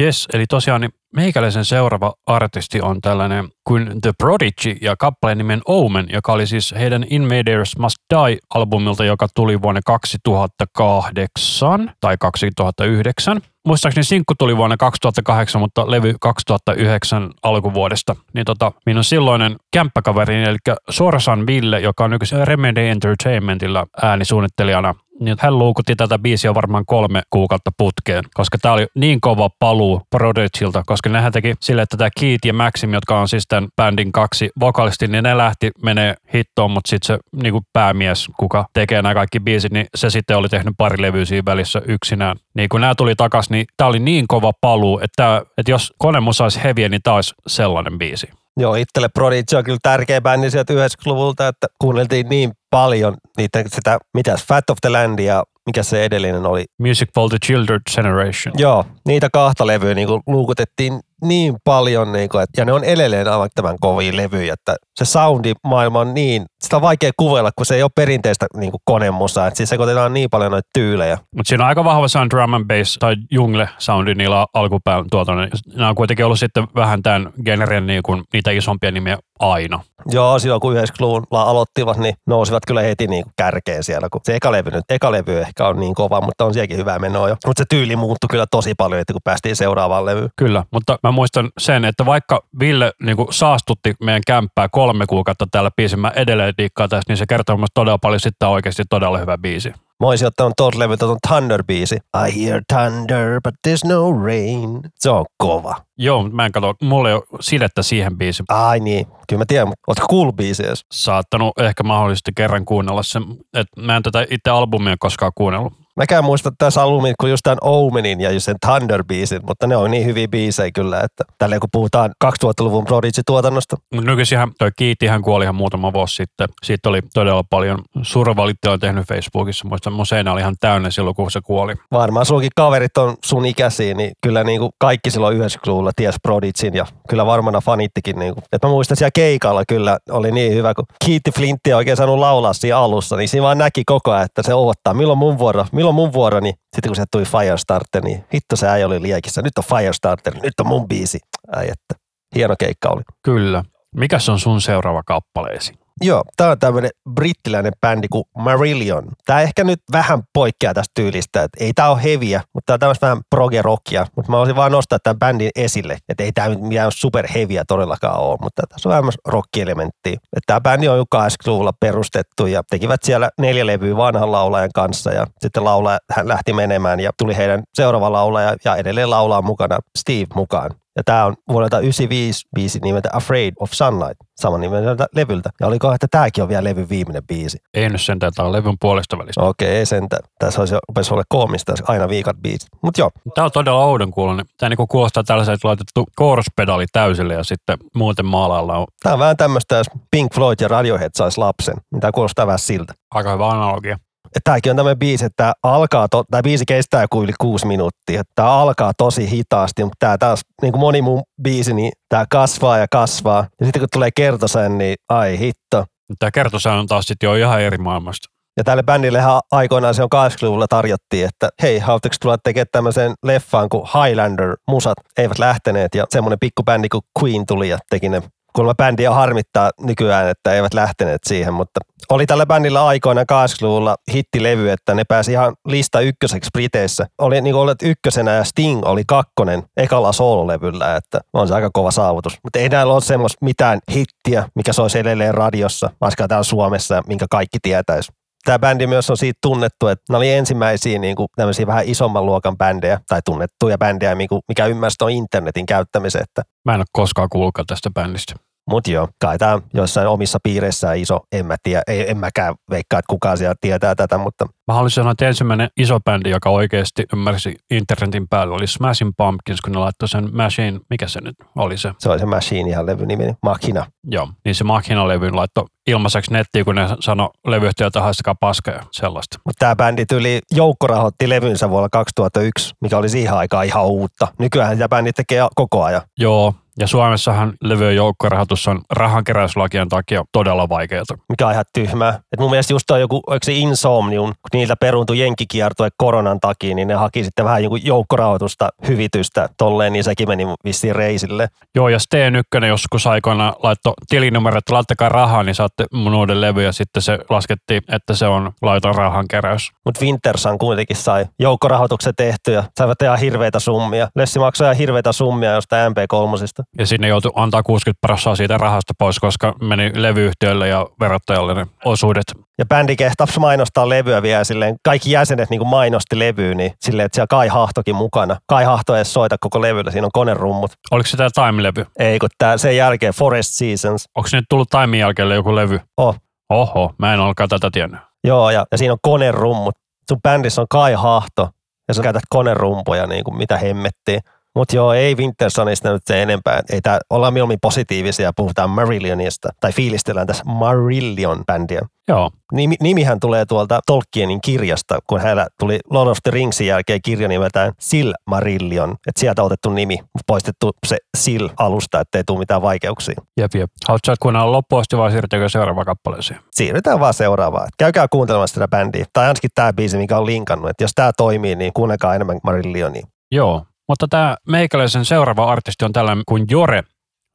Yes, 0.00 0.28
eli 0.32 0.46
tosiaan 0.46 0.80
niin 0.80 0.90
meikäläisen 1.16 1.64
seuraava 1.64 2.14
artisti 2.26 2.80
on 2.80 3.00
tällainen 3.00 3.48
kuin 3.64 4.00
The 4.02 4.12
Prodigy 4.18 4.76
ja 4.80 4.96
kappaleen 4.96 5.38
nimen 5.38 5.60
Omen, 5.64 6.06
joka 6.12 6.32
oli 6.32 6.46
siis 6.46 6.74
heidän 6.78 7.06
Invaders 7.10 7.78
Must 7.78 7.96
Die-albumilta, 8.14 9.04
joka 9.04 9.26
tuli 9.34 9.62
vuonna 9.62 9.80
2008 9.86 11.92
tai 12.00 12.16
2009. 12.20 13.40
Muistaakseni 13.66 14.04
sinkku 14.04 14.34
tuli 14.38 14.56
vuonna 14.56 14.76
2008, 14.76 15.60
mutta 15.60 15.90
levy 15.90 16.14
2009 16.20 17.30
alkuvuodesta. 17.42 18.16
Niin 18.32 18.44
tota, 18.44 18.72
minun 18.86 19.04
silloinen 19.04 19.56
kämppäkaveri, 19.72 20.42
eli 20.42 20.56
Sorsan 20.90 21.46
Ville, 21.46 21.80
joka 21.80 22.04
on 22.04 22.10
nykyisin 22.10 22.46
Remedy 22.46 22.88
Entertainmentilla 22.88 23.86
äänisuunnittelijana, 24.02 24.94
niin 25.20 25.36
hän 25.40 25.58
luukutti 25.58 25.96
tätä 25.96 26.18
biisiä 26.18 26.54
varmaan 26.54 26.86
kolme 26.86 27.22
kuukautta 27.30 27.70
putkeen, 27.78 28.24
koska 28.34 28.58
tämä 28.58 28.74
oli 28.74 28.86
niin 28.94 29.20
kova 29.20 29.50
paluu 29.58 30.02
Prodigilta, 30.10 30.82
koska 30.86 30.99
nehän 31.08 31.32
teki 31.32 31.54
sille, 31.60 31.82
että 31.82 31.96
tämä 31.96 32.10
Keith 32.20 32.46
ja 32.46 32.54
Maxim, 32.54 32.92
jotka 32.92 33.20
on 33.20 33.28
siis 33.28 33.44
tämän 33.48 33.68
bändin 33.76 34.12
kaksi 34.12 34.50
vokalisti, 34.60 35.06
niin 35.06 35.22
ne 35.22 35.36
lähti 35.36 35.70
menee 35.82 36.14
hittoon, 36.34 36.70
mutta 36.70 36.90
sitten 36.90 37.06
se 37.06 37.42
niin 37.42 37.52
kuin 37.52 37.64
päämies, 37.72 38.28
kuka 38.36 38.64
tekee 38.72 39.02
nämä 39.02 39.14
kaikki 39.14 39.40
biisit, 39.40 39.72
niin 39.72 39.86
se 39.94 40.10
sitten 40.10 40.36
oli 40.36 40.48
tehnyt 40.48 40.74
pari 40.78 41.02
levyä 41.02 41.24
siinä 41.24 41.44
välissä 41.46 41.82
yksinään. 41.86 42.36
Niin 42.54 42.68
kun 42.68 42.80
nämä 42.80 42.94
tuli 42.94 43.14
takaisin, 43.14 43.52
niin 43.52 43.66
tämä 43.76 43.88
oli 43.88 43.98
niin 43.98 44.24
kova 44.28 44.52
paluu, 44.60 45.00
että, 45.02 45.42
että 45.58 45.70
jos 45.70 45.92
konemusa 45.98 46.44
olisi 46.44 46.64
heviä, 46.64 46.88
niin 46.88 47.02
tämä 47.02 47.16
olisi 47.16 47.34
sellainen 47.46 47.98
biisi. 47.98 48.28
Joo, 48.56 48.74
itselle 48.74 49.08
Prodigy 49.08 49.56
on 49.56 49.64
kyllä 49.64 49.78
tärkeä 49.82 50.20
bändi 50.20 50.50
sieltä 50.50 50.72
90-luvulta, 50.72 51.48
että 51.48 51.66
kuunneltiin 51.78 52.28
niin 52.28 52.52
paljon 52.70 53.16
niitä, 53.36 53.64
sitä, 53.66 53.98
mitä 54.14 54.36
Fat 54.48 54.70
of 54.70 54.78
the 54.80 54.88
Land 54.88 55.18
ja 55.18 55.42
mikä 55.70 55.82
se 55.82 56.04
edellinen 56.04 56.46
oli? 56.46 56.64
Music 56.78 57.08
for 57.14 57.28
the 57.28 57.38
Children 57.46 57.80
Generation. 57.94 58.54
Joo, 58.58 58.84
niitä 59.06 59.28
kahta 59.32 59.66
levyä 59.66 59.94
niin 59.94 60.08
kuin 60.08 60.22
luukutettiin 60.26 61.00
niin 61.22 61.54
paljon, 61.64 62.12
niin 62.12 62.28
kuin, 62.28 62.42
että, 62.42 62.60
ja 62.60 62.64
ne 62.64 62.72
on 62.72 62.84
edelleen 62.84 63.28
aivan 63.28 63.48
tämän 63.54 63.76
kovia 63.80 64.16
levyjä, 64.16 64.52
että 64.52 64.76
se 64.98 65.04
soundimaailma 65.04 66.00
on 66.00 66.14
niin, 66.14 66.44
sitä 66.62 66.76
on 66.76 66.82
vaikea 66.82 67.10
kuvella, 67.16 67.50
kun 67.56 67.66
se 67.66 67.74
ei 67.74 67.82
ole 67.82 67.90
perinteistä 67.94 68.46
niin 68.56 68.70
kuin 68.70 68.80
konemusaa, 68.84 69.46
että 69.46 69.56
siis 69.56 69.68
sekoitetaan 69.68 70.12
niin 70.12 70.30
paljon 70.30 70.50
noita 70.50 70.68
tyylejä. 70.74 71.18
Mutta 71.36 71.48
siinä 71.48 71.64
on 71.64 71.68
aika 71.68 71.84
vahva 71.84 72.08
sound 72.08 72.30
drum 72.30 72.54
and 72.54 72.64
bass 72.64 72.96
tai 72.98 73.14
jungle 73.30 73.68
soundi 73.78 74.14
niillä 74.14 74.46
alkupään 74.54 75.04
tuotannon. 75.10 75.50
Nämä 75.74 75.88
on 75.88 75.94
kuitenkin 75.94 76.24
ollut 76.24 76.38
sitten 76.38 76.64
vähän 76.74 77.02
tämän 77.02 77.32
genren 77.44 77.86
niin 77.86 78.02
kuin 78.02 78.22
niitä 78.32 78.50
isompia 78.50 78.90
nimiä 78.90 79.18
aina. 79.40 79.80
Joo, 80.06 80.38
silloin 80.38 80.60
kun 80.60 80.74
90-luvulla 80.76 81.42
aloittivat, 81.42 81.96
niin 81.96 82.14
nousivat 82.26 82.62
kyllä 82.66 82.82
heti 82.82 83.06
niin 83.06 83.24
kuin 83.24 83.32
kärkeen 83.36 83.84
siellä, 83.84 84.08
kun 84.12 84.20
se 84.24 84.36
eka 84.36 84.52
levy, 84.52 84.70
nyt, 84.70 84.84
eka 84.90 85.12
levy 85.12 85.40
ehkä 85.40 85.68
on 85.68 85.80
niin 85.80 85.94
kova, 85.94 86.20
mutta 86.20 86.44
on 86.44 86.54
sielläkin 86.54 86.76
hyvää 86.76 86.98
menoa 86.98 87.28
jo. 87.28 87.36
Mutta 87.46 87.60
se 87.60 87.64
tyyli 87.70 87.96
muuttui 87.96 88.28
kyllä 88.30 88.46
tosi 88.50 88.74
paljon, 88.74 89.00
että 89.00 89.12
kun 89.12 89.20
päästiin 89.24 89.56
seuraavaan 89.56 90.06
levyyn. 90.06 90.28
Kyllä, 90.36 90.64
mutta 90.72 90.98
mä 91.02 91.09
muistan 91.12 91.50
sen, 91.58 91.84
että 91.84 92.06
vaikka 92.06 92.40
Ville 92.60 92.92
niin 93.02 93.16
kuin 93.16 93.28
saastutti 93.30 93.94
meidän 94.04 94.22
kämppää 94.26 94.68
kolme 94.68 95.06
kuukautta 95.06 95.46
tällä 95.50 95.70
biisin, 95.76 96.00
mä 96.00 96.12
edelleen 96.16 96.54
diikkaa 96.58 96.88
tästä, 96.88 97.12
niin 97.12 97.16
se 97.16 97.26
kertoo 97.26 97.56
myös 97.56 97.70
todella 97.74 97.98
paljon, 97.98 98.20
sitten 98.20 98.48
oikeasti 98.48 98.82
todella 98.90 99.18
hyvä 99.18 99.38
biisi. 99.38 99.72
Mä 100.00 100.06
olisin 100.06 100.26
ottanut 100.26 100.52
tuolta 100.56 100.78
levyltä 100.78 101.06
tuon 101.06 101.18
Thunder-biisi. 101.28 101.96
I 102.28 102.44
hear 102.44 102.62
thunder, 102.72 103.40
but 103.44 103.54
there's 103.68 103.88
no 103.88 104.24
rain. 104.24 104.80
Se 104.98 105.10
on 105.10 105.24
kova. 105.36 105.76
Joo, 105.98 106.28
mä 106.28 106.46
en 106.46 106.52
katso, 106.52 106.74
mulla 106.82 107.08
ei 107.08 107.14
ole 107.14 107.22
sidettä 107.40 107.82
siihen 107.82 108.18
biisiin. 108.18 108.44
Ai 108.48 108.80
niin, 108.80 109.06
kyllä 109.28 109.40
mä 109.40 109.44
tiedän, 109.48 109.68
mutta 109.68 109.82
ootko 109.86 110.06
kuullut 110.08 110.36
biisiä 110.36 110.72
Saattanut 110.92 111.58
ehkä 111.58 111.82
mahdollisesti 111.82 112.30
kerran 112.36 112.64
kuunnella 112.64 113.02
sen, 113.02 113.22
että 113.54 113.80
mä 113.80 113.96
en 113.96 114.02
tätä 114.02 114.26
itse 114.30 114.50
albumia 114.50 114.96
koskaan 114.98 115.32
kuunnellut. 115.34 115.72
Mäkään 115.96 116.24
muista 116.24 116.52
tässä 116.58 116.82
albumit 116.82 117.14
kuin 117.20 117.30
just 117.30 117.40
tämän 117.44 117.58
Omenin 117.60 118.20
ja 118.20 118.30
just 118.30 118.44
sen 118.44 118.56
Thunder-biisin, 118.66 119.40
mutta 119.46 119.66
ne 119.66 119.76
on 119.76 119.90
niin 119.90 120.06
hyviä 120.06 120.28
biisejä 120.28 120.70
kyllä, 120.74 121.00
että 121.00 121.24
tällä 121.38 121.58
kun 121.58 121.68
puhutaan 121.72 122.10
2000-luvun 122.24 122.84
Prodigy-tuotannosta. 122.84 123.76
Nykyisinhän 123.94 124.52
toi 124.58 124.70
Kiitihän 124.76 125.22
kuoli 125.22 125.44
ihan 125.44 125.54
muutama 125.54 125.92
vuosi 125.92 126.14
sitten. 126.14 126.48
Siitä 126.62 126.88
oli 126.88 127.00
todella 127.14 127.44
paljon 127.50 127.78
survalittelua 128.02 128.78
tehnyt 128.78 129.06
Facebookissa. 129.06 129.68
Muistan, 129.68 129.92
mun 129.92 130.06
seinä 130.06 130.32
oli 130.32 130.40
ihan 130.40 130.56
täynnä 130.60 130.90
silloin, 130.90 131.16
kun 131.16 131.30
se 131.30 131.40
kuoli. 131.40 131.74
Varmaan 131.92 132.26
sunkin 132.26 132.50
kaverit 132.56 132.98
on 132.98 133.16
sun 133.24 133.46
ikäisiä, 133.46 133.94
niin 133.94 134.12
kyllä 134.22 134.44
niin 134.44 134.60
kuin 134.60 134.72
kaikki 134.78 135.10
silloin 135.10 135.40
90-luvulla 135.40 135.90
ties 135.96 136.16
Prodigyn 136.22 136.74
ja 136.74 136.86
kyllä 137.08 137.26
varmana 137.26 137.60
fanittikin. 137.60 138.18
Niin 138.18 138.34
kuin. 138.34 138.44
Et 138.52 138.62
mä 138.62 138.68
muistan 138.68 138.96
siellä 138.96 139.10
keikalla 139.14 139.62
kyllä 139.68 139.98
oli 140.10 140.32
niin 140.32 140.54
hyvä, 140.54 140.74
kun 140.74 140.84
Keith 141.06 141.38
Flint 141.38 141.66
ei 141.66 141.74
oikein 141.74 141.96
saanut 141.96 142.18
laulaa 142.18 142.52
siinä 142.52 142.78
alussa, 142.78 143.16
niin 143.16 143.28
siinä 143.28 143.44
vaan 143.44 143.58
näki 143.58 143.82
koko 143.86 144.10
ajan, 144.10 144.24
että 144.24 144.42
se 144.42 144.54
odottaa, 144.54 144.94
milloin 144.94 145.18
mun 145.18 145.38
vuoro, 145.38 145.66
milloin 145.80 145.94
mun 145.94 146.12
vuoro, 146.12 146.40
niin 146.40 146.54
sitten 146.54 146.88
kun 146.88 146.96
se 146.96 147.04
tuli 147.12 147.24
Firestarter, 147.24 148.04
niin 148.04 148.24
hitto 148.34 148.56
se 148.56 148.68
äijä 148.68 148.86
oli 148.86 149.02
liekissä. 149.02 149.42
Nyt 149.42 149.58
on 149.58 149.64
Firestarter, 149.64 150.34
nyt 150.42 150.60
on 150.60 150.66
mun 150.66 150.88
biisi. 150.88 151.18
Ai 151.52 151.64
että, 151.64 151.94
hieno 152.34 152.54
keikka 152.58 152.88
oli. 152.88 153.02
Kyllä. 153.24 153.64
Mikäs 153.96 154.28
on 154.28 154.40
sun 154.40 154.60
seuraava 154.60 155.02
kappaleesi? 155.06 155.79
Joo, 156.02 156.22
tämä 156.36 156.50
on 156.50 156.58
tämmöinen 156.58 156.90
brittiläinen 157.14 157.72
bändi 157.80 158.08
kuin 158.08 158.24
Marillion. 158.38 159.08
Tämä 159.24 159.40
ehkä 159.40 159.64
nyt 159.64 159.80
vähän 159.92 160.22
poikkeaa 160.32 160.74
tästä 160.74 160.90
tyylistä, 160.94 161.42
että 161.42 161.64
ei 161.64 161.72
tämä 161.72 161.90
ole 161.90 162.02
heviä, 162.02 162.42
mutta 162.54 162.66
tämä 162.66 162.74
on 162.74 162.80
tämmöistä 162.80 163.06
vähän 163.06 163.22
proge-rockia, 163.34 164.06
mutta 164.16 164.30
mä 164.30 164.38
olisin 164.38 164.56
vaan 164.56 164.72
nostaa 164.72 164.98
tämän 165.02 165.18
bändin 165.18 165.50
esille, 165.56 165.98
että 166.08 166.24
ei 166.24 166.32
tämä 166.32 166.48
mitään 166.48 166.92
superheviä 166.92 167.64
todellakaan 167.68 168.20
ole, 168.20 168.38
mutta 168.42 168.62
tässä 168.68 168.88
on 168.88 168.90
vähän 168.90 169.12
rockielementtiä. 169.26 170.12
Että 170.12 170.46
tämä 170.46 170.60
bändi 170.60 170.88
on 170.88 170.96
jo 170.96 171.04
80-luvulla 171.16 171.72
perustettu 171.80 172.46
ja 172.46 172.62
tekivät 172.70 173.02
siellä 173.02 173.30
neljä 173.38 173.66
levyä 173.66 173.96
vanhan 173.96 174.32
laulajan 174.32 174.70
kanssa 174.74 175.12
ja 175.12 175.26
sitten 175.40 175.64
laulaja 175.64 175.98
hän 176.12 176.28
lähti 176.28 176.52
menemään 176.52 177.00
ja 177.00 177.10
tuli 177.18 177.36
heidän 177.36 177.62
seuraava 177.74 178.12
laulaja 178.12 178.56
ja 178.64 178.76
edelleen 178.76 179.10
laulaa 179.10 179.42
mukana 179.42 179.78
Steve 179.98 180.26
mukaan. 180.34 180.70
Ja 180.96 181.02
tämä 181.04 181.24
on 181.24 181.34
vuodelta 181.48 181.78
95 181.78 182.48
biisi 182.54 182.78
nimeltä 182.82 183.08
Afraid 183.12 183.54
of 183.60 183.70
Sunlight, 183.72 184.16
saman 184.40 184.60
nimeltä 184.60 185.06
levyltä. 185.14 185.50
Ja 185.60 185.66
oliko, 185.66 185.92
että 185.92 186.06
tämäkin 186.10 186.42
on 186.42 186.48
vielä 186.48 186.64
levyn 186.64 186.88
viimeinen 186.88 187.26
biisi? 187.26 187.58
Ei 187.74 187.88
nyt 187.88 188.00
sentään, 188.00 188.32
tämä 188.32 188.46
on 188.46 188.52
levyn 188.52 188.76
puolesta 188.80 189.18
välistä. 189.18 189.40
Okei, 189.40 189.68
okay, 189.68 189.78
ei 189.78 189.86
sentään. 189.86 190.22
Tässä 190.38 190.60
olisi, 190.60 190.74
opes 190.88 191.12
olla 191.12 191.22
koomista, 191.28 191.74
aina 191.88 192.08
viikat 192.08 192.36
biisi. 192.42 192.66
Mutta 192.82 193.00
joo. 193.00 193.10
Tämä 193.34 193.44
on 193.44 193.50
todella 193.50 193.84
oudon 193.84 194.10
kuulonen. 194.10 194.46
Tämä 194.58 194.68
niinku 194.68 194.86
kuulostaa 194.86 195.24
tällaiselta 195.24 195.68
laitettu 195.68 196.04
koorospedaali 196.16 196.86
täysille 196.92 197.34
ja 197.34 197.44
sitten 197.44 197.78
muuten 197.94 198.26
maalailla 198.26 198.78
on. 198.78 198.86
Tämä 199.02 199.12
on 199.12 199.18
vähän 199.18 199.36
tämmöistä, 199.36 199.76
jos 199.76 199.86
Pink 200.10 200.34
Floyd 200.34 200.56
ja 200.60 200.68
Radiohead 200.68 201.10
saisi 201.14 201.38
lapsen. 201.38 201.74
Mitä 201.90 202.12
kuulostaa 202.12 202.46
vähän 202.46 202.58
siltä. 202.58 202.94
Aika 203.10 203.32
hyvä 203.32 203.48
analogia 203.48 203.98
tämäkin 204.44 204.70
on 204.70 204.76
tämmöinen 204.76 204.98
biisi, 204.98 205.24
että 205.24 205.52
alkaa, 205.62 206.08
to, 206.08 206.24
tämä 206.30 206.42
biisi 206.42 206.64
kestää 206.66 207.06
kuin 207.10 207.24
yli 207.24 207.32
kuusi 207.40 207.66
minuuttia. 207.66 208.22
Tämä 208.34 208.48
alkaa 208.48 208.92
tosi 208.98 209.30
hitaasti, 209.30 209.84
mutta 209.84 209.96
tämä 209.98 210.18
taas, 210.18 210.40
niin 210.62 210.72
kuin 210.72 210.80
moni 210.80 211.02
mun 211.02 211.22
biisi, 211.42 211.74
niin 211.74 211.92
tämä 212.08 212.24
kasvaa 212.30 212.78
ja 212.78 212.86
kasvaa. 212.90 213.46
Ja 213.60 213.66
sitten 213.66 213.80
kun 213.80 213.88
tulee 213.92 214.10
kertosen, 214.16 214.78
niin 214.78 214.96
ai 215.08 215.38
hitto. 215.38 215.84
Tämä 216.18 216.30
kertosen 216.30 216.72
on 216.72 216.86
taas 216.86 217.04
sitten 217.04 217.26
jo 217.26 217.34
ihan 217.34 217.60
eri 217.60 217.78
maailmasta. 217.78 218.28
Ja 218.56 218.64
tälle 218.64 218.82
bändille 218.82 219.22
aikoinaan 219.52 219.94
se 219.94 220.02
on 220.02 220.08
80-luvulla 220.14 220.66
tarjottiin, 220.68 221.24
että 221.24 221.48
hei, 221.62 221.78
haluatteko 221.78 222.14
tulla 222.20 222.38
tekemään 222.38 222.66
tämmöisen 222.72 223.14
leffaan 223.24 223.68
kuin 223.68 223.86
Highlander, 223.94 224.56
musat 224.68 224.98
eivät 225.18 225.38
lähteneet 225.38 225.94
ja 225.94 226.06
semmoinen 226.10 226.38
pikku 226.38 226.62
bändi 226.62 226.88
kuin 226.88 227.02
Queen 227.22 227.46
tuli 227.46 227.68
ja 227.68 227.78
teki 227.90 228.08
ne 228.08 228.22
kuulemma 228.52 228.74
bändiä 228.74 229.10
harmittaa 229.10 229.70
nykyään, 229.80 230.28
että 230.28 230.52
eivät 230.52 230.74
lähteneet 230.74 231.20
siihen, 231.26 231.54
mutta 231.54 231.80
oli 232.10 232.26
tällä 232.26 232.46
bändillä 232.46 232.86
aikoina 232.86 233.22
80-luvulla 233.22 233.96
hittilevy, 234.12 234.70
että 234.70 234.94
ne 234.94 235.04
pääsi 235.08 235.32
ihan 235.32 235.54
lista 235.66 236.00
ykköseksi 236.00 236.50
Briteissä. 236.52 237.06
Oli 237.18 237.40
niin 237.40 237.54
kuin 237.54 237.62
olet 237.62 237.82
ykkösenä 237.82 238.32
ja 238.32 238.44
Sting 238.44 238.84
oli 238.84 239.02
kakkonen 239.06 239.62
ekalla 239.76 240.12
soololevyllä, 240.12 240.96
että 240.96 241.20
on 241.32 241.48
se 241.48 241.54
aika 241.54 241.70
kova 241.72 241.90
saavutus. 241.90 242.38
Mutta 242.44 242.58
ei 242.58 242.68
näillä 242.68 242.92
ole 242.92 243.00
semmoista 243.00 243.44
mitään 243.44 243.78
hittiä, 243.92 244.48
mikä 244.54 244.72
soisi 244.72 244.98
edelleen 244.98 245.34
radiossa, 245.34 245.90
vaikka 246.00 246.28
täällä 246.28 246.44
Suomessa, 246.44 247.02
minkä 247.06 247.26
kaikki 247.30 247.58
tietäisi. 247.62 248.12
Tämä 248.44 248.58
bändi 248.58 248.86
myös 248.86 249.10
on 249.10 249.16
siitä 249.16 249.38
tunnettu, 249.42 249.86
että 249.86 250.04
ne 250.10 250.16
oli 250.16 250.30
ensimmäisiä 250.30 250.98
niin 250.98 251.16
kuin, 251.16 251.28
vähän 251.66 251.84
isomman 251.86 252.26
luokan 252.26 252.58
bändejä 252.58 253.00
tai 253.08 253.20
tunnettuja 253.24 253.78
bändejä, 253.78 254.14
mikä 254.48 254.66
ymmärsi 254.66 254.96
internetin 255.10 255.66
käyttämisen. 255.66 256.22
Että 256.22 256.42
Mä 256.64 256.74
en 256.74 256.80
ole 256.80 256.86
koskaan 256.92 257.28
kuullut 257.28 257.54
tästä 257.66 257.90
bändistä. 257.90 258.49
Mutta 258.70 258.90
joo, 258.90 259.08
kai 259.20 259.38
tämä 259.38 259.58
jossain 259.74 260.08
omissa 260.08 260.38
piireissä 260.42 260.92
iso, 260.92 261.20
en 261.32 261.46
mä 261.46 261.56
tiedä, 261.62 261.82
ei, 261.86 262.10
en 262.10 262.16
mäkään 262.16 262.54
veikkaa, 262.70 262.98
että 262.98 263.10
kukaan 263.10 263.38
siellä 263.38 263.54
tietää 263.60 263.94
tätä, 263.94 264.18
mutta 264.18 264.46
Mä 264.70 264.74
haluaisin 264.74 264.94
sanoa, 264.94 265.12
että 265.12 265.26
ensimmäinen 265.26 265.68
iso 265.76 266.00
bändi, 266.00 266.30
joka 266.30 266.50
oikeasti 266.50 267.04
ymmärsi 267.12 267.54
internetin 267.70 268.28
päällä, 268.28 268.54
oli 268.54 268.66
Smashing 268.66 269.10
Pumpkins, 269.16 269.60
kun 269.60 269.72
ne 269.72 269.78
laittoi 269.78 270.08
sen 270.08 270.36
Machine, 270.36 270.80
mikä 270.90 271.08
se 271.08 271.20
nyt 271.20 271.34
oli 271.56 271.78
se? 271.78 271.92
se 271.98 272.10
oli 272.10 272.18
se 272.18 272.26
Machine 272.26 272.70
ihan 272.70 272.86
levy 272.86 273.06
nimi, 273.06 273.34
Machina. 273.42 273.86
Joo, 274.04 274.28
niin 274.44 274.54
se 274.54 274.64
Machina-levyn 274.64 275.36
laittoi 275.36 275.64
ilmaiseksi 275.86 276.32
nettiin, 276.32 276.64
kun 276.64 276.74
ne 276.74 276.88
sanoi 277.00 277.28
levyyhtiöltä 277.46 278.00
haistakaa 278.02 278.34
paska 278.40 278.70
ja 278.70 278.80
sellaista. 278.92 279.38
Mutta 279.46 279.58
tämä 279.58 279.76
bändi 279.76 280.06
tyli 280.06 280.40
joukko 280.52 280.86
rahoitti 280.86 281.28
levynsä 281.28 281.70
vuonna 281.70 281.88
2001, 281.92 282.74
mikä 282.80 282.98
oli 282.98 283.08
siihen 283.08 283.34
aikaan 283.34 283.66
ihan 283.66 283.86
uutta. 283.86 284.28
Nykyään 284.38 284.78
tämä 284.78 284.88
bändi 284.88 285.12
tekee 285.12 285.48
koko 285.54 285.84
ajan. 285.84 286.02
Joo, 286.18 286.54
ja 286.80 286.86
Suomessahan 286.86 287.52
levyjen 287.60 287.96
joukkorahoitus 287.96 288.68
on 288.68 288.80
rahankeräyslakien 288.90 289.88
takia 289.88 290.24
todella 290.32 290.68
vaikeaa. 290.68 291.04
mikä 291.28 291.46
on 291.46 291.52
ihan 291.52 291.64
tyhmää. 291.72 292.20
Et 292.32 292.40
mun 292.40 292.50
mielestä 292.50 292.72
just 292.72 292.84
toi 292.86 293.00
joku, 293.00 293.20
oliko 293.26 293.44
se 293.44 293.52
Insomnium, 293.52 294.28
kun 294.28 294.58
niiltä 294.58 294.76
peruuntui 294.76 295.18
jenkkikiertue 295.18 295.88
koronan 295.96 296.40
takia, 296.40 296.74
niin 296.74 296.88
ne 296.88 296.94
haki 296.94 297.24
sitten 297.24 297.44
vähän 297.44 297.62
joku 297.62 297.76
joukkorahoitusta, 297.76 298.68
hyvitystä 298.88 299.48
tolleen, 299.58 299.92
niin 299.92 300.04
sekin 300.04 300.28
meni 300.28 300.46
vissiin 300.64 300.96
reisille. 300.96 301.48
Joo, 301.74 301.88
ja 301.88 301.98
Steen 301.98 302.36
Ykkönen 302.36 302.68
joskus 302.68 303.06
aikoina 303.06 303.54
laittoi 303.62 303.92
tilinumero, 304.08 304.58
että 304.58 304.74
laittakaa 304.74 305.08
rahaa, 305.08 305.42
niin 305.42 305.54
saatte 305.54 305.86
mun 305.92 306.14
uuden 306.14 306.40
levy, 306.40 306.62
ja 306.62 306.72
sitten 306.72 307.02
se 307.02 307.18
laskettiin, 307.30 307.82
että 307.88 308.14
se 308.14 308.26
on 308.26 308.52
laiton 308.62 308.94
rahankeräys. 308.94 309.70
Mutta 309.84 310.04
Wintersan 310.04 310.58
kuitenkin 310.58 310.96
sai 310.96 311.26
joukkorahoituksen 311.38 312.14
tehty 312.16 312.52
ja 312.52 312.64
saivat 312.78 313.02
ihan 313.02 313.18
hirveitä 313.18 313.60
summia. 313.60 314.08
Lessi 314.16 314.38
maksoi 314.38 314.64
ihan 314.64 314.76
hirveitä 314.76 315.12
summia 315.12 315.52
jostain 315.52 315.92
MP3. 315.92 316.64
Ja 316.78 316.86
sinne 316.86 317.08
joutui 317.08 317.32
antaa 317.34 317.62
60 317.62 317.98
prosenttia 318.06 318.34
siitä 318.34 318.58
rahasta 318.58 318.92
pois, 318.98 319.18
koska 319.18 319.54
meni 319.62 319.92
levyyhtiölle 319.94 320.68
ja 320.68 320.86
verottajalle 321.00 321.54
ne 321.54 321.66
osuudet. 321.84 322.24
Ja 322.58 322.66
bändi 322.66 322.96
kehtasi 322.96 323.40
mainostaa 323.40 323.88
levyä 323.88 324.22
vielä 324.22 324.44
silleen, 324.44 324.76
kaikki 324.84 325.10
jäsenet 325.10 325.50
niin 325.50 325.68
mainosti 325.68 326.18
levyä, 326.18 326.54
niin 326.54 326.72
silleen, 326.80 327.06
että 327.06 327.16
siellä 327.16 327.26
Kai 327.26 327.48
Hahtokin 327.48 327.96
mukana. 327.96 328.36
Kai 328.46 328.64
Hahto 328.64 328.94
ei 328.94 328.98
edes 328.98 329.12
soita 329.12 329.36
koko 329.40 329.62
levyllä, 329.62 329.90
siinä 329.90 330.06
on 330.06 330.10
konerummut. 330.12 330.72
Oliko 330.90 331.06
se 331.08 331.16
tämä 331.16 331.30
Time-levy? 331.34 331.86
Ei, 331.98 332.18
kun 332.18 332.28
tää, 332.38 332.58
sen 332.58 332.76
jälkeen 332.76 333.12
Forest 333.12 333.52
Seasons. 333.52 334.04
Onko 334.16 334.28
se 334.28 334.36
nyt 334.36 334.46
tullut 334.48 334.68
Timein 334.70 335.00
jälkeen 335.00 335.30
joku 335.30 335.56
levy? 335.56 335.80
Oh, 335.96 336.16
Oho, 336.50 336.94
mä 336.98 337.14
en 337.14 337.20
olekaan 337.20 337.48
tätä 337.48 337.68
tiennyt. 337.72 338.00
Joo, 338.24 338.50
ja, 338.50 338.66
ja 338.72 338.78
siinä 338.78 338.92
on 338.92 338.98
konerummut. 339.02 339.74
Sun 340.08 340.20
bändissä 340.22 340.60
on 340.60 340.66
Kai 340.70 340.94
Hahto, 340.94 341.48
ja 341.88 341.94
sä 341.94 342.02
käytät 342.02 342.22
konerumpuja, 342.28 343.06
niin 343.06 343.24
kuin 343.24 343.36
mitä 343.36 343.56
hemmettiin. 343.56 344.20
Mutta 344.60 344.76
joo, 344.76 344.92
ei 344.92 345.14
Wintersonista 345.14 345.92
nyt 345.92 346.02
se 346.06 346.22
enempää. 346.22 346.60
Ei 346.72 346.80
tää, 346.80 346.98
ollaan 347.10 347.32
mieluummin 347.32 347.58
positiivisia 347.62 348.24
ja 348.24 348.32
puhutaan 348.36 348.70
Marillionista. 348.70 349.48
Tai 349.60 349.72
fiilistellään 349.72 350.26
tässä 350.26 350.44
Marillion-bändiä. 350.46 351.80
Joo, 352.08 352.30
Nimi, 352.52 352.76
nimihän 352.80 353.20
tulee 353.20 353.46
tuolta 353.46 353.80
Tolkienin 353.86 354.40
kirjasta, 354.40 354.98
kun 355.06 355.20
hänellä 355.20 355.46
tuli 355.60 355.78
Lord 355.90 356.10
of 356.10 356.18
the 356.22 356.30
Ringsin 356.30 356.66
jälkeen 356.66 357.00
kirja 357.04 357.28
nimeltään 357.28 357.72
Silmarillion. 357.80 358.90
Että 358.90 359.20
sieltä 359.20 359.42
otettu 359.42 359.70
nimi, 359.70 359.98
poistettu 360.26 360.70
se 360.86 360.96
Sil 361.22 361.44
alusta, 361.56 362.00
ettei 362.00 362.22
tule 362.26 362.38
mitään 362.38 362.62
vaikeuksia. 362.62 363.14
jep 363.36 363.54
jep. 363.54 363.70
Haluatko 363.88 364.14
kuunnella 364.22 364.52
loppuun 364.52 364.80
asti 364.80 364.96
vai 364.96 365.10
siirtyykö 365.10 365.48
seuraava 365.48 365.84
kappaleeseen? 365.84 366.40
Siirrytään 366.50 367.00
vaan 367.00 367.14
seuraavaan. 367.14 367.68
Käykää 367.78 368.06
kuuntelemassa 368.08 368.54
tätä 368.54 368.68
bändiä. 368.68 369.04
Tai 369.12 369.26
ainakin 369.26 369.50
tämä 369.54 369.72
biisi, 369.72 369.96
mikä 369.96 370.18
on 370.18 370.26
linkannut. 370.26 370.70
Että 370.70 370.84
jos 370.84 370.92
tämä 370.94 371.12
toimii, 371.16 371.56
niin 371.56 371.72
kuunnelkaa 371.72 372.14
enemmän 372.14 372.38
Marillionia. 372.44 373.06
Joo, 373.32 373.64
mutta 373.90 374.08
tämä 374.08 374.36
meikäläisen 374.48 375.04
seuraava 375.04 375.52
artisti 375.52 375.84
on 375.84 375.92
tällainen 375.92 376.24
kuin 376.26 376.46
Jore, 376.50 376.82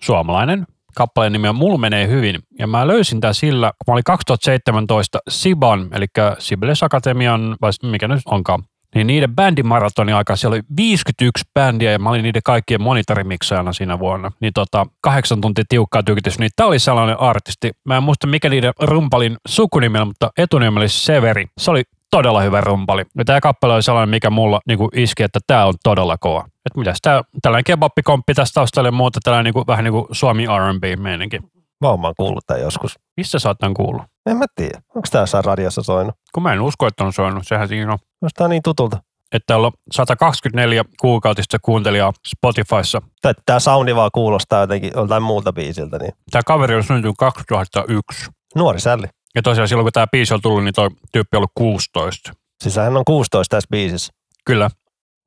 suomalainen. 0.01 0.67
Kappaleen 0.95 1.33
nimi 1.33 1.47
on 1.47 1.55
Mulla 1.55 1.77
menee 1.77 2.07
hyvin. 2.07 2.35
Ja 2.59 2.67
mä 2.67 2.87
löysin 2.87 3.21
tää 3.21 3.33
sillä, 3.33 3.71
kun 3.71 3.91
mä 3.91 3.93
olin 3.93 4.03
2017 4.03 5.19
Siban, 5.29 5.87
eli 5.91 6.05
Sibelius 6.39 6.83
Akatemian, 6.83 7.55
vai 7.61 7.71
mikä 7.83 8.07
nyt 8.07 8.21
onkaan, 8.25 8.63
niin 8.95 9.07
niiden 9.07 9.35
bändimaratonin 9.35 10.15
aikaa 10.15 10.35
siellä 10.35 10.53
oli 10.53 10.61
51 10.77 11.43
bändiä 11.53 11.91
ja 11.91 11.99
mä 11.99 12.09
olin 12.09 12.23
niiden 12.23 12.41
kaikkien 12.45 12.81
monitorimiksaajana 12.81 13.73
siinä 13.73 13.99
vuonna. 13.99 14.31
Niin 14.39 14.53
tota, 14.53 14.85
kahdeksan 15.01 15.41
tuntia 15.41 15.63
tiukkaa 15.69 16.03
tykitys. 16.03 16.39
Niin 16.39 16.51
tää 16.55 16.65
oli 16.65 16.79
sellainen 16.79 17.19
artisti. 17.19 17.71
Mä 17.85 17.97
en 17.97 18.03
muista 18.03 18.27
mikä 18.27 18.49
niiden 18.49 18.73
rumpalin 18.79 19.37
sukunimellä, 19.47 20.05
mutta 20.05 20.31
etunimi 20.37 20.77
oli 20.77 20.89
Severi. 20.89 21.45
Se 21.57 21.71
oli 21.71 21.83
todella 22.15 22.41
hyvä 22.41 22.61
rumpali. 22.61 23.03
Ja 23.17 23.25
tämä 23.25 23.41
kappale 23.41 23.73
oli 23.73 23.83
sellainen, 23.83 24.09
mikä 24.09 24.29
mulla 24.29 24.59
niinku 24.67 24.89
iski, 24.93 25.23
että 25.23 25.39
tämä 25.47 25.65
on 25.65 25.73
todella 25.83 26.17
kova. 26.19 26.45
Että 26.65 26.79
mitäs 26.79 26.97
tää, 27.01 27.21
tällainen 27.41 27.63
kebappikomppi 27.63 28.33
tästä 28.33 28.53
taustalla 28.53 28.87
ja 28.87 28.91
muuta, 28.91 29.19
tällainen 29.23 29.43
niinku, 29.43 29.63
vähän 29.67 29.83
niin 29.83 29.91
kuin 29.91 30.05
Suomi 30.11 30.45
R&B-meininki. 30.45 31.39
Mä 31.81 31.89
oon 31.89 32.13
kuullut 32.17 32.43
tämän 32.47 32.61
joskus. 32.61 32.99
Missä 33.17 33.39
sä 33.39 33.49
oot 33.49 33.57
tämän 33.57 33.73
kuullut? 33.73 34.01
En 34.29 34.37
mä 34.37 34.45
tiedä. 34.55 34.81
Onko 34.95 35.07
tämä 35.11 35.21
jossain 35.21 35.45
radiossa 35.45 35.83
soinut? 35.83 36.15
Kun 36.33 36.43
mä 36.43 36.53
en 36.53 36.61
usko, 36.61 36.87
että 36.87 37.03
on 37.03 37.13
soinut. 37.13 37.47
Sehän 37.47 37.67
siinä 37.67 37.93
on. 37.93 37.97
Tää 38.37 38.47
niin 38.47 38.63
tutulta? 38.63 38.97
Että 39.31 39.45
täällä 39.47 39.67
on 39.67 39.73
124 39.91 40.85
kuukautista 41.01 41.57
kuuntelijaa 41.61 42.13
Spotifyssa. 42.27 43.01
Tämä 43.45 43.59
soundi 43.59 43.95
vaan 43.95 44.11
kuulostaa 44.13 44.61
jotenkin 44.61 44.91
joltain 44.95 45.23
muulta 45.23 45.53
biisiltä. 45.53 45.97
Niin. 45.97 46.13
Tämä 46.31 46.41
kaveri 46.45 46.75
on 46.75 46.83
syntynyt 46.83 47.15
2001. 47.19 48.25
Nuori 48.55 48.79
sälli. 48.79 49.07
Ja 49.35 49.41
tosiaan 49.41 49.67
silloin, 49.67 49.85
kun 49.85 49.91
tämä 49.91 50.07
biisi 50.11 50.33
on 50.33 50.41
tullut, 50.41 50.63
niin 50.63 50.73
toi 50.73 50.89
tyyppi 51.11 51.37
on 51.37 51.39
ollut 51.39 51.51
16. 51.55 52.33
Siis 52.63 52.75
hän 52.75 52.97
on 52.97 53.05
16 53.05 53.55
tässä 53.55 53.67
biisissä. 53.71 54.13
Kyllä. 54.45 54.69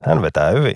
Hän 0.04 0.22
vetää 0.22 0.50
hyvin. 0.50 0.74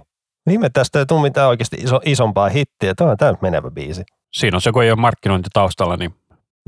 Viime 0.49 0.71
tästä 0.71 0.99
ei 0.99 1.07
tule 1.07 1.23
mitään 1.23 1.49
oikeasti 1.49 1.77
iso, 1.77 2.01
isompaa 2.05 2.49
hittiä. 2.49 2.95
Tämä 2.97 3.11
on 3.11 3.17
täysin 3.17 3.39
menevä 3.43 3.71
biisi. 3.71 4.03
Siinä 4.33 4.57
on 4.57 4.61
se, 4.61 4.73
kun 4.73 4.83
ei 4.83 4.91
ole 4.91 5.01
markkinointi 5.01 5.49
taustalla, 5.53 5.97
niin 5.97 6.15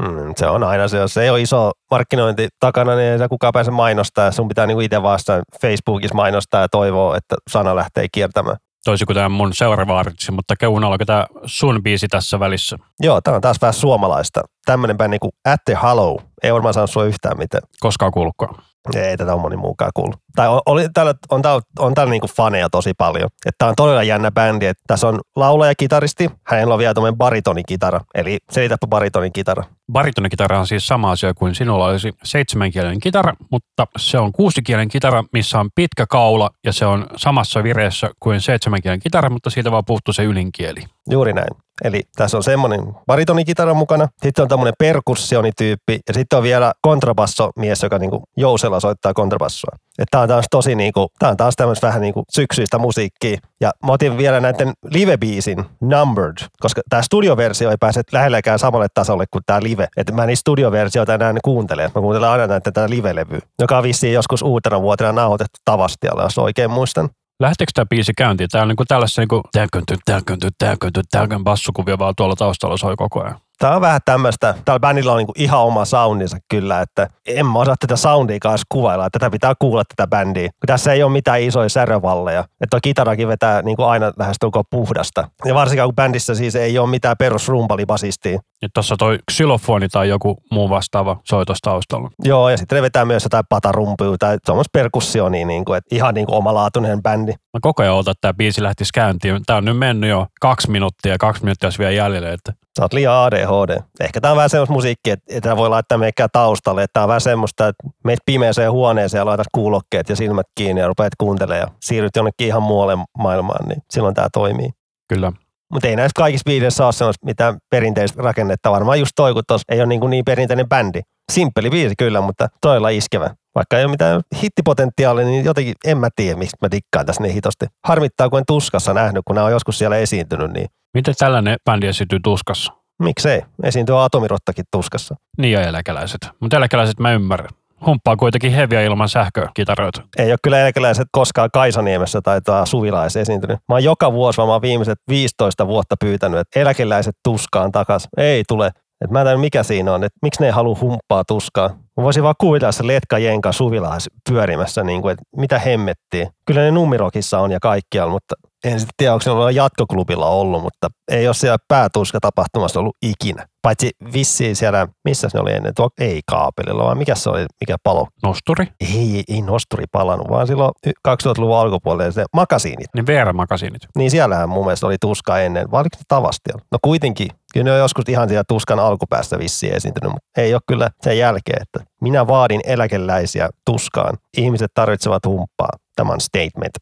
Mm, 0.02 0.32
se 0.36 0.46
on 0.46 0.62
aina 0.62 0.88
se, 0.88 0.98
jos 0.98 1.16
ei 1.16 1.30
ole 1.30 1.40
iso 1.40 1.70
markkinointi 1.90 2.48
takana, 2.60 2.96
niin 2.96 3.08
ei 3.08 3.18
se 3.18 3.28
kukaan 3.28 3.52
pääse 3.52 3.70
mainostaa. 3.70 4.32
Sun 4.32 4.48
pitää 4.48 4.66
niinku 4.66 4.80
itse 4.80 5.02
vasta 5.02 5.42
Facebookissa 5.60 6.14
mainostaa 6.14 6.60
ja 6.60 6.68
toivoa, 6.68 7.16
että 7.16 7.36
sana 7.50 7.76
lähtee 7.76 8.06
kiertämään. 8.12 8.56
Toisin 8.84 9.06
kuin 9.06 9.14
tämä 9.14 9.28
mun 9.28 9.54
seuraava 9.54 9.98
artisti, 9.98 10.32
mutta 10.32 10.54
kuunnellaan 10.56 11.00
tämä 11.06 11.26
sun 11.46 11.82
biisi 11.82 12.08
tässä 12.08 12.40
välissä. 12.40 12.76
Joo, 13.00 13.20
tämä 13.20 13.34
on 13.34 13.40
taas 13.40 13.60
vähän 13.60 13.74
suomalaista. 13.74 14.40
Tämmöinen 14.64 14.96
bändi 14.96 15.18
kuin 15.18 15.32
At 15.44 15.60
the 15.64 15.74
Hollow. 15.74 16.16
Ei 16.42 16.52
varmaan 16.52 16.74
saanut 16.74 16.90
sua 16.90 17.04
yhtään 17.04 17.38
mitään. 17.38 17.62
Koskaan 17.80 18.12
kuullutkaan. 18.12 18.62
Ei 18.94 19.16
tätä 19.16 19.34
on 19.34 19.40
moni 19.40 19.56
muukaan 19.56 19.90
kuullut. 19.94 20.16
Tai 20.36 20.48
on, 20.48 20.60
oli, 20.66 20.88
täällä, 20.94 21.14
on, 21.30 21.42
täällä, 21.42 21.62
on 21.78 21.94
täällä 21.94 22.10
niinku 22.10 22.26
faneja 22.36 22.70
tosi 22.70 22.94
paljon. 22.98 23.30
Että 23.46 23.58
tää 23.58 23.68
on 23.68 23.74
todella 23.76 24.02
jännä 24.02 24.30
bändi. 24.30 24.66
Että 24.66 24.82
tässä 24.86 25.08
on 25.08 25.20
laulaja 25.36 25.74
kitaristi. 25.74 26.30
Hänellä 26.46 26.74
on 26.74 26.78
vielä 26.78 26.94
tämmöinen 26.94 27.18
baritonikitara. 27.18 28.00
Eli 28.14 28.38
selitäpä 28.50 28.86
baritonikitara. 28.86 29.64
Baritonikitara 29.92 30.58
on 30.58 30.66
siis 30.66 30.86
sama 30.86 31.10
asia 31.10 31.34
kuin 31.34 31.54
sinulla 31.54 31.86
olisi 31.86 32.12
seitsemänkielinen 32.24 33.00
kitara, 33.00 33.34
mutta 33.50 33.86
se 33.96 34.18
on 34.18 34.32
kuusikielinen 34.32 34.88
kitara, 34.88 35.24
missä 35.32 35.60
on 35.60 35.70
pitkä 35.74 36.06
kaula 36.10 36.50
ja 36.64 36.72
se 36.72 36.86
on 36.86 37.06
samassa 37.16 37.62
vireessä 37.62 38.10
kuin 38.20 38.40
seitsemänkielinen 38.40 39.00
kitara, 39.02 39.30
mutta 39.30 39.50
siitä 39.50 39.70
vaan 39.70 39.84
puuttuu 39.84 40.14
se 40.14 40.24
ylinkieli. 40.24 40.80
Juuri 41.10 41.32
näin. 41.32 41.63
Eli 41.84 42.02
tässä 42.16 42.36
on 42.36 42.42
semmoinen 42.42 42.80
baritonikitara 43.06 43.74
mukana, 43.74 44.08
sitten 44.22 44.42
on 44.42 44.48
tämmöinen 44.48 44.74
perkussionityyppi 44.78 46.00
ja 46.08 46.14
sitten 46.14 46.36
on 46.36 46.42
vielä 46.42 46.72
kontrabassomies, 46.80 47.82
joka 47.82 47.98
niinku 47.98 48.22
jousella 48.36 48.80
soittaa 48.80 49.14
kontrabassoa. 49.14 49.76
Tämä 50.10 50.22
on 50.22 50.28
taas 50.28 50.44
tosi 50.50 50.74
niinku, 50.74 51.08
tää 51.18 51.30
on 51.30 51.36
taas 51.36 51.56
tämmöistä 51.56 51.86
vähän 51.86 52.00
niinku 52.00 52.22
syksyistä 52.30 52.78
musiikkia. 52.78 53.38
Ja 53.60 53.70
mä 53.86 53.92
otin 53.92 54.18
vielä 54.18 54.40
näiden 54.40 54.72
live-biisin 54.90 55.64
Numbered, 55.80 56.36
koska 56.60 56.82
tämä 56.88 57.02
studioversio 57.02 57.70
ei 57.70 57.76
pääse 57.80 58.02
lähelläkään 58.12 58.58
samalle 58.58 58.86
tasolle 58.94 59.24
kuin 59.30 59.42
tämä 59.46 59.62
live. 59.62 59.88
Että 59.96 60.12
mä 60.12 60.26
niistä 60.26 60.40
studioversioita 60.40 61.14
enää 61.14 61.34
kuuntele. 61.44 61.82
Mä 61.94 62.00
kuuntelen 62.00 62.28
aina 62.28 62.46
näitä 62.46 62.72
tätä 62.72 62.90
live-levyä, 62.90 63.40
joka 63.60 63.76
on 63.76 63.82
vissiin 63.82 64.12
joskus 64.12 64.42
uutena 64.42 64.82
vuotena 64.82 65.12
nauhoitettu 65.12 65.58
Tavastialla, 65.64 66.22
jos 66.22 66.38
oikein 66.38 66.70
muistan. 66.70 67.08
Lähteekö 67.40 67.70
tämä 67.74 67.86
biisi 67.86 68.12
käyntiin? 68.18 68.48
Tämä 68.48 68.62
on 68.62 68.68
niin 68.68 68.76
kuin 68.76 68.86
tällaista 68.86 69.20
niin 69.20 69.28
kuin 69.28 69.42
tänkönty, 69.52 69.96
tänkönty, 70.04 70.48
tänkönty, 70.58 71.00
tänkön 71.10 71.44
bassukuvia 71.44 71.98
vaan 71.98 72.14
tuolla 72.16 72.36
taustalla 72.36 72.76
soi 72.76 72.96
koko 72.96 73.24
ajan. 73.24 73.43
Tämä 73.58 73.74
on 73.74 73.80
vähän 73.80 74.00
tämmöistä, 74.04 74.54
tällä 74.64 74.80
bändillä 74.80 75.12
on 75.12 75.18
niinku 75.18 75.32
ihan 75.36 75.60
oma 75.60 75.84
soundinsa 75.84 76.36
kyllä, 76.50 76.80
että 76.80 77.08
en 77.26 77.46
mä 77.46 77.58
osaa 77.58 77.74
tätä 77.80 77.96
soundia 77.96 78.38
kanssa 78.40 78.66
kuvailla, 78.68 79.06
että 79.06 79.18
tätä 79.18 79.30
pitää 79.30 79.54
kuulla 79.58 79.82
tätä 79.96 80.06
bändiä. 80.06 80.48
Kun 80.48 80.66
tässä 80.66 80.92
ei 80.92 81.02
ole 81.02 81.12
mitään 81.12 81.42
isoja 81.42 81.68
särövalleja, 81.68 82.44
että 82.60 82.78
kitarakin 82.82 83.28
vetää 83.28 83.62
niinku 83.62 83.82
aina 83.82 84.12
lähestulkoon 84.18 84.64
puhdasta. 84.70 85.28
Ja 85.44 85.54
varsinkaan 85.54 85.88
kun 85.88 85.94
bändissä 85.94 86.34
siis 86.34 86.56
ei 86.56 86.78
ole 86.78 86.90
mitään 86.90 87.16
perusrumpalibasistia. 87.18 88.38
Nyt 88.62 88.70
tuossa 88.74 88.96
toi 88.96 89.18
xylofoni 89.32 89.88
tai 89.88 90.08
joku 90.08 90.36
muu 90.50 90.70
vastaava 90.70 91.16
soitos 91.24 91.58
taustalla. 91.62 92.10
Joo, 92.24 92.48
ja 92.48 92.56
sitten 92.56 92.76
ne 92.76 92.82
vetää 92.82 93.04
myös 93.04 93.24
jotain 93.24 93.44
patarumpuja 93.48 94.18
tai 94.18 94.38
tuommoista 94.46 94.70
perkussionia, 94.72 95.46
niinku, 95.46 95.72
että 95.72 95.94
ihan 95.94 96.14
niinku 96.14 96.34
omalaatuinen 96.34 97.02
bändi. 97.02 97.32
Mä 97.32 97.60
koko 97.60 97.82
ajan 97.82 97.94
odotan, 97.94 98.12
että 98.12 98.20
tämä 98.20 98.34
biisi 98.34 98.62
lähtisi 98.62 98.90
käyntiin. 98.94 99.42
Tämä 99.46 99.56
on 99.56 99.64
nyt 99.64 99.78
mennyt 99.78 100.10
jo 100.10 100.26
kaksi 100.40 100.70
minuuttia 100.70 101.12
ja 101.12 101.18
kaksi 101.18 101.44
minuuttia 101.44 101.66
olisi 101.66 101.78
vielä 101.78 101.92
jäljellä. 101.92 102.32
Että 102.32 102.52
Sä 102.78 102.84
oot 102.84 102.92
liian 102.92 103.14
ADHD. 103.14 103.82
Ehkä 104.00 104.20
tää 104.20 104.30
on 104.30 104.36
vähän 104.36 104.50
semmoista 104.50 104.72
musiikkia, 104.72 105.14
että 105.14 105.24
että 105.36 105.56
voi 105.56 105.68
laittaa 105.68 105.98
meikään 105.98 106.28
taustalle. 106.32 106.82
Että 106.82 106.92
tää 106.92 107.02
on 107.02 107.08
vähän 107.08 107.20
semmoista, 107.20 107.68
että 107.68 107.88
meet 108.04 108.18
pimeäseen 108.26 108.72
huoneeseen 108.72 109.20
ja 109.20 109.26
laitat 109.26 109.46
kuulokkeet 109.52 110.08
ja 110.08 110.16
silmät 110.16 110.46
kiinni 110.54 110.80
ja 110.80 110.88
rupeat 110.88 111.12
kuuntelemaan 111.18 111.60
ja 111.60 111.68
siirryt 111.80 112.16
jonnekin 112.16 112.46
ihan 112.46 112.62
muualle 112.62 112.96
maailmaan, 113.18 113.68
niin 113.68 113.82
silloin 113.90 114.14
tää 114.14 114.28
toimii. 114.32 114.70
kyllä. 115.08 115.32
Mutta 115.72 115.88
ei 115.88 115.96
näissä 115.96 116.12
kaikissa 116.16 116.44
biiseissä 116.44 116.84
ole 116.84 116.92
semmoista 116.92 117.26
mitään 117.26 117.58
perinteistä 117.70 118.22
rakennetta. 118.22 118.70
Varmaan 118.70 118.98
just 118.98 119.12
toi, 119.16 119.34
kun 119.34 119.42
tos 119.46 119.62
ei 119.68 119.78
ole 119.78 119.86
niin, 119.86 120.00
kuin 120.00 120.10
niin 120.10 120.24
perinteinen 120.24 120.68
bändi. 120.68 121.00
Simppeli 121.32 121.70
biisi 121.70 121.94
kyllä, 121.98 122.20
mutta 122.20 122.48
toilla 122.60 122.88
iskevä. 122.88 123.30
Vaikka 123.54 123.78
ei 123.78 123.84
ole 123.84 123.90
mitään 123.90 124.20
hittipotentiaalia, 124.42 125.26
niin 125.26 125.44
jotenkin 125.44 125.74
en 125.84 125.98
mä 125.98 126.08
tiedä, 126.16 126.38
miksi 126.38 126.56
mä 126.62 126.70
dikkaan 126.70 127.06
tässä 127.06 127.22
niin 127.22 127.34
hitosti. 127.34 127.66
Harmittaa, 127.84 128.28
kun 128.28 128.38
en 128.38 128.44
tuskassa 128.46 128.94
nähnyt, 128.94 129.22
kun 129.24 129.34
nämä 129.34 129.44
on 129.44 129.52
joskus 129.52 129.78
siellä 129.78 129.96
esiintynyt, 129.96 130.50
niin 130.52 130.66
Miten 130.94 131.14
tällainen 131.18 131.56
bändi 131.64 131.86
esiintyy 131.86 132.18
tuskassa? 132.24 132.72
miksei. 133.02 133.42
Esiintyy 133.62 134.04
Atomirottakin 134.04 134.64
tuskassa. 134.72 135.14
Niin 135.38 135.52
ja 135.52 135.62
eläkeläiset. 135.62 136.28
Mutta 136.40 136.56
eläkeläiset 136.56 137.00
mä 137.00 137.12
ymmärrän. 137.12 137.48
Humppaa 137.86 138.16
kuitenkin 138.16 138.52
heviä 138.52 138.82
ilman 138.82 139.08
sähkökitaroita. 139.08 140.02
Ei 140.18 140.32
ole 140.32 140.38
kyllä 140.42 140.60
eläkeläiset 140.60 141.08
koskaan 141.12 141.48
Kaisaniemessä 141.52 142.20
tai 142.22 142.40
Suvilais 142.64 143.16
esiintynyt. 143.16 143.58
Mä 143.68 143.74
oon 143.74 143.84
joka 143.84 144.12
vuosi, 144.12 144.36
vaan 144.36 144.48
mä 144.48 144.52
oon 144.52 144.62
viimeiset 144.62 144.98
15 145.08 145.66
vuotta 145.66 145.94
pyytänyt, 146.00 146.40
että 146.40 146.60
eläkeläiset 146.60 147.14
tuskaan 147.24 147.72
takas. 147.72 148.08
Ei 148.16 148.42
tule. 148.48 148.70
Et 149.04 149.10
mä 149.10 149.20
en 149.20 149.26
tiedä 149.26 149.38
mikä 149.38 149.62
siinä 149.62 149.92
on, 149.92 150.04
että 150.04 150.18
miksi 150.22 150.40
ne 150.40 150.46
ei 150.46 150.52
halua 150.52 150.76
humppaa 150.80 151.24
tuskaa. 151.24 151.68
Mä 151.68 152.04
voisin 152.04 152.22
vaan 152.22 152.34
kuvitella 152.40 152.72
se 152.72 152.86
Letka 152.86 153.18
Jenka 153.18 153.52
Suvilais 153.52 154.10
pyörimässä, 154.30 154.84
niin 154.84 155.02
kuin, 155.02 155.12
että 155.12 155.24
mitä 155.36 155.58
hemmettiin. 155.58 156.28
Kyllä 156.46 156.60
ne 156.60 156.70
numerokissa 156.70 157.40
on 157.40 157.52
ja 157.52 157.60
kaikkialla, 157.60 158.12
mutta 158.12 158.34
en 158.64 158.80
sitten 158.80 158.94
tiedä, 158.96 159.12
onko 159.12 159.22
ne 159.26 159.32
ollut 159.32 159.54
jatkoklubilla 159.54 160.28
ollut, 160.28 160.62
mutta 160.62 160.88
ei 161.10 161.28
ole 161.28 161.34
siellä 161.34 161.58
päätuska 161.68 162.20
tapahtumassa 162.20 162.80
ollut 162.80 162.96
ikinä. 163.02 163.46
Paitsi 163.62 163.90
vissiin 164.12 164.56
siellä, 164.56 164.88
missä 165.04 165.28
ne 165.34 165.40
oli 165.40 165.52
ennen, 165.52 165.74
tuo 165.74 165.90
ei 166.00 166.20
kaapelilla, 166.30 166.84
vaan 166.84 166.98
mikä 166.98 167.14
se 167.14 167.30
oli, 167.30 167.46
mikä 167.60 167.76
palo? 167.82 168.06
Nosturi? 168.22 168.66
Ei, 168.80 169.24
ei 169.28 169.42
nosturi 169.42 169.84
palannut, 169.92 170.30
vaan 170.30 170.46
silloin 170.46 170.72
2000-luvun 171.08 171.56
alkupuolella 171.56 172.12
se 172.12 172.24
makasiinit. 172.34 172.86
Niin 172.94 173.06
VR-makasiinit. 173.06 173.82
Niin 173.98 174.10
siellähän 174.10 174.48
mun 174.48 174.64
mielestä 174.64 174.86
oli 174.86 174.96
tuska 175.00 175.38
ennen, 175.38 175.70
vai 175.70 175.80
oliko 175.80 175.96
ne 175.96 176.04
tavastialla? 176.08 176.62
No 176.72 176.78
kuitenkin, 176.82 177.28
kyllä 177.52 177.64
ne 177.64 177.72
on 177.72 177.78
joskus 177.78 178.04
ihan 178.08 178.28
siellä 178.28 178.44
tuskan 178.48 178.78
alkupäästä 178.78 179.38
vissiin 179.38 179.74
esiintynyt, 179.74 180.12
mutta 180.12 180.40
ei 180.40 180.54
ole 180.54 180.62
kyllä 180.68 180.90
sen 181.00 181.18
jälkeen, 181.18 181.62
että 181.62 181.90
minä 182.00 182.26
vaadin 182.26 182.60
eläkeläisiä 182.64 183.48
tuskaan. 183.66 184.16
Ihmiset 184.36 184.70
tarvitsevat 184.74 185.26
humppaa. 185.26 185.70
Tämä 185.96 186.12
on 186.12 186.20
statement. 186.20 186.72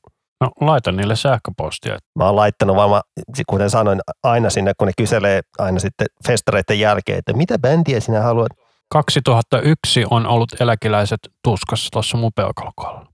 No 0.42 0.50
laita 0.60 0.92
niille 0.92 1.16
sähköpostia. 1.16 1.98
Mä 2.18 2.26
oon 2.26 2.36
laittanut 2.36 2.76
vaan, 2.76 2.90
mä- 2.90 3.02
kuten 3.46 3.70
sanoin, 3.70 4.00
aina 4.22 4.50
sinne, 4.50 4.72
kun 4.78 4.86
ne 4.86 4.92
kyselee 4.96 5.40
aina 5.58 5.78
sitten 5.78 6.06
festareiden 6.26 6.80
jälkeen, 6.80 7.18
että 7.18 7.32
mitä 7.32 7.58
bändiä 7.58 8.00
sinä 8.00 8.20
haluat. 8.20 8.48
2001 8.92 10.04
on 10.10 10.26
ollut 10.26 10.60
eläkeläiset 10.60 11.18
tuskassa 11.44 11.88
tuossa 11.92 12.16
mun 12.18 12.32
peukalkoilla. 12.36 13.06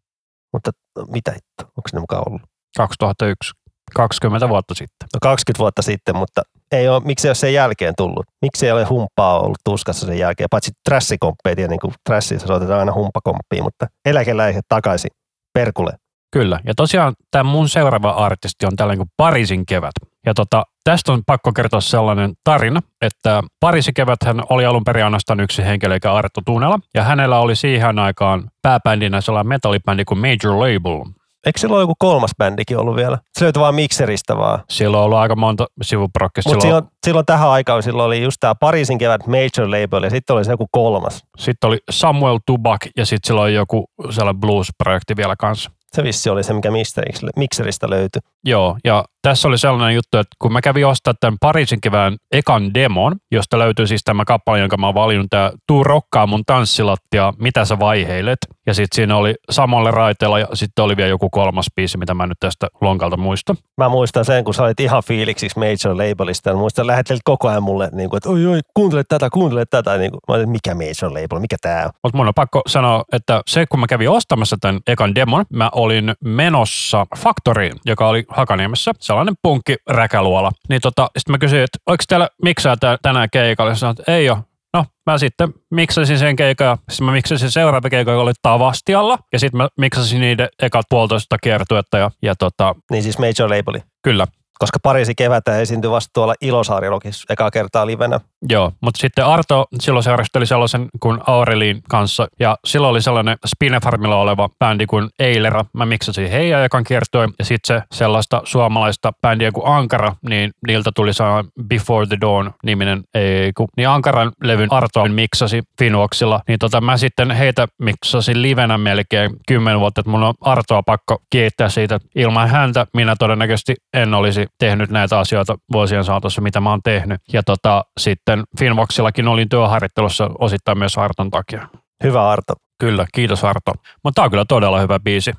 Mutta 0.53 0.71
mitä 1.09 1.31
hitto, 1.31 1.63
onko 1.65 1.89
ne 1.93 2.01
mukaan 2.01 2.23
ollut? 2.27 2.43
2001. 2.77 3.53
20 3.95 4.49
vuotta 4.49 4.75
sitten. 4.75 5.09
No 5.15 5.19
20 5.23 5.59
vuotta 5.59 5.83
sitten, 5.83 6.17
mutta 6.17 6.43
ei 6.73 6.89
ole, 6.89 7.03
miksi 7.05 7.27
ei 7.27 7.31
ole 7.31 7.35
sen 7.35 7.55
jälkeen 7.55 7.95
tullut? 7.97 8.27
Miksi 8.43 8.67
ei 8.67 8.73
ole 8.73 8.85
humppaa 8.85 9.41
ollut 9.41 9.59
tuskassa 9.65 10.07
sen 10.07 10.19
jälkeen? 10.19 10.49
Paitsi 10.51 10.71
trassikomppia, 10.89 11.69
niin 11.69 11.81
kuin 11.81 11.95
trassissa 12.09 12.47
soitetaan 12.47 12.81
aina 12.81 12.93
humppakomppia, 12.93 13.63
mutta 13.63 13.87
eläkeläiset 14.05 14.65
takaisin. 14.69 15.11
Perkule. 15.55 15.93
Kyllä. 16.31 16.61
Ja 16.67 16.75
tosiaan 16.77 17.15
tämä 17.31 17.45
mun 17.51 17.69
seuraava 17.69 18.11
artisti 18.11 18.67
on 18.67 18.77
tällainen 18.77 18.99
kuin 18.99 19.11
Pariisin 19.17 19.67
kevät. 19.67 19.93
Ja 20.27 20.35
tota, 20.35 20.63
tästä 20.85 21.13
on 21.13 21.23
pakko 21.27 21.53
kertoa 21.53 21.81
sellainen 21.81 22.33
tarina, 22.45 22.81
että 23.03 23.43
Pariisin 23.61 23.95
kevät 23.95 24.19
hän 24.25 24.43
oli 24.51 24.67
alun 24.67 24.85
perin 24.85 25.05
ainoastaan 25.05 25.41
yksi 25.41 25.65
henkilö, 25.65 25.95
eikä 25.95 26.13
Arto 26.13 26.41
Tunela. 26.47 26.79
Ja 26.95 27.03
hänellä 27.05 27.39
oli 27.39 27.57
siihen 27.57 27.99
aikaan 27.99 28.51
pääbändinä 28.63 29.21
sellainen 29.21 29.49
metallibändi 29.49 30.05
kuin 30.05 30.19
Major 30.19 30.59
Label. 30.59 31.13
Eikö 31.47 31.61
silloin 31.61 31.81
joku 31.81 31.95
kolmas 31.99 32.31
bändikin 32.39 32.79
ollut 32.79 32.97
vielä? 32.97 33.19
Se 33.39 33.45
löytyi 33.45 33.61
vaan 33.61 33.75
mikseristä 33.75 34.37
vaan. 34.37 34.65
Silloin 34.71 34.99
on 34.99 35.05
ollut 35.05 35.19
aika 35.19 35.37
monta 35.37 35.67
sivuprokkista. 35.83 36.51
Mutta 36.51 36.63
Silloin, 36.63 36.83
silloin, 36.85 36.97
silloin, 37.07 37.27
tähän 37.27 37.49
aikaan 37.49 37.83
silloin 37.83 38.07
oli 38.07 38.23
just 38.23 38.37
tämä 38.41 38.55
Pariisin 38.55 38.99
kevät 38.99 39.27
Major 39.27 39.71
Label 39.71 40.03
ja 40.03 40.11
sitten 40.11 40.37
oli 40.37 40.45
se 40.45 40.51
joku 40.51 40.67
kolmas. 40.71 41.25
sitten 41.39 41.69
oli 41.69 41.79
Samuel 41.91 42.39
Tubak 42.47 42.81
ja 42.97 43.07
sitten 43.07 43.27
silloin 43.27 43.55
joku 43.55 43.85
sellainen 44.11 44.41
blues-projekti 44.41 45.17
vielä 45.17 45.37
kanssa. 45.39 45.71
Se 45.93 46.03
vissi 46.03 46.31
oli 46.31 46.45
se, 46.45 46.53
mikä 46.53 46.71
mikseristä- 46.71 47.91
löytyi. 47.91 48.21
Joo, 48.45 48.77
ja 48.85 49.05
tässä 49.23 49.49
oli 49.49 49.59
sellainen 49.59 49.95
juttu, 49.95 50.19
että 50.19 50.37
kun 50.39 50.53
mä 50.53 50.61
kävin 50.61 50.87
ostaa 50.87 51.15
tämän 51.21 51.37
Pariisin 51.41 51.81
kevään 51.81 52.17
ekan 52.33 52.75
demon, 52.75 53.17
josta 53.31 53.59
löytyy 53.59 53.87
siis 53.87 54.05
tämä 54.05 54.25
kappale, 54.25 54.59
jonka 54.59 54.77
mä 54.77 54.87
oon 54.87 54.95
valinnut, 54.95 55.27
tämä 55.31 55.53
Tuu 55.67 55.85
rokkaa 55.85 56.27
mun 56.27 56.43
tanssilattia, 56.47 57.33
mitä 57.39 57.65
sä 57.65 57.79
vaiheilet. 57.79 58.39
Ja 58.67 58.75
sitten 58.75 58.97
siinä 58.97 59.17
oli 59.17 59.35
samalle 59.51 59.91
raiteella 59.91 60.39
ja 60.39 60.47
sitten 60.55 60.85
oli 60.85 60.97
vielä 60.97 61.09
joku 61.09 61.31
kolmas 61.31 61.67
biisi, 61.77 61.99
mitä 61.99 62.15
mä 62.15 62.27
nyt 62.27 62.37
tästä 62.41 62.69
lonkalta 62.81 63.17
muista. 63.17 63.55
Mä 63.77 63.89
muistan 63.89 64.25
sen, 64.25 64.45
kun 64.45 64.55
sä 64.55 64.63
olit 64.63 64.81
ihan 64.81 65.03
fiiliksiksi 65.07 65.59
Major 65.59 65.97
Labelista. 65.97 66.51
Mä 66.53 66.57
muistan, 66.57 66.87
lähettelit 66.87 67.21
koko 67.25 67.49
ajan 67.49 67.63
mulle, 67.63 67.89
niin 67.93 68.11
kuin, 68.11 68.17
että 68.17 68.29
oi, 68.29 68.47
oi, 68.47 68.61
kuuntele 68.75 69.05
tätä, 69.09 69.31
kuuntele 69.31 69.65
tätä. 69.67 69.97
Niin 69.97 70.11
kuin, 70.11 70.21
mä 70.29 70.35
olin, 70.35 70.51
mikä 70.51 70.75
Major 70.75 71.13
Label, 71.13 71.41
mikä 71.41 71.57
tää 71.61 71.85
on? 71.85 71.91
Mutta 72.03 72.17
mun 72.17 72.29
on 72.29 72.35
pakko 72.35 72.63
sanoa, 72.67 73.05
että 73.13 73.43
se 73.47 73.67
kun 73.67 73.81
mä 73.81 73.87
kävin 73.87 74.11
ostamassa 74.11 74.57
tämän 74.61 74.81
ekan 74.87 75.15
demon, 75.15 75.45
mä 75.53 75.71
olin 75.79 76.15
menossa 76.25 77.07
Factoryin, 77.17 77.73
joka 77.85 78.09
oli 78.09 78.25
Hakaniemessä, 78.29 78.93
sellainen 79.01 79.35
punkki 79.43 79.77
räkäluola. 79.89 80.51
Niin 80.69 80.81
tota, 80.81 81.11
sitten 81.19 81.33
mä 81.33 81.39
kysyin, 81.39 81.63
että 81.63 81.79
oliko 81.87 82.05
täällä 82.09 82.29
miksaa 82.43 82.77
tänään 83.03 83.29
keikalla? 83.33 83.73
Ja 83.73 83.77
sanoin, 83.77 83.97
että 84.01 84.13
ei 84.13 84.31
ole. 84.31 84.39
No, 84.75 84.85
mä 85.07 85.19
sitten 85.19 85.49
miksasin 85.71 86.19
sen 86.19 86.37
keikan 86.37 86.67
ja 86.67 86.79
sitten 86.91 87.05
mä 87.05 87.13
miksasin 87.13 87.51
seuraava 87.51 87.91
keikka, 87.91 88.11
joka 88.13 88.23
oli 88.23 88.33
Tavastialla. 88.43 89.19
Ja 89.33 89.39
sitten 89.39 89.59
mä 89.59 89.69
miksasin 89.79 90.21
niiden 90.21 90.49
ekat 90.63 90.87
puolitoista 90.91 91.39
kiertuetta 91.39 91.99
ja, 91.99 92.11
ja 92.23 92.35
tota, 92.37 92.75
Niin 92.91 93.03
siis 93.03 93.19
Major 93.19 93.51
Labeli. 93.57 93.83
kyllä, 94.03 94.27
Koska 94.59 94.79
Pariisi 94.83 95.15
kevätä 95.15 95.59
esiintyi 95.59 95.91
vasta 95.91 96.11
tuolla 96.13 96.35
Ilosaari-rokissa 96.41 97.33
eka 97.33 97.51
kertaa 97.51 97.87
livenä. 97.87 98.21
Joo, 98.49 98.73
mutta 98.81 99.01
sitten 99.01 99.27
Arto 99.27 99.67
silloin 99.81 100.03
seurasteli 100.03 100.47
sellaisen 100.47 100.87
kuin 101.01 101.21
Aurelin 101.27 101.83
kanssa 101.89 102.27
ja 102.41 102.57
silloin 102.65 102.91
oli 102.91 103.03
sellainen 103.03 103.37
Spinefarmilla 103.47 104.17
oleva 104.17 104.49
bändi 104.59 104.87
kuin 104.87 105.09
Eilera. 105.19 105.65
Mä 105.73 105.87
miksasin 105.87 106.31
heidän 106.31 106.65
ekan 106.65 106.85
kiertoin 106.85 107.31
ja 107.39 107.45
sitten 107.45 107.77
se 107.77 107.83
sellaista 107.93 108.43
suomalaista 108.45 109.13
bändiä 109.23 109.53
kuin 109.53 109.67
Ankara, 109.67 110.15
niin 110.29 110.51
niiltä 110.67 110.91
tuli 110.95 111.15
sellainen 111.15 111.53
Before 111.69 112.07
the 112.07 112.17
Dawn 112.21 112.51
niminen, 112.63 113.03
ei 113.15 113.53
kun, 113.53 113.69
niin 113.77 113.89
Ankaran 113.89 114.33
levyn 114.43 114.73
Arto 114.73 115.05
miksasi 115.05 115.63
Finuoksilla, 115.79 116.41
niin 116.49 116.59
tota 116.59 116.81
mä 116.81 116.97
sitten 116.97 117.31
heitä 117.31 117.69
miksasin 117.79 118.43
livenä 118.43 118.79
melkein 118.79 119.31
kymmenen 119.49 119.81
vuotta, 119.81 120.01
että 120.01 120.11
mun 120.11 120.23
on 120.23 120.35
Artoa 120.41 120.83
pakko 120.83 121.19
kiittää 121.31 121.69
siitä, 121.69 122.01
ilman 122.15 122.49
häntä 122.49 122.87
minä 122.95 123.17
todennäköisesti 123.19 123.75
en 123.95 124.15
olisi 124.15 124.47
tehnyt 124.59 124.91
näitä 124.91 125.19
asioita 125.19 125.57
vuosien 125.73 126.05
saatossa, 126.05 126.41
mitä 126.41 126.61
mä 126.61 126.71
oon 126.71 126.83
tehnyt. 126.85 127.21
Ja 127.33 127.43
tota, 127.43 127.85
sitten 128.01 128.45
Finvoxillakin 128.59 129.29
olin 129.29 129.49
työharjoittelussa 129.49 130.31
osittain 130.39 130.79
myös 130.79 130.99
Arton 130.99 131.31
takia. 131.31 131.69
Hyvä 132.05 132.31
Arto. 132.31 132.55
Kyllä, 132.81 133.07
kiitos 133.15 133.45
Arto. 133.45 133.73
Mutta 134.05 134.15
tämä 134.15 134.25
on 134.25 134.31
kyllä 134.31 134.45
todella 134.45 134.81
hyvä 134.81 135.01
biisi. 135.01 135.33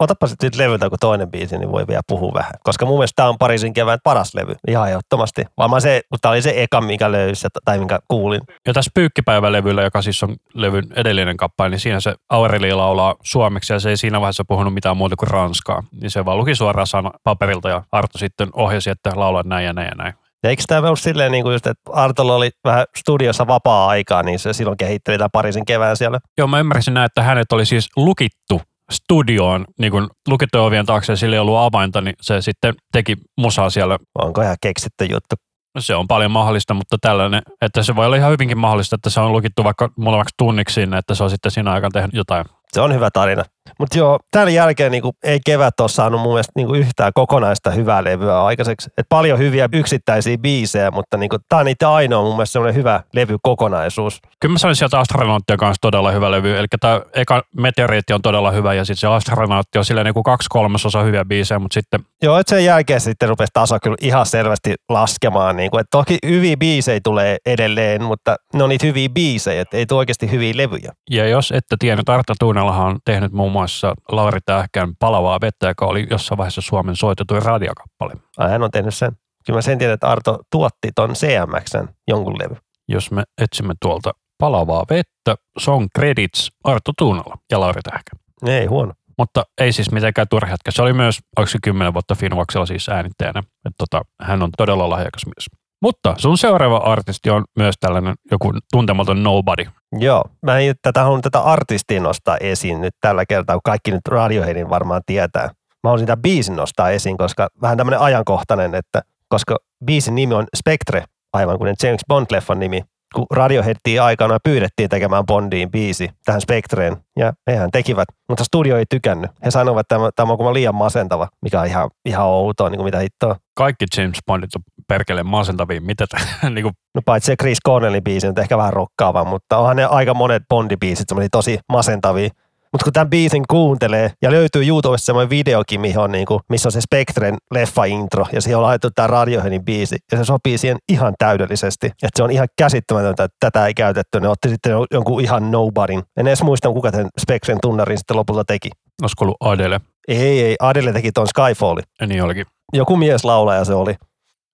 Otapa 0.00 0.26
sitten 0.26 0.46
nyt 0.46 0.56
levyltä 0.56 0.88
kun 0.88 0.98
toinen 1.00 1.30
biisi, 1.30 1.58
niin 1.58 1.72
voi 1.72 1.86
vielä 1.88 2.00
puhua 2.08 2.32
vähän. 2.34 2.52
Koska 2.62 2.86
mun 2.86 2.98
mielestä 2.98 3.16
tämä 3.16 3.28
on 3.28 3.38
Pariisin 3.38 3.72
kevään 3.72 3.98
paras 4.04 4.34
levy. 4.34 4.54
Ihan 4.68 4.88
ehdottomasti. 4.88 5.44
Varmaan 5.56 5.82
se, 5.82 6.02
tämä 6.20 6.32
oli 6.32 6.42
se 6.42 6.52
eka, 6.56 6.80
minkä 6.80 7.12
löysin 7.12 7.50
tai 7.64 7.78
minkä 7.78 7.98
kuulin. 8.08 8.40
Ja 8.66 8.72
tässä 8.72 8.90
Pyykkipäivälevyllä, 8.94 9.82
joka 9.82 10.02
siis 10.02 10.22
on 10.22 10.36
levyn 10.54 10.84
edellinen 10.96 11.36
kappale, 11.36 11.70
niin 11.70 11.80
siinä 11.80 12.00
se 12.00 12.14
Aureli 12.30 12.72
laulaa 12.72 13.14
suomeksi 13.22 13.72
ja 13.72 13.80
se 13.80 13.90
ei 13.90 13.96
siinä 13.96 14.20
vaiheessa 14.20 14.44
puhunut 14.48 14.74
mitään 14.74 14.96
muuta 14.96 15.16
kuin 15.16 15.28
ranskaa. 15.28 15.82
Niin 16.00 16.10
se 16.10 16.24
vaan 16.24 16.38
luki 16.38 16.54
suoraan 16.54 16.86
sana 16.86 17.10
paperilta 17.24 17.68
ja 17.68 17.82
Arto 17.92 18.18
sitten 18.18 18.48
ohjasi, 18.52 18.90
että 18.90 19.12
laulaa 19.14 19.42
näin 19.46 19.66
ja 19.66 19.72
näin 19.72 19.88
ja 19.88 19.94
näin. 19.96 20.14
Ja 20.42 20.50
eikö 20.50 20.62
tämä 20.66 20.86
ollut 20.86 21.00
silleen, 21.00 21.32
niin 21.32 21.42
kuin 21.44 21.52
just, 21.52 21.66
että 21.66 21.92
Artolla 21.92 22.34
oli 22.34 22.50
vähän 22.64 22.84
studiossa 22.96 23.46
vapaa-aikaa, 23.46 24.22
niin 24.22 24.38
se 24.38 24.52
silloin 24.52 24.76
kehitteli 24.76 25.18
tämän 25.18 25.30
Pariisin 25.32 25.64
kevään 25.64 25.96
siellä. 25.96 26.20
Joo, 26.38 26.46
mä 26.46 26.60
ymmärsin 26.60 26.94
näin, 26.94 27.06
että 27.06 27.22
hänet 27.22 27.52
oli 27.52 27.66
siis 27.66 27.88
lukittu 27.96 28.60
studioon, 28.92 29.64
niin 29.80 29.90
kuin 29.90 30.08
lukittujen 30.28 30.64
ovien 30.64 30.86
taakse 30.86 31.12
ja 31.12 31.16
sillä 31.16 31.36
ei 31.36 31.40
ollut 31.40 31.58
avainta, 31.58 32.00
niin 32.00 32.14
se 32.20 32.40
sitten 32.40 32.74
teki 32.92 33.16
musaa 33.38 33.70
siellä. 33.70 33.98
Onko 34.18 34.42
ihan 34.42 34.56
keksitty 34.60 35.04
juttu? 35.04 35.34
Se 35.78 35.94
on 35.94 36.08
paljon 36.08 36.30
mahdollista, 36.30 36.74
mutta 36.74 36.96
tällainen, 37.00 37.42
että 37.62 37.82
se 37.82 37.96
voi 37.96 38.06
olla 38.06 38.16
ihan 38.16 38.32
hyvinkin 38.32 38.58
mahdollista, 38.58 38.96
että 38.96 39.10
se 39.10 39.20
on 39.20 39.32
lukittu 39.32 39.64
vaikka 39.64 39.90
muutamaksi 39.96 40.34
tunniksi 40.38 40.74
sinne, 40.74 40.98
että 40.98 41.14
se 41.14 41.24
on 41.24 41.30
sitten 41.30 41.52
siinä 41.52 41.72
aikana 41.72 41.90
tehnyt 41.90 42.14
jotain. 42.14 42.44
Se 42.72 42.80
on 42.80 42.94
hyvä 42.94 43.10
tarina. 43.10 43.44
Mutta 43.78 43.98
joo, 43.98 44.18
tämän 44.30 44.54
jälkeen 44.54 44.92
niin 44.92 45.02
kuin, 45.02 45.12
ei 45.22 45.40
kevät 45.46 45.80
ole 45.80 45.88
saanut 45.88 46.20
mun 46.20 46.32
mielestä 46.32 46.52
niin 46.56 46.66
kuin, 46.66 46.80
yhtään 46.80 47.12
kokonaista 47.14 47.70
hyvää 47.70 48.04
levyä 48.04 48.44
aikaiseksi. 48.44 48.90
Et 48.98 49.06
paljon 49.08 49.38
hyviä 49.38 49.68
yksittäisiä 49.72 50.38
biisejä, 50.38 50.90
mutta 50.90 51.16
niin 51.16 51.30
kuin, 51.30 51.42
tämä 51.48 51.60
on 51.60 51.66
niitä 51.66 51.92
ainoa 51.92 52.22
mun 52.22 52.36
mielestä 52.36 52.52
semmoinen 52.52 52.74
hyvä 52.74 53.00
levykokonaisuus. 53.14 54.20
Kyllä 54.40 54.52
mä 54.52 54.58
sanoin 54.58 54.76
sieltä 54.76 54.98
Astronauttien 54.98 55.58
kanssa 55.58 55.80
todella 55.80 56.10
hyvä 56.10 56.30
levy, 56.30 56.58
eli 56.58 56.66
tämä 56.80 57.00
eka 57.14 57.42
Meteoriitti 57.56 58.12
on 58.12 58.22
todella 58.22 58.50
hyvä 58.50 58.74
ja 58.74 58.84
sitten 58.84 59.00
se 59.00 59.06
Astronautti 59.06 59.78
on 59.78 59.84
silleen 59.84 60.04
niin 60.04 60.14
kuin 60.14 60.24
kaksi 60.24 60.46
kolmasosa 60.50 61.02
hyviä 61.02 61.24
biisejä, 61.24 61.58
mutta 61.58 61.74
sitten 61.74 62.00
Joo, 62.24 62.38
että 62.38 62.50
sen 62.50 62.64
jälkeen 62.64 63.00
sitten 63.00 63.28
rupesi 63.28 63.50
taso 63.52 63.78
kyllä 63.82 63.96
ihan 64.00 64.26
selvästi 64.26 64.74
laskemaan. 64.88 65.56
Niin 65.56 65.70
kuin, 65.70 65.80
että 65.80 65.90
toki 65.90 66.18
hyviä 66.26 66.56
biisejä 66.56 67.00
tulee 67.04 67.36
edelleen, 67.46 68.02
mutta 68.02 68.36
ne 68.54 68.62
on 68.62 68.68
niitä 68.68 68.86
hyviä 68.86 69.08
biisejä, 69.08 69.60
että 69.60 69.76
ei 69.76 69.86
tule 69.86 69.98
oikeasti 69.98 70.30
hyviä 70.30 70.52
levyjä. 70.56 70.92
Ja 71.10 71.28
jos 71.28 71.52
ette 71.52 71.76
tiennyt, 71.78 72.08
Arto 72.08 72.34
Tuunellahan 72.38 72.86
on 72.86 72.98
tehnyt 73.04 73.32
muun 73.32 73.52
muassa 73.54 73.94
Lauri 74.08 74.40
Tähkän 74.46 74.96
Palavaa 74.98 75.40
vettä, 75.40 75.68
joka 75.68 75.86
oli 75.86 76.06
jossain 76.10 76.38
vaiheessa 76.38 76.60
Suomen 76.60 76.96
soitetuin 76.96 77.42
radiokappale. 77.42 78.14
Ai, 78.38 78.50
hän 78.50 78.62
on 78.62 78.70
tehnyt 78.70 78.94
sen. 78.94 79.12
Kyllä 79.46 79.56
mä 79.56 79.62
sen 79.62 79.78
tiedän, 79.78 79.94
että 79.94 80.08
Arto 80.08 80.38
tuotti 80.50 80.88
ton 80.94 81.12
CMXn 81.12 81.88
jonkun 82.08 82.38
levy. 82.38 82.56
Jos 82.88 83.10
me 83.10 83.22
etsimme 83.42 83.74
tuolta 83.82 84.10
palavaa 84.38 84.84
vettä, 84.90 85.34
song 85.58 85.86
credits 85.98 86.50
Arto 86.64 86.92
Tuunala 86.98 87.34
ja 87.50 87.60
Lauri 87.60 87.80
Tähkä. 87.82 88.10
Ei 88.46 88.66
huono. 88.66 88.92
Mutta 89.18 89.44
ei 89.60 89.72
siis 89.72 89.92
mitenkään 89.92 90.28
turhätkä. 90.30 90.70
Se 90.70 90.82
oli 90.82 90.92
myös, 90.92 91.18
oliko 91.36 91.50
se 91.50 91.58
kymmenen 91.62 91.92
vuotta 91.92 92.14
Finvaxella 92.14 92.66
siis 92.66 92.88
äänittäjänä. 92.88 93.40
Että 93.40 93.74
tota, 93.78 94.02
hän 94.22 94.42
on 94.42 94.50
todella 94.56 94.90
lahjakas 94.90 95.26
mies. 95.26 95.63
Mutta 95.84 96.14
sun 96.18 96.38
seuraava 96.38 96.76
artisti 96.76 97.30
on 97.30 97.44
myös 97.58 97.74
tällainen 97.80 98.14
joku 98.30 98.52
tuntematon 98.72 99.22
nobody. 99.22 99.64
Joo, 99.98 100.24
mä 100.42 100.58
en 100.58 100.74
tätä 100.82 101.02
halunnut 101.02 101.22
tätä 101.22 101.40
artistia 101.40 102.00
nostaa 102.00 102.36
esiin 102.40 102.80
nyt 102.80 102.94
tällä 103.00 103.26
kertaa, 103.26 103.56
kun 103.56 103.60
kaikki 103.64 103.90
nyt 103.90 104.08
Radioheadin 104.08 104.70
varmaan 104.70 105.02
tietää. 105.06 105.42
Mä 105.42 105.50
haluaisin 105.84 106.06
sitä 106.06 106.16
biisin 106.16 106.56
nostaa 106.56 106.90
esiin, 106.90 107.16
koska 107.16 107.48
vähän 107.62 107.76
tämmöinen 107.76 108.00
ajankohtainen, 108.00 108.74
että 108.74 109.02
koska 109.28 109.56
biisin 109.86 110.14
nimi 110.14 110.34
on 110.34 110.46
Spectre, 110.56 111.04
aivan 111.32 111.58
kuten 111.58 111.74
James 111.82 112.00
Bond-leffan 112.12 112.58
nimi, 112.58 112.82
kun 113.14 113.26
Radioheadia 113.30 114.04
aikana 114.04 114.38
pyydettiin 114.44 114.88
tekemään 114.88 115.26
Bondiin 115.26 115.70
biisi 115.70 116.10
tähän 116.24 116.40
Spectreen, 116.40 116.96
ja 117.16 117.32
hehän 117.46 117.70
tekivät, 117.70 118.08
mutta 118.28 118.44
studio 118.44 118.76
ei 118.76 118.84
tykännyt. 118.90 119.30
He 119.44 119.50
sanoivat, 119.50 119.80
että 119.80 119.94
tämä, 119.94 120.10
tämä 120.16 120.32
on 120.32 120.54
liian 120.54 120.74
masentava, 120.74 121.28
mikä 121.42 121.60
on 121.60 121.66
ihan, 121.66 121.90
ihan 122.04 122.26
outoa, 122.26 122.70
niin 122.70 122.78
kuin 122.78 122.84
mitä 122.84 122.98
hittoa. 122.98 123.36
Kaikki 123.56 123.84
James 123.96 124.18
Bondit 124.26 124.56
on 124.56 124.62
perkele 124.88 125.22
masentavia. 125.22 125.80
Mitä 125.80 126.06
t- 126.06 126.42
niin 126.54 126.62
kuin... 126.62 126.74
No 126.94 127.00
paitsi 127.04 127.26
se 127.26 127.36
Chris 127.36 127.58
Cornellin 127.66 128.04
biisi 128.04 128.26
on 128.26 128.34
ehkä 128.40 128.58
vähän 128.58 128.72
rokkaava, 128.72 129.24
mutta 129.24 129.58
onhan 129.58 129.76
ne 129.76 129.84
aika 129.84 130.14
monet 130.14 130.42
Bondi-biisit 130.54 131.28
tosi 131.32 131.58
masentavia. 131.68 132.28
Mutta 132.74 132.84
kun 132.84 132.92
tämän 132.92 133.10
biisin 133.10 133.42
kuuntelee 133.50 134.12
ja 134.22 134.30
löytyy 134.30 134.68
YouTubesta 134.68 135.06
semmoinen 135.06 135.30
videokin, 135.30 135.80
mihin 135.80 135.98
on 135.98 136.12
niinku, 136.12 136.40
missä 136.48 136.68
on 136.68 136.72
se 136.72 136.80
Spectren 136.80 137.36
leffa-intro 137.54 138.26
ja 138.32 138.40
siihen 138.40 138.56
on 138.56 138.62
laitettu 138.62 138.90
tämä 138.94 139.06
Radioheadin 139.06 139.64
biisi 139.64 139.96
ja 140.12 140.18
se 140.18 140.24
sopii 140.24 140.58
siihen 140.58 140.78
ihan 140.88 141.14
täydellisesti. 141.18 141.86
Että 141.86 142.16
se 142.16 142.22
on 142.22 142.30
ihan 142.30 142.48
käsittämätöntä, 142.58 143.24
että 143.24 143.36
tätä 143.40 143.66
ei 143.66 143.74
käytetty. 143.74 144.20
Ne 144.20 144.28
otti 144.28 144.48
sitten 144.48 144.72
jonkun 144.90 145.20
ihan 145.20 145.50
nobodyn. 145.50 146.02
En 146.16 146.26
edes 146.26 146.42
muista, 146.42 146.68
kuka 146.68 146.90
sen 146.90 147.08
Spectren 147.20 147.58
tunnarin 147.62 147.98
sitten 147.98 148.16
lopulta 148.16 148.44
teki. 148.44 148.70
Olisiko 149.02 149.24
ollut 149.24 149.36
Adele? 149.40 149.80
Ei, 150.08 150.42
ei. 150.42 150.56
Adele 150.60 150.92
teki 150.92 151.12
ton 151.12 151.26
Skyfall. 151.28 151.78
Ja 152.00 152.06
niin 152.06 152.22
olikin. 152.22 152.46
Joku 152.72 152.96
mies 152.96 153.24
laulaja 153.24 153.64
se 153.64 153.74
oli. 153.74 153.94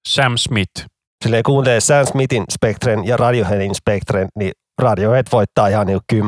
Sam 0.08 0.32
Smith. 0.36 0.86
Silleen 1.24 1.42
kuuntelee 1.42 1.80
Sam 1.80 2.06
Smithin 2.06 2.44
Spectren 2.52 3.06
ja 3.06 3.16
Radioheadin 3.16 3.74
Spectren, 3.74 4.28
niin 4.38 4.52
Radiohead 4.82 5.26
voittaa 5.32 5.68
ihan 5.68 5.86
niin 5.86 6.00
10-0. 6.12 6.18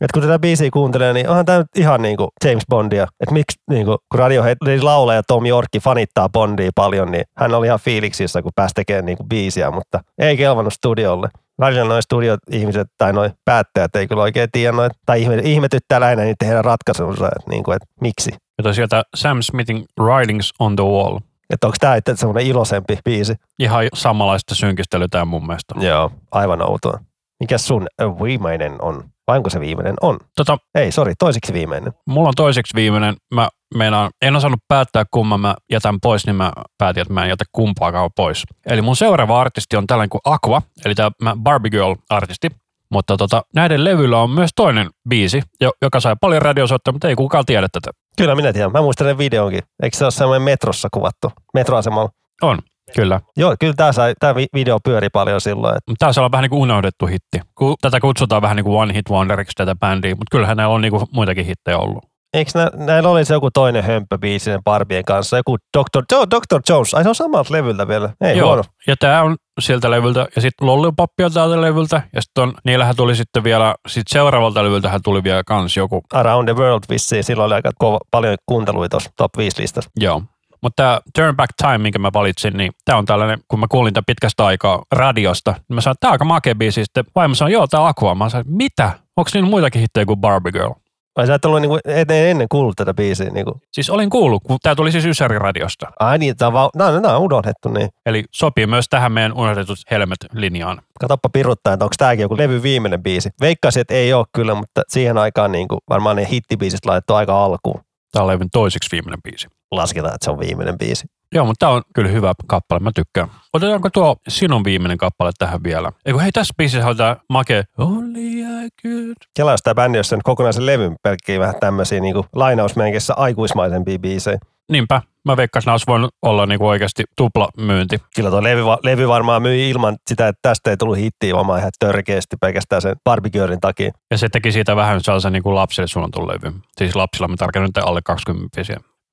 Et 0.00 0.12
kun 0.12 0.22
tätä 0.22 0.38
biisiä 0.38 0.70
kuuntelee, 0.72 1.12
niin 1.12 1.28
onhan 1.28 1.44
tämä 1.44 1.64
ihan 1.76 2.02
niin 2.02 2.16
kuin 2.16 2.28
James 2.44 2.62
Bondia. 2.70 3.02
Että 3.02 3.32
miksi, 3.32 3.58
niin 3.70 3.86
kuin, 3.86 3.98
kun 4.10 4.18
Radiohead 4.18 4.56
laulaja 4.82 5.22
Tom 5.22 5.46
Yorkki 5.46 5.80
fanittaa 5.80 6.28
Bondia 6.28 6.70
paljon, 6.74 7.10
niin 7.10 7.24
hän 7.38 7.54
oli 7.54 7.66
ihan 7.66 7.80
fiiliksissä, 7.80 8.42
kun 8.42 8.52
pääsi 8.56 8.74
tekemään 8.74 9.04
niin 9.04 9.16
kuin 9.16 9.28
biisiä, 9.28 9.70
mutta 9.70 10.00
ei 10.18 10.36
kelvannut 10.36 10.72
studiolle. 10.72 11.28
Välillä 11.60 11.84
noin 11.84 12.02
studio-ihmiset 12.02 12.88
tai 12.98 13.12
noin 13.12 13.32
päättäjät 13.44 13.96
ei 13.96 14.06
kyllä 14.06 14.22
oikein 14.22 14.48
tiedä 14.52 14.72
noin, 14.72 14.90
tai 15.06 15.26
ihmetyttää 15.42 16.00
lähinnä 16.00 16.24
niitä 16.24 16.44
heidän 16.44 16.64
ratkaisunsa, 16.64 17.26
että, 17.26 17.50
niin 17.50 17.64
kuin, 17.64 17.76
että 17.76 17.86
miksi. 18.00 18.30
Ja 18.64 18.72
sieltä 18.72 19.02
Sam 19.16 19.42
Smithin 19.42 19.84
Writings 20.00 20.52
on 20.58 20.76
the 20.76 20.84
Wall. 20.84 21.18
Että 21.50 21.66
onko 21.66 21.76
tämä 21.80 21.96
semmoinen 22.14 22.46
iloisempi 22.46 22.98
biisi? 23.04 23.34
Ihan 23.58 23.84
samanlaista 23.94 24.54
synkistelyä 24.54 25.08
tämä 25.10 25.24
mun 25.24 25.46
mielestä. 25.46 25.74
Joo, 25.80 26.12
aivan 26.30 26.70
outoa. 26.70 26.98
Mikä 27.40 27.58
sun 27.58 27.86
viimeinen 28.22 28.76
on? 28.82 29.04
Vai 29.26 29.36
onko 29.36 29.50
se 29.50 29.60
viimeinen? 29.60 29.94
On. 30.00 30.18
Tota, 30.36 30.58
Ei, 30.74 30.92
sori, 30.92 31.12
toiseksi 31.18 31.52
viimeinen. 31.52 31.92
Mulla 32.06 32.28
on 32.28 32.34
toiseksi 32.36 32.74
viimeinen. 32.74 33.14
Mä 33.34 33.48
meinaan, 33.74 34.10
en 34.22 34.36
osannut 34.36 34.60
päättää 34.68 35.04
kumman 35.10 35.40
mä 35.40 35.54
jätän 35.72 36.00
pois, 36.02 36.26
niin 36.26 36.36
mä 36.36 36.52
päätin, 36.78 37.00
että 37.00 37.14
mä 37.14 37.22
en 37.22 37.28
jätä 37.28 37.44
kumpaakaan 37.52 38.10
pois. 38.16 38.42
Eli 38.66 38.82
mun 38.82 38.96
seuraava 38.96 39.40
artisti 39.40 39.76
on 39.76 39.86
tällainen 39.86 40.10
kuin 40.10 40.20
Aqua, 40.24 40.62
eli 40.84 40.94
tämä 40.94 41.10
Barbie 41.42 41.70
Girl-artisti. 41.70 42.48
Mutta 42.90 43.16
tota, 43.16 43.42
näiden 43.54 43.84
levyllä 43.84 44.18
on 44.18 44.30
myös 44.30 44.50
toinen 44.56 44.90
biisi, 45.08 45.42
joka 45.82 46.00
sai 46.00 46.16
paljon 46.20 46.42
radiosoittoja, 46.42 46.92
mutta 46.92 47.08
ei 47.08 47.14
kukaan 47.14 47.44
tiedä 47.46 47.68
tätä. 47.72 47.90
Kyllä 48.18 48.34
minä 48.34 48.52
tiedän. 48.52 48.72
Mä 48.72 48.82
muistan 48.82 49.06
sen 49.06 49.18
videonkin. 49.18 49.60
Eikö 49.82 49.96
se 49.96 50.04
ole 50.04 50.10
semmoinen 50.10 50.42
metrossa 50.42 50.88
kuvattu? 50.94 51.32
Metroasemalla. 51.54 52.10
On. 52.42 52.58
Kyllä. 52.96 53.20
Joo, 53.36 53.56
kyllä 53.60 53.74
tämä, 53.76 53.92
sai, 53.92 54.14
tämä 54.20 54.34
video 54.34 54.78
pyöri 54.84 55.08
paljon 55.08 55.40
silloin. 55.40 55.76
Että... 55.76 55.92
Tämä 55.98 56.24
on 56.24 56.32
vähän 56.32 56.42
niin 56.42 56.50
kuin 56.50 56.60
unohdettu 56.60 57.06
hitti. 57.06 57.40
Tätä 57.80 58.00
kutsutaan 58.00 58.42
vähän 58.42 58.56
niin 58.56 58.64
kuin 58.64 58.76
One 58.80 58.94
Hit 58.94 59.10
Wonderiksi 59.10 59.52
tätä 59.56 59.74
bändiä, 59.74 60.10
mutta 60.10 60.30
kyllähän 60.30 60.56
näillä 60.56 60.74
on 60.74 60.80
niin 60.80 60.90
kuin 60.90 61.06
muitakin 61.12 61.46
hittejä 61.46 61.78
ollut. 61.78 62.04
Eikö 62.34 62.50
nä, 62.54 62.70
näillä 62.74 63.08
oli 63.08 63.24
se 63.24 63.34
joku 63.34 63.50
toinen 63.50 63.84
hömpöbiisi 63.84 64.50
Barbien 64.64 65.04
kanssa? 65.04 65.36
Joku 65.36 65.56
Dr. 65.78 66.02
Jo, 66.12 66.26
Dr. 66.30 66.60
Jones. 66.68 66.94
Ai 66.94 67.02
se 67.02 67.08
on 67.08 67.14
samalta 67.14 67.54
levyltä 67.54 67.88
vielä. 67.88 68.10
Ei 68.20 68.38
Joo, 68.38 68.48
huono. 68.48 68.62
ja 68.86 68.96
tämä 69.00 69.22
on 69.22 69.36
sieltä 69.58 69.90
levyltä. 69.90 70.26
Ja 70.36 70.42
sitten 70.42 70.66
Lollipop 70.66 71.10
on 71.24 71.32
täältä 71.32 71.60
levyltä. 71.60 72.02
Ja 72.12 72.22
sitten 72.22 72.52
niillähän 72.64 72.96
tuli 72.96 73.16
sitten 73.16 73.44
vielä, 73.44 73.74
sit 73.88 74.08
seuraavalta 74.08 74.64
levyltähän 74.64 75.00
tuli 75.04 75.24
vielä 75.24 75.44
kans 75.44 75.76
joku. 75.76 76.02
Around 76.12 76.48
the 76.48 76.56
World 76.62 76.84
vissiin. 76.90 77.24
Silloin 77.24 77.46
oli 77.46 77.54
aika 77.54 77.70
kova, 77.78 77.98
paljon 78.10 78.36
kuunteluita 78.46 78.90
tuossa 78.90 79.10
top 79.16 79.36
5 79.36 79.62
listassa. 79.62 79.90
Joo. 79.96 80.22
Mutta 80.62 80.82
tämä 80.82 81.00
Turn 81.14 81.36
Back 81.36 81.50
Time, 81.56 81.78
minkä 81.78 81.98
mä 81.98 82.10
valitsin, 82.14 82.56
niin 82.56 82.72
tämä 82.84 82.98
on 82.98 83.04
tällainen, 83.04 83.38
kun 83.48 83.60
mä 83.60 83.66
kuulin 83.70 83.94
tämän 83.94 84.04
pitkästä 84.06 84.46
aikaa 84.46 84.82
radiosta, 84.92 85.50
niin 85.50 85.74
mä 85.74 85.80
sanoin, 85.80 85.94
että 85.94 86.00
tämä 86.00 86.10
on 86.10 86.12
aika 86.12 86.24
makea 86.24 86.54
biisi. 86.54 86.84
Sitten 86.84 87.04
vaimo 87.14 87.34
sanoi, 87.34 87.52
joo, 87.52 87.66
tämä 87.66 87.82
on 87.82 87.88
Aqua. 87.88 88.14
Mä 88.14 88.28
sanoin, 88.28 88.56
mitä? 88.56 88.90
Onko 89.16 89.30
niillä 89.34 89.50
muitakin 89.50 89.80
hittejä 89.80 90.06
kuin 90.06 90.20
Barbie 90.20 90.52
Girl? 90.52 90.72
Vai 91.18 91.26
sä 91.26 91.34
et 91.34 91.44
ollut 91.44 91.60
niinku 91.60 91.78
ennen, 91.84 92.30
ennen 92.30 92.48
kuullut 92.48 92.76
tätä 92.76 92.94
biisiä? 92.94 93.30
Niinku. 93.30 93.60
Siis 93.72 93.90
olin 93.90 94.10
kuullut, 94.10 94.42
kun 94.46 94.58
tämä 94.62 94.74
tuli 94.74 94.92
siis 94.92 95.04
Ysäri-radiosta. 95.04 95.86
Ai 96.00 96.18
niin, 96.18 96.36
tämä 96.36 96.62
on, 96.62 96.70
no, 96.76 97.00
no, 97.00 97.16
on 97.16 97.22
unohdettu 97.22 97.68
niin. 97.68 97.88
Eli 98.06 98.24
sopii 98.30 98.66
myös 98.66 98.88
tähän 98.88 99.12
meidän 99.12 99.32
unohdetut 99.32 99.78
Helmet-linjaan. 99.90 100.82
Katoppa 101.00 101.28
piruttaa, 101.28 101.72
että 101.72 101.84
onko 101.84 101.94
tämäkin 101.98 102.22
joku 102.22 102.36
levy 102.36 102.62
viimeinen 102.62 103.02
biisi. 103.02 103.30
Veikkaisin, 103.40 103.80
että 103.80 103.94
ei 103.94 104.12
ole 104.12 104.26
kyllä, 104.32 104.54
mutta 104.54 104.82
siihen 104.88 105.18
aikaan 105.18 105.52
niin 105.52 105.68
kuin, 105.68 105.78
varmaan 105.88 106.16
ne 106.16 106.28
hittibiisit 106.30 106.86
laitettu 106.86 107.14
aika 107.14 107.44
alkuun. 107.44 107.80
Tämä 108.12 108.22
on 108.22 108.28
levyn 108.28 108.50
toiseksi 108.52 108.88
viimeinen 108.92 109.22
biisi. 109.22 109.46
Lasketaan, 109.70 110.14
että 110.14 110.24
se 110.24 110.30
on 110.30 110.38
viimeinen 110.38 110.78
biisi. 110.78 111.06
Joo, 111.34 111.44
mutta 111.44 111.66
tämä 111.66 111.72
on 111.72 111.82
kyllä 111.94 112.08
hyvä 112.08 112.34
kappale, 112.46 112.80
mä 112.80 112.90
tykkään. 112.94 113.28
Otetaanko 113.52 113.90
tuo 113.90 114.16
sinun 114.28 114.64
viimeinen 114.64 114.98
kappale 114.98 115.30
tähän 115.38 115.62
vielä? 115.62 115.92
Eikö 116.06 116.20
hei, 116.20 116.32
tässä 116.32 116.54
biisissä 116.56 116.88
on 116.88 116.96
tämä 116.96 117.16
make 117.28 117.64
Only 117.78 118.20
I 118.20 118.68
could. 118.82 119.16
Kela, 119.36 119.50
jos 119.50 119.62
tämä 119.62 119.74
bändi, 119.74 119.98
jos 119.98 120.08
sen 120.08 120.20
kokonaisen 120.24 120.66
levyn 120.66 120.96
pelkkii 121.02 121.40
vähän 121.40 121.54
tämmöisiä 121.60 122.00
niin 122.00 122.14
lainausmenkissä 122.34 123.14
aikuismaisempia 123.14 123.98
biisejä. 123.98 124.38
Niinpä. 124.72 125.02
Mä 125.24 125.36
veikkasin, 125.36 125.72
että 125.72 125.84
voinut 125.86 126.14
olla 126.22 126.46
niinku 126.46 126.66
oikeasti 126.66 127.04
tupla 127.16 127.48
myynti. 127.56 127.98
Kyllä 128.14 128.30
tuo 128.30 128.42
levy, 128.42 128.62
levy 128.82 129.08
varmaan 129.08 129.42
myi 129.42 129.70
ilman 129.70 129.96
sitä, 130.06 130.28
että 130.28 130.38
tästä 130.42 130.70
ei 130.70 130.76
tullut 130.76 130.98
hittiä, 130.98 131.34
vaan 131.34 131.58
ihan 131.58 131.70
törkeästi 131.78 132.36
pelkästään 132.40 132.82
sen 132.82 132.96
Barbie 133.04 133.58
takia. 133.60 133.90
Ja 134.10 134.18
se 134.18 134.28
teki 134.28 134.52
siitä 134.52 134.76
vähän 134.76 135.00
sellaisen 135.00 135.32
niin 135.32 135.42
kuin 135.42 135.54
lapsille 135.54 135.86
suunnatun 135.86 136.28
levy. 136.28 136.52
Siis 136.78 136.96
lapsilla 136.96 137.28
mä 137.28 137.36
tarkoitan 137.36 137.62
nyt 137.62 137.78
alle 137.78 138.00
20 138.04 138.62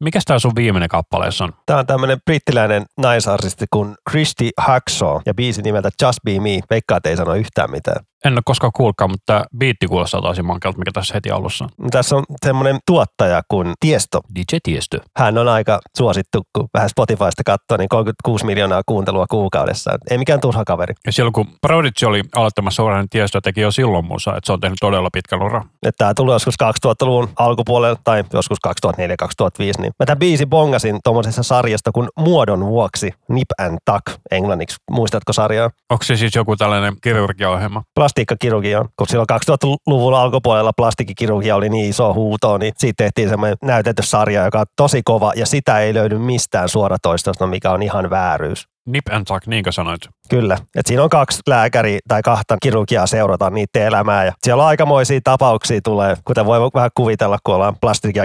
Mikä 0.04 0.20
tämä 0.26 0.40
sun 0.40 0.56
viimeinen 0.56 0.90
kappaleessa 0.90 1.44
on? 1.44 1.54
Tämä 1.66 1.80
on 1.80 1.88
tämmöinen 1.88 2.18
brittiläinen 2.26 2.86
naisartisti 2.98 3.66
kuin 3.74 3.96
Christy 4.10 4.50
Hacksaw 4.58 5.22
ja 5.26 5.34
biisi 5.34 5.62
nimeltä 5.62 5.90
Just 6.02 6.20
Be 6.26 6.40
Me. 6.40 6.60
Veikkaat 6.70 7.06
ei 7.06 7.18
sano 7.18 7.34
yhtään 7.34 7.72
mitään. 7.72 8.06
En 8.26 8.34
ole 8.34 8.42
koskaan 8.46 8.72
kuulkaan, 8.76 9.12
mutta 9.12 9.46
biitti 9.58 9.88
kuulostaa 9.88 10.22
tosi 10.22 10.42
mankelta, 10.42 10.78
mikä 10.78 10.92
tässä 10.94 11.14
heti 11.14 11.32
alussa 11.32 11.66
on. 11.66 11.90
Tässä 11.92 12.16
on 12.16 12.24
semmoinen 12.46 12.80
tuottaja 12.88 13.42
kuin 13.48 13.74
Tiesto. 13.80 14.20
DJ 14.36 14.58
Tiesto. 14.64 14.98
Hän 15.18 15.38
on 15.38 15.48
aika 15.48 15.80
suosittu, 15.98 16.42
kun 16.54 16.68
vähän 16.74 16.90
Spotifysta 16.90 17.44
katsoo, 17.46 17.78
niin 17.78 17.90
36 17.90 18.46
miljoonaa 18.46 18.82
kuuntelua 18.86 19.26
kuukaudessa. 19.30 19.92
Ei 20.10 20.18
mikään 20.18 20.40
turha 20.40 20.64
kaveri. 20.66 20.94
Ja 21.06 21.12
silloin 21.12 21.34
kun 21.34 21.48
Prodigy 21.62 22.06
oli 22.06 22.22
aloittamassa 22.36 22.84
uran, 22.84 23.00
niin 23.00 23.10
Tiesto 23.10 23.42
teki 23.42 23.62
jo 23.62 23.72
silloin 23.72 24.06
musa, 24.06 24.36
että 24.38 24.46
se 24.46 24.54
on 24.54 24.60
tehnyt 24.60 24.78
todella 24.82 25.10
pitkän 25.14 25.44
ura. 25.44 25.64
Että 25.84 25.98
tämä 25.98 26.14
tuli 26.14 26.34
joskus 26.34 26.56
2000-luvun 26.64 27.30
alkupuolella 27.40 27.98
tai 28.04 28.24
joskus 28.34 28.58
2004-2005, 28.68 29.02
niin 29.60 29.94
mä 30.00 30.06
tämän 30.06 30.20
biisi 30.20 30.46
bongasin 30.46 31.00
tuommoisessa 31.04 31.44
sarjasta 31.44 31.92
kuin 31.92 32.08
Muodon 32.20 32.66
vuoksi, 32.66 33.12
Nip 33.30 33.48
and 33.60 33.78
Tuck 33.86 34.20
englanniksi. 34.32 34.78
Muistatko 34.92 35.34
sarjaa? 35.34 35.70
Onko 35.90 36.04
se 36.04 36.16
siis 36.16 36.36
joku 36.36 36.56
tällainen 36.56 36.94
kirurgiaohjelma? 37.02 37.84
Plastiikkakirurgia. 38.16 38.86
Kun 38.98 39.08
silloin 39.08 39.28
2000-luvun 39.52 40.14
alkupuolella 40.14 40.74
plastiikkakirurgia 40.74 41.56
oli 41.56 41.70
niin 41.70 41.90
iso 41.90 42.14
huuto, 42.14 42.58
niin 42.58 42.74
siitä 42.78 43.04
tehtiin 43.04 43.30
semmoinen 43.30 43.58
näytetty 43.64 44.04
sarja, 44.04 44.46
joka 44.46 44.60
on 44.60 44.66
tosi 44.76 45.02
kova 45.04 45.34
ja 45.36 45.46
sitä 45.46 45.80
ei 45.80 45.94
löydy 45.94 46.18
mistään 46.18 46.70
suoratoistosta, 46.70 47.48
mikä 47.48 47.72
on 47.72 47.84
ihan 47.84 48.10
vääryys. 48.10 48.75
Nip 48.88 49.06
and 49.12 49.26
tuck, 49.28 49.48
niinkö 49.48 49.72
sanoit? 49.72 50.02
Kyllä. 50.30 50.58
Et 50.76 50.86
siinä 50.86 51.04
on 51.04 51.10
kaksi 51.10 51.42
lääkäriä 51.48 52.00
tai 52.08 52.22
kahta 52.22 52.58
kirurgiaa 52.62 53.08
seurata 53.08 53.50
niiden 53.50 53.82
elämää. 53.82 54.26
Ja 54.26 54.34
siellä 54.44 54.64
on 54.64 54.70
aikamoisia 54.70 55.20
tapauksia 55.24 55.80
tulee, 55.84 56.18
kuten 56.26 56.46
voi 56.46 56.60
vähän 56.74 56.90
kuvitella, 56.96 57.38
kun 57.44 57.56
ollaan 57.56 57.76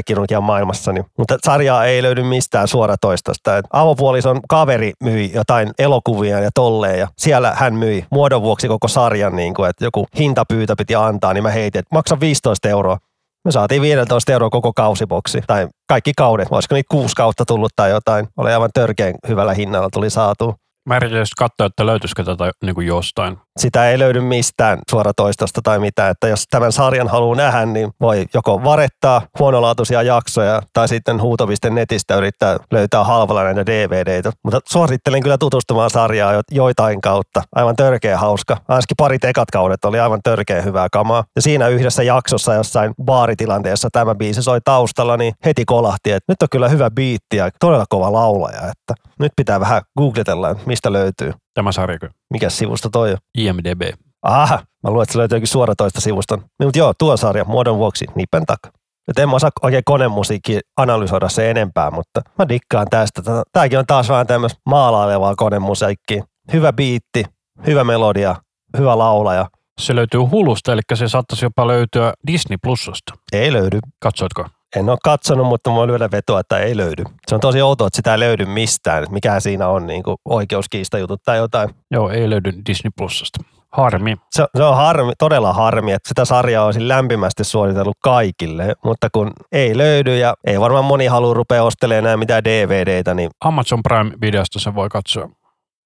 kirurgian 0.06 0.44
maailmassa. 0.44 0.92
Niin. 0.92 1.04
Mutta 1.18 1.38
sarjaa 1.44 1.84
ei 1.84 2.02
löydy 2.02 2.22
mistään 2.22 2.68
suoratoistosta. 2.68 3.56
Et 3.56 3.66
avopuolison 3.72 4.40
kaveri 4.48 4.92
myi 5.04 5.30
jotain 5.34 5.70
elokuvia 5.78 6.40
ja 6.40 6.50
tolleen. 6.54 6.98
Ja 6.98 7.08
siellä 7.18 7.52
hän 7.56 7.74
myi 7.74 8.04
muodon 8.11 8.42
vuoksi 8.42 8.68
koko 8.68 8.88
sarjan, 8.88 9.36
niin 9.36 9.54
kuin, 9.54 9.70
että 9.70 9.84
joku 9.84 10.06
hintapyytö 10.18 10.74
piti 10.78 10.94
antaa, 10.94 11.34
niin 11.34 11.42
mä 11.42 11.50
heitin, 11.50 11.78
että 11.78 11.94
maksa 11.94 12.20
15 12.20 12.68
euroa 12.68 12.98
Me 13.45 13.53
saatiin 13.53 13.82
15 13.82 14.32
euroa 14.32 14.51
koko 14.51 14.72
kausiboksi, 14.72 15.41
tai 15.47 15.68
kaikki 15.88 16.12
kaudet, 16.16 16.49
olisiko 16.51 16.74
niitä 16.74 16.88
kuusi 16.91 17.14
kautta 17.16 17.45
tullut 17.45 17.72
tai 17.76 17.91
jotain. 17.91 18.28
Oli 18.36 18.53
aivan 18.53 18.70
törkeän 18.74 19.14
hyvällä 19.28 19.55
hinnalla 19.55 19.88
tuli 19.93 20.11
saatu. 20.11 20.55
Mä 20.88 20.96
yritin 20.96 21.18
just 21.18 21.32
katsoa, 21.38 21.66
että 21.66 21.86
löytyisikö 21.86 22.24
tätä 22.24 22.50
niin 22.64 22.74
kuin 22.74 22.86
jostain. 22.86 23.38
Sitä 23.58 23.90
ei 23.90 23.98
löydy 23.98 24.20
mistään 24.20 24.78
suoratoistosta 24.90 25.60
tai 25.64 25.78
mitään, 25.78 26.10
että 26.10 26.28
jos 26.28 26.44
tämän 26.50 26.72
sarjan 26.72 27.08
haluaa 27.08 27.36
nähdä, 27.36 27.66
niin 27.66 27.90
voi 28.00 28.26
joko 28.34 28.64
varettaa 28.64 29.22
huonolaatuisia 29.38 30.02
jaksoja 30.02 30.62
tai 30.72 30.88
sitten 30.88 31.22
huutovisten 31.22 31.74
netistä 31.74 32.16
yrittää 32.16 32.56
löytää 32.70 33.04
halvalla 33.04 33.44
näitä 33.44 33.66
DVDitä. 33.66 34.32
Mutta 34.44 34.60
suosittelen 34.68 35.22
kyllä 35.22 35.38
tutustumaan 35.38 35.90
sarjaa 35.90 36.32
jo- 36.32 36.40
joitain 36.50 37.00
kautta. 37.00 37.42
Aivan 37.54 37.76
törkeä 37.76 38.18
hauska. 38.18 38.56
Ainakin 38.68 38.96
pari 38.96 39.18
ekat 39.22 39.50
kaudet 39.50 39.84
oli 39.84 40.00
aivan 40.00 40.20
törkeä 40.24 40.62
hyvää 40.62 40.88
kamaa. 40.92 41.24
Ja 41.36 41.42
siinä 41.42 41.68
yhdessä 41.68 42.02
jaksossa 42.02 42.54
jossain 42.54 42.94
baaritilanteessa 43.04 43.88
tämä 43.92 44.14
biisi 44.14 44.42
soi 44.42 44.60
taustalla, 44.64 45.16
niin 45.16 45.34
heti 45.44 45.64
kolahti, 45.64 46.12
että 46.12 46.32
nyt 46.32 46.42
on 46.42 46.48
kyllä 46.50 46.68
hyvä 46.68 46.90
biitti 46.90 47.36
ja 47.36 47.50
todella 47.60 47.84
kova 47.88 48.12
laulaja, 48.12 48.58
että 48.58 48.94
nyt 49.18 49.32
pitää 49.36 49.60
vähän 49.60 49.82
googletella, 49.98 50.56
mistä 50.80 50.92
löytyy. 50.92 51.32
Tämä 51.54 51.72
sarjakö? 51.72 52.08
Mikä 52.30 52.50
sivusto 52.50 52.88
toi 52.88 53.12
on? 53.12 53.18
IMDB. 53.38 53.82
Aha, 54.22 54.58
mä 54.82 54.90
luulen, 54.90 55.02
että 55.02 55.12
se 55.12 55.18
löytyy 55.18 55.36
jokin 55.36 55.48
suoratoista 55.48 56.00
sivuston. 56.00 56.38
Niin, 56.38 56.66
mutta 56.66 56.78
joo, 56.78 56.92
tuo 56.98 57.16
sarja, 57.16 57.44
muodon 57.44 57.78
vuoksi, 57.78 58.06
nipen 58.14 58.46
taka. 58.46 58.70
Et 59.08 59.18
en 59.18 59.28
mä 59.28 59.36
osaa 59.36 59.50
oikein 59.62 59.84
konemusiikki 59.84 60.60
analysoida 60.76 61.28
se 61.28 61.50
enempää, 61.50 61.90
mutta 61.90 62.20
mä 62.38 62.48
dikkaan 62.48 62.86
tästä. 62.90 63.22
Tääkin 63.52 63.78
on 63.78 63.86
taas 63.86 64.08
vähän 64.08 64.26
tämmöistä 64.26 64.60
maalailevaa 64.66 65.34
konemusiikkia. 65.36 66.24
Hyvä 66.52 66.72
biitti, 66.72 67.24
hyvä 67.66 67.84
melodia, 67.84 68.36
hyvä 68.78 68.98
laulaja. 68.98 69.46
Se 69.80 69.94
löytyy 69.94 70.20
Hulusta, 70.20 70.72
eli 70.72 70.80
se 70.94 71.08
saattaisi 71.08 71.44
jopa 71.44 71.66
löytyä 71.66 72.12
Disney 72.26 72.58
Plusasta. 72.62 73.12
Ei 73.32 73.52
löydy. 73.52 73.78
Katsoitko? 74.02 74.46
En 74.76 74.88
ole 74.88 74.98
katsonut, 75.04 75.46
mutta 75.46 75.70
mä 75.70 75.86
lyödä 75.86 76.08
vetoa, 76.12 76.40
että 76.40 76.58
ei 76.58 76.76
löydy. 76.76 77.04
Se 77.28 77.34
on 77.34 77.40
tosi 77.40 77.62
outoa, 77.62 77.86
että 77.86 77.96
sitä 77.96 78.12
ei 78.12 78.20
löydy 78.20 78.46
mistään. 78.46 79.06
Mikä 79.10 79.40
siinä 79.40 79.68
on 79.68 79.86
niin 79.86 80.02
kuin 80.02 80.16
oikeuskiistajutut 80.24 81.22
tai 81.24 81.36
jotain. 81.36 81.70
Joo, 81.90 82.10
ei 82.10 82.30
löydy 82.30 82.52
Disney 82.66 82.90
Plusasta. 82.96 83.40
Harmi. 83.72 84.16
Se, 84.30 84.46
se 84.56 84.62
on 84.62 84.76
harmi, 84.76 85.12
todella 85.18 85.52
harmi, 85.52 85.92
että 85.92 86.08
sitä 86.08 86.24
sarjaa 86.24 86.64
olisin 86.64 86.88
lämpimästi 86.88 87.44
suositellut 87.44 87.96
kaikille, 88.02 88.74
mutta 88.84 89.08
kun 89.12 89.32
ei 89.52 89.76
löydy 89.76 90.18
ja 90.18 90.34
ei 90.46 90.60
varmaan 90.60 90.84
moni 90.84 91.06
halua 91.06 91.34
rupea 91.34 91.62
ostelemaan 91.62 92.04
enää 92.04 92.16
mitään 92.16 92.44
DVDtä, 92.44 93.14
niin 93.14 93.30
Amazon 93.44 93.80
Prime-videosta 93.82 94.58
se 94.58 94.74
voi 94.74 94.88
katsoa. 94.88 95.28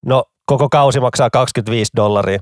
no 0.06 0.24
koko 0.46 0.68
kausi 0.68 1.00
maksaa 1.00 1.30
25 1.30 1.92
dollaria. 1.96 2.38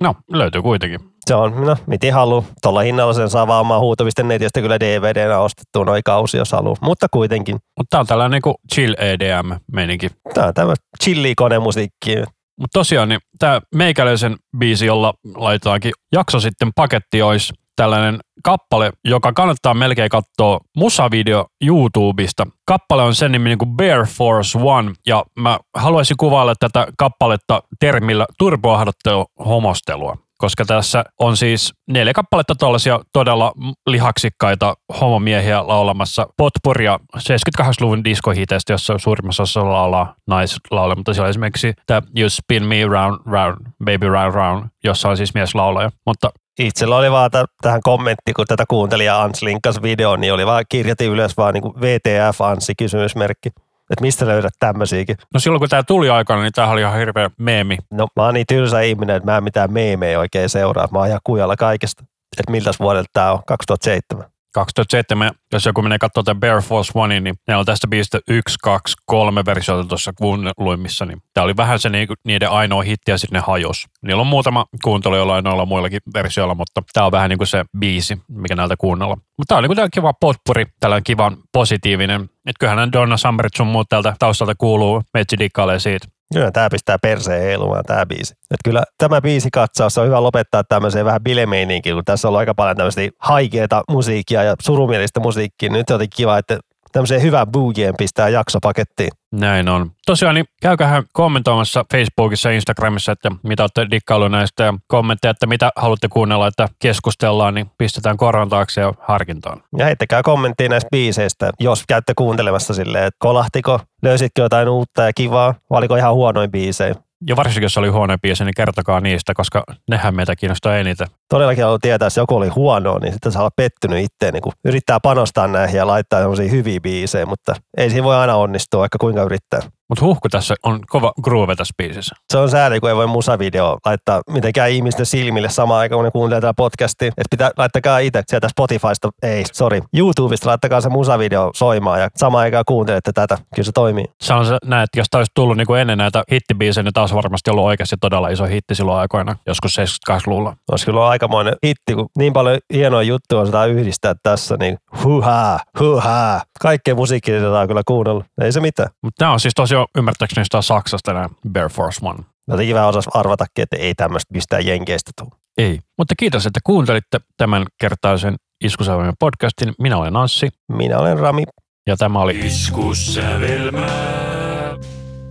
No, 0.00 0.14
löytyy 0.30 0.62
kuitenkin. 0.62 1.11
Se 1.26 1.34
on, 1.34 1.66
no 1.66 1.76
miten 1.86 2.14
halu. 2.14 2.44
Tuolla 2.62 2.80
hinnalla 2.80 3.12
sen 3.12 3.30
saa 3.30 3.46
vaan 3.46 3.80
huutovisten 3.80 4.28
netistä 4.28 4.60
kyllä 4.60 4.80
DVDnä 4.80 5.38
ostettua 5.38 5.84
noin 5.84 6.02
kausi, 6.04 6.36
jos 6.36 6.52
haluaa. 6.52 6.76
Mutta 6.80 7.06
kuitenkin, 7.12 7.54
Mutta 7.54 7.90
tää 7.90 8.00
on 8.00 8.06
tällainen 8.06 8.30
niinku 8.30 8.54
chill 8.74 8.94
EDM-meininki. 8.98 10.08
tämä 10.34 10.46
on 10.46 10.54
tämmöistä 10.54 10.84
chilli-konemusiikkia. 11.04 12.24
Mutta 12.60 12.78
tosiaan, 12.78 13.08
niin 13.08 13.20
tämä 13.38 13.60
meikäläisen 13.74 14.36
biisi, 14.58 14.86
jolla 14.86 15.14
laitetaankin 15.34 15.92
jakso 16.12 16.40
sitten 16.40 16.70
paketti, 16.76 17.22
olisi 17.22 17.52
tällainen 17.76 18.20
kappale, 18.44 18.90
joka 19.04 19.32
kannattaa 19.32 19.74
melkein 19.74 20.08
katsoa 20.10 20.60
musavideo 20.76 21.46
YouTubesta. 21.66 22.46
Kappale 22.66 23.02
on 23.02 23.14
sen 23.14 23.32
nimi 23.32 23.48
niin 23.48 23.58
kuin 23.58 23.76
Bear 23.76 24.06
Force 24.06 24.58
One, 24.62 24.92
ja 25.06 25.24
mä 25.38 25.58
haluaisin 25.76 26.16
kuvailla 26.16 26.54
tätä 26.60 26.86
kappaletta 26.98 27.62
termillä 27.80 28.26
turboahdottelu 28.38 29.26
homostelua 29.44 30.16
koska 30.42 30.64
tässä 30.64 31.04
on 31.20 31.36
siis 31.36 31.74
neljä 31.90 32.12
kappaletta 32.12 32.54
tuollaisia 32.54 33.00
todella 33.12 33.52
lihaksikkaita 33.86 34.74
homomiehiä 35.00 35.66
laulamassa 35.66 36.26
potpuria 36.36 36.98
78-luvun 37.18 38.04
diskohiteistä, 38.04 38.72
jossa 38.72 38.98
suurimmassa 38.98 39.42
osassa 39.42 39.72
laulaa 39.72 40.14
naislaulaja, 40.26 40.96
mutta 40.96 41.14
siellä 41.14 41.26
on 41.26 41.30
esimerkiksi 41.30 41.72
tämä 41.86 42.02
You 42.18 42.30
Spin 42.30 42.66
Me 42.66 42.86
Round, 42.86 43.18
Round, 43.26 43.56
Baby 43.84 44.08
Round, 44.08 44.34
Round, 44.34 44.64
jossa 44.84 45.08
on 45.08 45.16
siis 45.16 45.34
mieslaulaja. 45.34 45.90
Mutta 46.06 46.30
Itsellä 46.58 46.96
oli 46.96 47.10
vaan 47.10 47.30
t- 47.30 47.52
tähän 47.62 47.80
kommentti, 47.82 48.32
kun 48.32 48.46
tätä 48.48 48.64
kuuntelija 48.68 49.22
Ans 49.22 49.42
linkkasi 49.42 49.82
videon, 49.82 50.20
niin 50.20 50.32
oli 50.32 50.46
vaan 50.46 50.64
kirjoitin 50.68 51.10
ylös 51.10 51.36
vaan 51.36 51.54
niin 51.54 51.64
VTF 51.64 52.40
Anssi 52.40 52.74
kysymysmerkki. 52.78 53.50
Että 53.92 54.02
mistä 54.02 54.26
löydät 54.26 54.54
tämmöisiäkin? 54.58 55.16
no 55.34 55.40
silloin 55.40 55.60
kun 55.60 55.68
tämä 55.68 55.82
tuli 55.82 56.10
aikana, 56.10 56.42
niin 56.42 56.52
tämä 56.52 56.68
oli 56.68 56.80
ihan 56.80 56.98
hirveä 56.98 57.30
meemi. 57.38 57.76
No 57.90 58.06
mä 58.16 58.24
oon 58.24 58.34
niin 58.34 58.46
tylsä 58.48 58.80
ihminen, 58.80 59.16
että 59.16 59.30
mä 59.30 59.36
en 59.36 59.44
mitään 59.44 59.72
meemejä 59.72 60.18
oikein 60.18 60.48
seuraa. 60.48 60.88
Mä 60.92 60.98
oon 60.98 61.08
ihan 61.08 61.20
kujalla 61.24 61.56
kaikesta. 61.56 62.04
Että 62.38 62.50
miltäs 62.52 62.80
vuodelta 62.80 63.10
tää 63.12 63.32
on? 63.32 63.42
2007. 63.46 64.32
2007, 64.54 65.30
jos 65.52 65.66
joku 65.66 65.82
menee 65.82 65.98
katsomaan 65.98 66.24
tämän 66.24 66.40
Bear 66.40 66.62
Force 66.62 66.92
One, 66.94 67.20
niin 67.20 67.34
ne 67.48 67.56
on 67.56 67.64
tästä 67.64 67.88
biisistä 67.88 68.20
yksi, 68.28 68.56
kaksi, 68.62 68.94
kolme 69.06 69.44
versiota 69.44 69.88
tuossa 69.88 70.12
kuunnelluimmissa. 70.18 71.06
Niin 71.06 71.18
tämä 71.34 71.44
oli 71.44 71.56
vähän 71.56 71.78
se 71.78 71.88
niinku, 71.88 72.14
niiden 72.24 72.50
ainoa 72.50 72.82
hitti 72.82 73.10
ja 73.10 73.18
sitten 73.18 73.36
ne 73.38 73.44
hajos. 73.46 73.86
Niillä 74.02 74.20
on 74.20 74.26
muutama 74.26 74.66
kuuntelu 74.84 75.16
jollain 75.16 75.44
noilla 75.44 75.66
muillakin 75.66 76.00
versioilla, 76.14 76.54
mutta 76.54 76.82
tämä 76.92 77.06
on 77.06 77.12
vähän 77.12 77.30
niin 77.30 77.38
kuin 77.38 77.48
se 77.48 77.64
biisi, 77.78 78.18
mikä 78.28 78.54
näiltä 78.54 78.76
kuunnella. 78.76 79.16
Mutta 79.16 79.48
tämä 79.48 79.58
on 79.58 79.62
niin 79.64 79.76
kuin 79.76 79.90
kiva 79.94 80.12
potpuri, 80.20 80.66
tällainen 80.80 81.04
kivan 81.04 81.36
positiivinen. 81.52 82.30
Että 82.46 82.58
kyllähän 82.60 82.92
Donna 82.92 83.16
Summerit 83.16 83.54
sun 83.56 83.66
muut 83.66 83.88
täältä 83.88 84.14
taustalta 84.18 84.54
kuuluu, 84.58 85.02
meitsi 85.14 85.38
dikkailee 85.38 85.78
siitä. 85.78 86.06
Kyllä 86.34 86.50
tää 86.50 86.70
pistää 86.70 86.98
perseen 87.02 87.42
heilumaan 87.42 87.84
tää 87.84 88.06
biisi. 88.06 88.34
Et 88.50 88.58
kyllä 88.64 88.82
tämä 88.98 89.20
biisi 89.20 89.48
katsaus 89.52 89.98
on 89.98 90.06
hyvä 90.06 90.22
lopettaa 90.22 90.64
tämmöiseen 90.64 91.04
vähän 91.04 91.22
bilemeiniinkin, 91.22 91.94
kun 91.94 92.04
tässä 92.04 92.28
on 92.28 92.36
aika 92.36 92.54
paljon 92.54 92.76
tämmöistä 92.76 93.00
haikeeta 93.18 93.82
musiikkia 93.90 94.42
ja 94.42 94.54
surumielistä 94.62 95.20
musiikkia. 95.20 95.70
Nyt 95.70 95.90
on 95.90 96.00
kiva, 96.16 96.38
että 96.38 96.58
tämmöiseen 96.92 97.22
hyvään 97.22 97.46
boogien 97.46 97.94
pistää 97.98 98.28
jakso 98.28 98.58
pakettiin. 98.62 99.10
Näin 99.32 99.68
on. 99.68 99.90
Tosiaan, 100.06 100.34
niin 100.34 100.46
käykäähän 100.62 101.02
kommentoimassa 101.12 101.84
Facebookissa 101.92 102.48
ja 102.48 102.54
Instagramissa, 102.54 103.12
että 103.12 103.30
mitä 103.42 103.62
olette 103.62 103.86
dikkailu 103.90 104.28
näistä 104.28 104.64
ja 104.64 104.74
kommentteja, 104.86 105.30
että 105.30 105.46
mitä 105.46 105.70
haluatte 105.76 106.08
kuunnella, 106.08 106.46
että 106.46 106.68
keskustellaan, 106.78 107.54
niin 107.54 107.70
pistetään 107.78 108.16
korvan 108.16 108.48
taakse 108.48 108.80
ja 108.80 108.94
harkintaan. 109.00 109.62
Ja 109.76 109.84
heittäkää 109.84 110.22
kommenttia 110.22 110.68
näistä 110.68 110.88
biiseistä, 110.90 111.50
jos 111.60 111.84
käytte 111.88 112.12
kuuntelemassa 112.16 112.74
silleen, 112.74 113.04
että 113.04 113.18
kolahtiko, 113.18 113.80
löysitkö 114.02 114.42
jotain 114.42 114.68
uutta 114.68 115.02
ja 115.02 115.12
kivaa, 115.12 115.54
vai 115.70 115.78
oliko 115.78 115.96
ihan 115.96 116.14
huonoin 116.14 116.50
biisejä. 116.50 116.94
Ja 117.28 117.36
varsinkin, 117.36 117.62
jos 117.62 117.78
oli 117.78 117.88
huono 117.88 118.18
biisi, 118.22 118.44
niin 118.44 118.54
kertokaa 118.56 119.00
niistä, 119.00 119.34
koska 119.34 119.64
nehän 119.90 120.14
meitä 120.14 120.36
kiinnostaa 120.36 120.76
eniten. 120.76 121.06
Todellakin 121.28 121.64
haluan 121.64 121.80
tietää, 121.80 122.06
jos 122.06 122.16
joku 122.16 122.36
oli 122.36 122.48
huonoa, 122.48 122.98
niin 122.98 123.12
sitten 123.12 123.32
saa 123.32 123.42
olla 123.42 123.50
pettynyt 123.56 124.04
itteen, 124.04 124.34
niin 124.34 124.42
kun 124.42 124.52
yrittää 124.64 125.00
panostaa 125.00 125.46
näihin 125.46 125.76
ja 125.76 125.86
laittaa 125.86 126.20
sellaisia 126.20 126.50
hyviä 126.50 126.80
biisejä, 126.80 127.26
mutta 127.26 127.54
ei 127.76 127.90
siinä 127.90 128.04
voi 128.04 128.16
aina 128.16 128.36
onnistua, 128.36 128.80
vaikka 128.80 128.98
kuinka 128.98 129.22
yrittää. 129.22 129.60
Mutta 129.92 130.04
huhku 130.04 130.28
tässä 130.28 130.54
on 130.62 130.80
kova 130.88 131.12
groove 131.22 131.56
tässä 131.56 131.74
biisissä. 131.76 132.14
Se 132.32 132.38
on 132.38 132.50
sääli, 132.50 132.80
kun 132.80 132.88
ei 132.88 132.96
voi 132.96 133.06
musavideo 133.06 133.78
laittaa 133.86 134.22
mitenkään 134.30 134.70
ihmisten 134.70 135.06
silmille 135.06 135.48
samaan 135.48 135.80
aikaan, 135.80 135.98
kun 135.98 136.04
ne 136.04 136.10
kuuntelee 136.10 136.40
tätä 136.40 136.54
podcastia. 136.56 137.08
Että 137.08 137.26
pitää, 137.30 137.50
laittakaa 137.56 137.98
itse 137.98 138.22
sieltä 138.26 138.48
Spotifysta, 138.48 139.10
ei, 139.22 139.44
sorry, 139.52 139.80
YouTubesta 139.96 140.48
laittakaa 140.48 140.80
se 140.80 140.88
musavideo 140.88 141.50
soimaan 141.54 142.00
ja 142.00 142.08
samaan 142.16 142.42
aikaan 142.42 142.64
kuuntelette 142.66 143.12
tätä. 143.12 143.38
Kyllä 143.54 143.66
se 143.66 143.72
toimii. 143.72 144.04
Se 144.20 144.34
on 144.34 144.46
se, 144.46 144.56
näet, 144.64 144.88
jos 144.96 145.06
tämä 145.10 145.20
olisi 145.20 145.32
tullut 145.34 145.56
niin 145.56 145.66
kuin 145.66 145.80
ennen 145.80 145.98
näitä 145.98 146.22
hittibiisejä, 146.32 146.82
niin 146.82 146.92
taas 146.92 147.14
varmasti 147.14 147.50
ollut 147.50 147.64
oikeasti 147.64 147.96
todella 148.00 148.28
iso 148.28 148.44
hitti 148.44 148.74
silloin 148.74 148.98
aikoina, 148.98 149.36
joskus 149.46 149.78
78-luvulla. 149.78 150.56
Olisi 150.70 150.86
kyllä 150.86 151.08
aikamoinen 151.08 151.54
hitti, 151.66 151.94
kun 151.94 152.06
niin 152.18 152.32
paljon 152.32 152.58
hienoja 152.74 153.02
juttuja 153.02 153.40
on 153.40 153.46
sitä 153.46 153.64
yhdistää 153.64 154.14
tässä, 154.22 154.56
niin 154.60 154.76
huhaa, 155.04 155.60
huhaa. 155.80 156.42
Kaikkea 156.60 156.94
musiikkia 156.94 157.60
on 157.60 157.68
kyllä 157.68 157.82
kuunnellut. 157.86 158.24
Ei 158.40 158.52
se 158.52 158.60
mitään. 158.60 158.88
Mutta 159.02 159.24
nämä 159.24 159.32
on 159.32 159.40
siis 159.40 159.54
tosiaan 159.54 159.81
ymmärtääkseni 159.98 160.40
jostain 160.40 160.62
Saksasta 160.62 161.12
nämä 161.12 161.28
Bear 161.48 161.70
Force 161.70 162.06
One. 162.06 162.18
Jotenkin 162.48 162.74
vähän 162.74 162.88
osas 162.88 163.08
arvatakin, 163.14 163.62
että 163.62 163.76
ei 163.76 163.94
tämmöistä 163.94 164.34
mistään 164.34 164.66
jenkeistä 164.66 165.10
tule. 165.18 165.30
Ei. 165.58 165.78
Mutta 165.98 166.14
kiitos, 166.18 166.46
että 166.46 166.60
kuuntelitte 166.64 167.20
tämän 167.36 167.64
kertaisen 167.80 168.34
Iskusävelmän 168.64 169.14
podcastin. 169.18 169.74
Minä 169.78 169.96
olen 169.96 170.16
Anssi 170.16 170.48
Minä 170.68 170.98
olen 170.98 171.18
Rami. 171.18 171.44
ja 171.86 171.96
tämä 171.96 172.20
oli 172.20 172.46
Iskussävelmää 172.46 174.76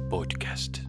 podcast. 0.10 0.81